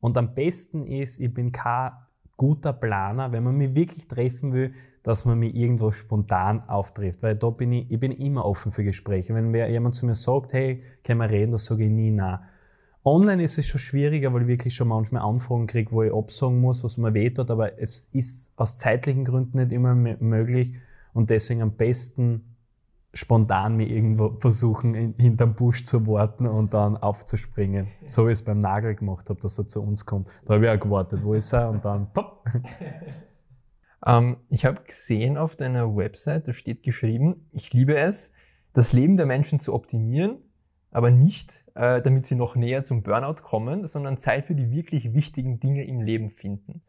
Und 0.00 0.16
am 0.16 0.32
besten 0.32 0.86
ist, 0.86 1.20
ich 1.20 1.34
bin 1.34 1.52
kein 1.52 1.92
guter 2.36 2.72
Planer, 2.72 3.30
wenn 3.32 3.44
man 3.44 3.56
mich 3.56 3.74
wirklich 3.74 4.08
treffen 4.08 4.52
will, 4.52 4.72
dass 5.02 5.24
man 5.24 5.38
mich 5.38 5.54
irgendwo 5.54 5.90
spontan 5.90 6.66
auftrifft. 6.68 7.22
Weil 7.22 7.36
da 7.36 7.50
bin 7.50 7.72
ich, 7.72 7.90
ich 7.90 8.00
bin 8.00 8.12
immer 8.12 8.44
offen 8.46 8.72
für 8.72 8.84
Gespräche. 8.84 9.34
Wenn 9.34 9.50
mir 9.50 9.70
jemand 9.70 9.96
zu 9.96 10.06
mir 10.06 10.14
sagt, 10.14 10.54
hey, 10.54 10.82
können 11.04 11.20
wir 11.20 11.28
reden, 11.28 11.52
das 11.52 11.66
sage 11.66 11.84
ich 11.84 11.90
nie 11.90 12.10
nein. 12.10 12.38
Online 13.04 13.42
ist 13.42 13.58
es 13.58 13.66
schon 13.66 13.80
schwieriger, 13.80 14.32
weil 14.32 14.42
ich 14.42 14.48
wirklich 14.48 14.74
schon 14.74 14.88
manchmal 14.88 15.22
Anfragen 15.22 15.66
kriege, 15.66 15.90
wo 15.90 16.04
ich 16.04 16.14
absagen 16.14 16.60
muss, 16.60 16.84
was 16.84 16.96
mir 16.96 17.12
wehtut, 17.12 17.50
aber 17.50 17.80
es 17.80 18.08
ist 18.12 18.52
aus 18.56 18.78
zeitlichen 18.78 19.24
Gründen 19.24 19.58
nicht 19.58 19.72
immer 19.72 19.94
möglich 19.94 20.74
und 21.12 21.30
deswegen 21.30 21.62
am 21.62 21.76
besten 21.76 22.52
spontan 23.14 23.76
mir 23.76 23.88
irgendwo 23.88 24.38
versuchen, 24.38 24.94
in, 24.94 25.14
hinterm 25.18 25.54
Busch 25.54 25.84
zu 25.84 26.06
warten 26.06 26.46
und 26.46 26.72
dann 26.72 26.96
aufzuspringen. 26.96 27.88
So 28.06 28.26
wie 28.26 28.32
ich 28.32 28.38
es 28.38 28.42
beim 28.42 28.60
Nagel 28.60 28.94
gemacht 28.94 29.28
habe, 29.28 29.40
dass 29.40 29.58
er 29.58 29.68
zu 29.68 29.82
uns 29.82 30.06
kommt. 30.06 30.28
Da 30.46 30.54
habe 30.54 30.64
ich 30.64 30.70
auch 30.70 30.80
gewartet, 30.80 31.20
wo 31.22 31.34
ist 31.34 31.52
er? 31.52 31.68
Und 31.68 31.84
dann 31.84 32.12
pop. 32.12 32.44
ähm, 34.06 34.36
ich 34.48 34.64
habe 34.64 34.82
gesehen 34.82 35.36
auf 35.36 35.56
deiner 35.56 35.94
Website, 35.94 36.48
da 36.48 36.52
steht 36.52 36.82
geschrieben, 36.82 37.46
ich 37.52 37.72
liebe 37.72 37.96
es, 37.96 38.32
das 38.72 38.94
Leben 38.94 39.18
der 39.18 39.26
Menschen 39.26 39.60
zu 39.60 39.74
optimieren, 39.74 40.38
aber 40.90 41.10
nicht, 41.10 41.64
äh, 41.74 42.00
damit 42.00 42.24
sie 42.24 42.34
noch 42.34 42.56
näher 42.56 42.82
zum 42.82 43.02
Burnout 43.02 43.42
kommen, 43.42 43.86
sondern 43.86 44.16
Zeit 44.16 44.46
für 44.46 44.54
die 44.54 44.70
wirklich 44.70 45.12
wichtigen 45.12 45.60
Dinge 45.60 45.84
im 45.84 46.00
Leben 46.00 46.30
finden. 46.30 46.82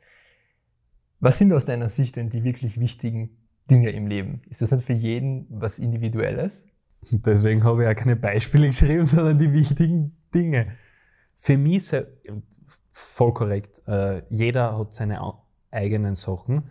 Was 1.20 1.38
sind 1.38 1.52
aus 1.52 1.66
deiner 1.66 1.90
Sicht 1.90 2.16
denn 2.16 2.30
die 2.30 2.44
wirklich 2.44 2.80
wichtigen 2.80 3.43
Dinge 3.70 3.92
im 3.92 4.08
Leben. 4.08 4.42
Ist 4.50 4.62
das 4.62 4.72
nicht 4.72 4.86
für 4.86 4.94
jeden 4.94 5.48
was 5.50 5.80
Individuelles? 5.80 6.66
Deswegen 7.12 7.64
habe 7.64 7.84
ich 7.84 7.88
ja 7.88 7.94
keine 7.94 8.16
Beispiele 8.16 8.68
geschrieben, 8.70 9.06
sondern 9.06 9.40
die 9.40 9.52
wichtigen 9.54 10.18
Dinge. 10.34 10.74
Für 11.36 11.58
mich 11.58 11.92
ist 11.92 12.06
voll 12.92 13.34
korrekt. 13.34 13.82
Äh, 13.88 14.24
jeder 14.30 14.78
hat 14.78 14.94
seine 14.94 15.20
eigenen 15.72 16.16
Sachen. 16.16 16.70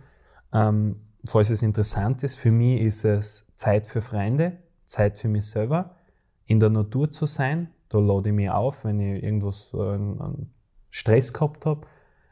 Ähm, 0.52 0.96
falls 1.24 1.50
es 1.50 1.62
interessant 1.62 2.22
ist, 2.22 2.36
für 2.36 2.50
mich 2.50 2.80
ist 2.80 3.04
es 3.04 3.46
Zeit 3.56 3.86
für 3.86 4.00
Freunde, 4.00 4.58
Zeit 4.84 5.18
für 5.18 5.28
mich 5.28 5.46
selber, 5.46 5.96
in 6.46 6.60
der 6.60 6.70
Natur 6.70 7.10
zu 7.10 7.26
sein. 7.26 7.68
Da 7.88 7.98
lade 7.98 8.30
ich 8.30 8.34
mich 8.34 8.50
auf, 8.50 8.84
wenn 8.84 9.00
ich 9.00 9.22
irgendwas, 9.22 9.74
einen 9.74 10.52
Stress 10.88 11.32
gehabt 11.32 11.66
habe. 11.66 11.86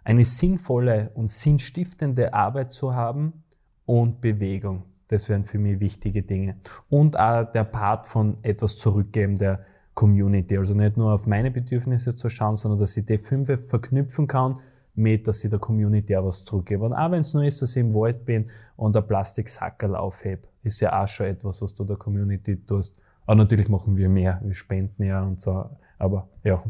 Eine 0.04 0.24
sinnvolle 0.24 1.10
und 1.14 1.30
sinnstiftende 1.30 2.32
Arbeit 2.32 2.72
zu 2.72 2.94
haben, 2.94 3.44
und 3.90 4.20
Bewegung. 4.20 4.84
Das 5.08 5.28
wären 5.28 5.44
für 5.44 5.58
mich 5.58 5.80
wichtige 5.80 6.22
Dinge. 6.22 6.54
Und 6.88 7.18
auch 7.18 7.42
der 7.50 7.64
Part 7.64 8.06
von 8.06 8.36
etwas 8.42 8.76
zurückgeben 8.76 9.34
der 9.34 9.64
Community. 9.94 10.56
Also 10.56 10.74
nicht 10.74 10.96
nur 10.96 11.12
auf 11.12 11.26
meine 11.26 11.50
Bedürfnisse 11.50 12.14
zu 12.14 12.28
schauen, 12.28 12.54
sondern 12.54 12.78
dass 12.78 12.96
ich 12.96 13.04
die 13.04 13.18
fünf 13.18 13.48
verknüpfen 13.68 14.28
kann 14.28 14.60
mit, 14.94 15.26
dass 15.26 15.42
ich 15.42 15.50
der 15.50 15.58
Community 15.58 16.16
auch 16.16 16.24
was 16.24 16.44
zurückgebe. 16.44 16.84
Und 16.84 16.92
auch 16.92 17.10
wenn 17.10 17.22
es 17.22 17.34
nur 17.34 17.42
ist, 17.42 17.62
dass 17.62 17.72
ich 17.72 17.80
im 17.80 17.92
Wald 17.92 18.24
bin 18.24 18.48
und 18.76 18.96
ein 18.96 19.04
Plastiksackerl 19.04 19.96
aufhebe, 19.96 20.46
ist 20.62 20.78
ja 20.78 21.02
auch 21.02 21.08
schon 21.08 21.26
etwas, 21.26 21.60
was 21.60 21.74
du 21.74 21.82
der 21.82 21.96
Community 21.96 22.64
tust. 22.64 22.96
Aber 23.26 23.34
natürlich 23.34 23.68
machen 23.68 23.96
wir 23.96 24.08
mehr, 24.08 24.40
wir 24.44 24.54
spenden 24.54 25.02
ja 25.02 25.24
und 25.24 25.40
so. 25.40 25.68
Aber 25.98 26.28
ja. 26.44 26.62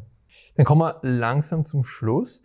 Dann 0.56 0.64
kommen 0.64 0.80
wir 0.80 0.98
langsam 1.02 1.66
zum 1.66 1.84
Schluss. 1.84 2.42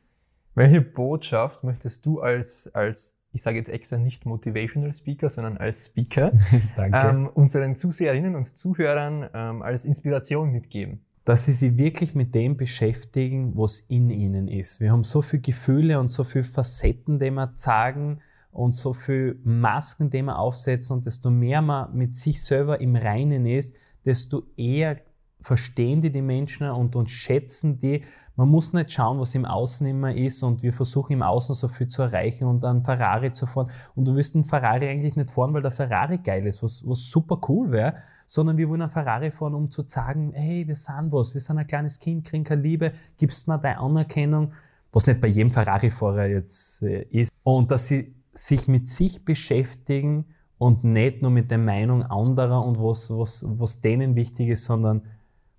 Welche 0.54 0.82
Botschaft 0.82 1.64
möchtest 1.64 2.06
du 2.06 2.20
als, 2.20 2.70
als 2.74 3.18
ich 3.36 3.42
sage 3.42 3.58
jetzt 3.58 3.70
extra 3.70 3.98
nicht 3.98 4.26
Motivational 4.26 4.94
Speaker, 4.94 5.30
sondern 5.30 5.58
als 5.58 5.88
Speaker, 5.88 6.32
ähm, 6.78 7.30
unseren 7.34 7.76
Zuseherinnen 7.76 8.34
und 8.34 8.46
Zuhörern 8.46 9.30
ähm, 9.34 9.62
als 9.62 9.84
Inspiration 9.84 10.52
mitgeben? 10.52 11.02
Dass 11.26 11.44
sie 11.44 11.52
sich 11.52 11.78
wirklich 11.78 12.16
mit 12.16 12.34
dem 12.34 12.56
beschäftigen, 12.56 13.52
was 13.58 13.80
in 13.80 14.10
ihnen 14.10 14.48
ist. 14.48 14.80
Wir 14.80 14.92
haben 14.92 15.04
so 15.04 15.22
viele 15.22 15.42
Gefühle 15.42 16.00
und 16.00 16.14
so 16.14 16.24
viele 16.24 16.46
Facetten, 16.46 17.20
die 17.20 17.30
wir 17.30 17.54
zeigen 17.56 18.22
und 18.52 18.74
so 18.74 18.94
viele 18.94 19.36
Masken, 19.44 20.10
die 20.10 20.22
wir 20.22 20.40
aufsetzen 20.40 20.96
und 20.96 21.06
desto 21.06 21.30
mehr 21.30 21.62
man 21.62 21.94
mit 21.94 22.16
sich 22.16 22.42
selber 22.42 22.80
im 22.80 22.96
Reinen 22.96 23.46
ist, 23.46 23.76
desto 24.06 24.44
eher 24.56 24.96
verstehen 25.42 26.02
die 26.02 26.12
die 26.12 26.22
Menschen 26.22 26.70
und, 26.70 26.96
und 26.96 27.10
schätzen 27.10 27.80
die. 27.80 28.04
Man 28.38 28.50
muss 28.50 28.74
nicht 28.74 28.92
schauen, 28.92 29.20
was 29.20 29.34
im 29.34 29.46
Außen 29.46 29.88
immer 29.88 30.14
ist 30.14 30.44
und 30.44 30.62
wir 30.62 30.74
versuchen 30.74 31.14
im 31.14 31.22
Außen 31.22 31.56
so 31.56 31.70
viel 31.70 31.88
zu 31.88 32.02
erreichen 32.02 32.46
und 32.46 32.66
einen 32.66 32.84
Ferrari 32.84 33.32
zu 33.32 33.46
fahren. 33.46 33.70
Und 33.96 34.06
du 34.08 34.16
wirst 34.16 34.36
einen 34.36 34.44
Ferrari 34.44 34.90
eigentlich 34.90 35.16
nicht 35.16 35.32
fahren, 35.32 35.54
weil 35.54 35.62
der 35.62 35.72
Ferrari 35.72 36.18
geil 36.18 36.46
ist, 36.46 36.62
was, 36.62 36.84
was 36.86 37.10
super 37.10 37.40
cool 37.48 37.72
wäre, 37.72 37.96
sondern 38.28 38.58
wir 38.58 38.68
wollen 38.68 38.82
einen 38.82 38.92
Ferrari 38.92 39.32
fahren, 39.32 39.54
um 39.54 39.72
zu 39.72 39.84
sagen, 39.88 40.34
hey, 40.34 40.68
wir 40.68 40.76
sind 40.76 41.12
was, 41.12 41.34
wir 41.34 41.42
sind 41.42 41.58
ein 41.58 41.68
kleines 41.68 42.00
Kind, 42.00 42.26
kriegen 42.26 42.44
keine 42.44 42.62
Liebe, 42.62 42.92
gibst 43.18 43.48
mir 43.48 43.58
deine 43.58 43.80
Anerkennung, 43.80 44.52
was 44.92 45.08
nicht 45.08 45.22
bei 45.22 45.28
jedem 45.30 45.50
Ferrari-Fahrer 45.50 46.28
jetzt 46.28 46.84
äh, 46.84 47.04
ist. 47.04 47.32
Und 47.44 47.72
dass 47.72 47.88
sie 47.88 48.16
sich 48.34 48.68
mit 48.68 48.90
sich 48.90 49.24
beschäftigen 49.24 50.26
und 50.58 50.84
nicht 50.84 51.22
nur 51.22 51.32
mit 51.32 51.52
der 51.52 51.58
Meinung 51.58 52.04
anderer 52.04 52.66
und 52.66 52.80
was, 52.80 53.10
was, 53.12 53.46
was 53.48 53.82
denen 53.82 54.16
wichtig 54.16 54.50
ist, 54.50 54.66
sondern 54.66 55.04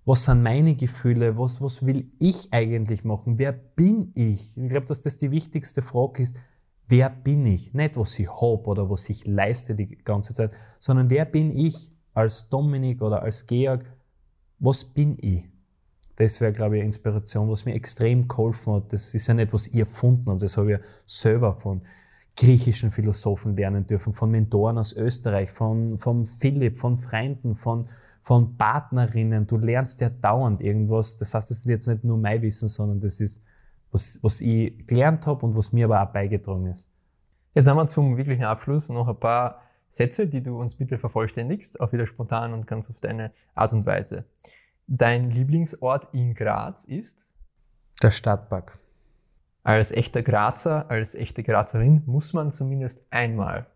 was 0.07 0.23
sind 0.23 0.41
meine 0.41 0.73
Gefühle, 0.73 1.37
was, 1.37 1.61
was 1.61 1.85
will 1.85 2.09
ich 2.17 2.47
eigentlich 2.51 3.03
machen, 3.03 3.37
wer 3.37 3.51
bin 3.51 4.13
ich? 4.15 4.57
Ich 4.57 4.69
glaube, 4.69 4.85
dass 4.85 5.01
das 5.01 5.17
die 5.17 5.31
wichtigste 5.31 5.81
Frage 5.81 6.23
ist, 6.23 6.37
wer 6.87 7.09
bin 7.09 7.45
ich? 7.45 7.73
Nicht, 7.73 7.97
was 7.97 8.17
ich 8.17 8.29
habe 8.29 8.63
oder 8.63 8.89
was 8.89 9.09
ich 9.09 9.27
leiste 9.27 9.73
die 9.73 9.97
ganze 9.97 10.33
Zeit, 10.33 10.55
sondern 10.79 11.09
wer 11.09 11.25
bin 11.25 11.57
ich 11.57 11.91
als 12.13 12.47
Dominik 12.47 13.01
oder 13.01 13.21
als 13.21 13.47
Georg? 13.47 13.83
Was 14.59 14.85
bin 14.85 15.17
ich? 15.19 15.43
Das 16.15 16.39
wäre, 16.39 16.53
glaube 16.53 16.77
ich, 16.77 16.83
eine 16.83 16.87
Inspiration, 16.87 17.49
was 17.49 17.65
mir 17.65 17.73
extrem 17.73 18.29
geholfen 18.29 18.75
hat. 18.75 18.93
Das 18.93 19.13
ist 19.13 19.27
ja 19.27 19.33
nicht, 19.33 19.51
was 19.51 19.67
ich 19.67 19.75
erfunden 19.75 20.29
habe, 20.29 20.39
das 20.39 20.55
habe 20.55 20.71
ich 20.71 20.79
ja 20.79 20.85
selber 21.05 21.53
von 21.53 21.81
griechischen 22.37 22.91
Philosophen 22.91 23.57
lernen 23.57 23.85
dürfen, 23.85 24.13
von 24.13 24.31
Mentoren 24.31 24.77
aus 24.77 24.93
Österreich, 24.93 25.51
von, 25.51 25.99
von 25.99 26.25
Philipp, 26.25 26.77
von 26.77 26.97
Freunden, 26.97 27.55
von, 27.55 27.87
von 28.27 28.57
Partnerinnen. 28.57 29.47
Du 29.47 29.55
lernst 29.55 30.01
ja 30.01 30.09
dauernd 30.09 30.61
irgendwas. 30.61 31.15
Das 31.15 31.33
heißt, 31.33 31.49
das 31.49 31.59
ist 31.59 31.65
jetzt 31.65 31.87
nicht 31.87 32.03
nur 32.03 32.17
mein 32.17 32.41
Wissen, 32.41 32.67
sondern 32.67 32.99
das 32.99 33.21
ist, 33.21 33.41
was, 33.89 34.19
was 34.21 34.41
ich 34.41 34.85
gelernt 34.85 35.25
habe 35.25 35.45
und 35.45 35.55
was 35.55 35.71
mir 35.71 35.85
aber 35.85 36.03
auch 36.03 36.11
beigetragen 36.11 36.65
ist. 36.65 36.89
Jetzt 37.53 37.69
haben 37.69 37.77
wir 37.77 37.87
zum 37.87 38.17
wirklichen 38.17 38.43
Abschluss 38.43 38.89
noch 38.89 39.07
ein 39.07 39.17
paar 39.17 39.61
Sätze, 39.87 40.27
die 40.27 40.43
du 40.43 40.59
uns 40.59 40.75
bitte 40.75 40.97
vervollständigst, 40.97 41.79
auch 41.79 41.93
wieder 41.93 42.05
spontan 42.05 42.51
und 42.51 42.67
ganz 42.67 42.89
auf 42.89 42.99
deine 42.99 43.31
Art 43.55 43.71
und 43.71 43.85
Weise. 43.85 44.25
Dein 44.87 45.31
Lieblingsort 45.31 46.13
in 46.13 46.33
Graz 46.33 46.83
ist? 46.83 47.25
Der 48.03 48.11
Stadtpark. 48.11 48.77
Als 49.63 49.93
echter 49.93 50.21
Grazer, 50.21 50.91
als 50.91 51.15
echte 51.15 51.43
Grazerin 51.43 52.03
muss 52.05 52.33
man 52.33 52.51
zumindest 52.51 52.99
einmal 53.09 53.67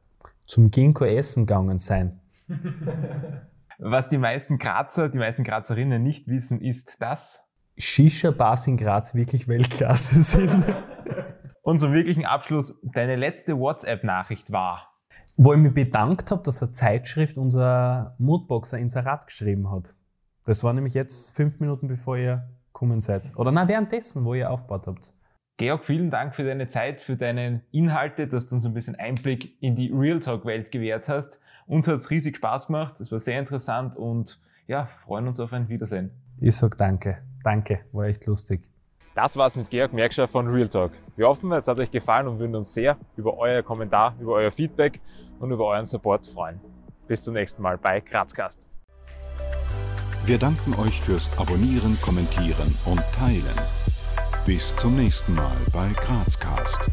zum 0.45 0.71
Ginkgo 0.71 1.05
essen 1.05 1.45
gegangen 1.45 1.79
sein. 1.79 2.19
Was 3.83 4.09
die 4.09 4.19
meisten 4.19 4.59
Grazer, 4.59 5.09
die 5.09 5.17
meisten 5.17 5.43
Grazerinnen 5.43 6.03
nicht 6.03 6.27
wissen, 6.27 6.61
ist, 6.61 7.01
dass 7.01 7.43
Shisha-Bars 7.79 8.67
in 8.67 8.77
Graz 8.77 9.15
wirklich 9.15 9.47
Weltklasse 9.47 10.21
sind. 10.21 10.63
Und 11.63 11.79
zum 11.79 11.91
wirklichen 11.91 12.25
Abschluss, 12.25 12.79
deine 12.83 13.15
letzte 13.15 13.57
WhatsApp-Nachricht 13.57 14.51
war? 14.51 14.93
Wo 15.35 15.53
ich 15.53 15.59
mich 15.59 15.73
bedankt 15.73 16.29
habe, 16.29 16.43
dass 16.43 16.61
eine 16.61 16.73
Zeitschrift 16.73 17.39
unser 17.39 18.15
Moodboxer 18.19 18.77
Inserat 18.77 19.25
geschrieben 19.25 19.71
hat. 19.71 19.95
Das 20.45 20.63
war 20.63 20.73
nämlich 20.73 20.93
jetzt 20.93 21.35
fünf 21.35 21.59
Minuten 21.59 21.87
bevor 21.87 22.17
ihr 22.17 22.49
gekommen 22.67 22.99
seid. 22.99 23.31
Oder 23.35 23.51
na 23.51 23.67
währenddessen, 23.67 24.25
wo 24.25 24.35
ihr 24.35 24.51
aufgebaut 24.51 24.85
habt. 24.85 25.13
Georg, 25.57 25.85
vielen 25.85 26.11
Dank 26.11 26.35
für 26.35 26.43
deine 26.43 26.67
Zeit, 26.67 27.01
für 27.01 27.17
deine 27.17 27.63
Inhalte, 27.71 28.27
dass 28.27 28.47
du 28.47 28.55
uns 28.55 28.65
ein 28.65 28.75
bisschen 28.75 28.95
Einblick 28.95 29.59
in 29.59 29.75
die 29.75 29.91
Real 29.91 30.19
Talk-Welt 30.19 30.71
gewährt 30.71 31.07
hast. 31.07 31.39
Uns 31.71 31.87
hat 31.87 31.95
es 31.95 32.09
riesig 32.09 32.35
Spaß 32.35 32.67
gemacht, 32.67 32.99
es 32.99 33.13
war 33.13 33.19
sehr 33.19 33.39
interessant 33.39 33.95
und 33.95 34.41
ja, 34.67 34.89
freuen 35.05 35.25
uns 35.25 35.39
auf 35.39 35.53
ein 35.53 35.69
Wiedersehen. 35.69 36.11
Ich 36.41 36.57
sag 36.57 36.77
danke. 36.77 37.19
Danke, 37.45 37.79
war 37.93 38.07
echt 38.07 38.25
lustig. 38.25 38.67
Das 39.15 39.37
war's 39.37 39.55
mit 39.55 39.69
Georg 39.69 39.93
Merkscher 39.93 40.27
von 40.27 40.49
Real 40.49 40.67
Talk. 40.67 40.91
Wir 41.15 41.27
hoffen, 41.27 41.49
es 41.53 41.69
hat 41.69 41.79
euch 41.79 41.89
gefallen 41.89 42.27
und 42.27 42.39
würden 42.39 42.55
uns 42.57 42.73
sehr 42.73 42.97
über 43.15 43.37
euer 43.37 43.63
Kommentar, 43.63 44.15
über 44.19 44.33
euer 44.33 44.51
Feedback 44.51 44.99
und 45.39 45.49
über 45.51 45.65
euren 45.67 45.85
Support 45.85 46.27
freuen. 46.27 46.59
Bis 47.07 47.23
zum 47.23 47.35
nächsten 47.35 47.61
Mal 47.61 47.77
bei 47.77 48.01
Grazcast. 48.01 48.67
Wir 50.25 50.37
danken 50.37 50.75
euch 50.75 50.99
fürs 50.99 51.29
Abonnieren, 51.37 51.97
Kommentieren 52.01 52.75
und 52.83 53.01
Teilen. 53.13 53.61
Bis 54.45 54.75
zum 54.75 54.97
nächsten 54.97 55.35
Mal 55.35 55.55
bei 55.71 55.89
Grazcast. 55.93 56.91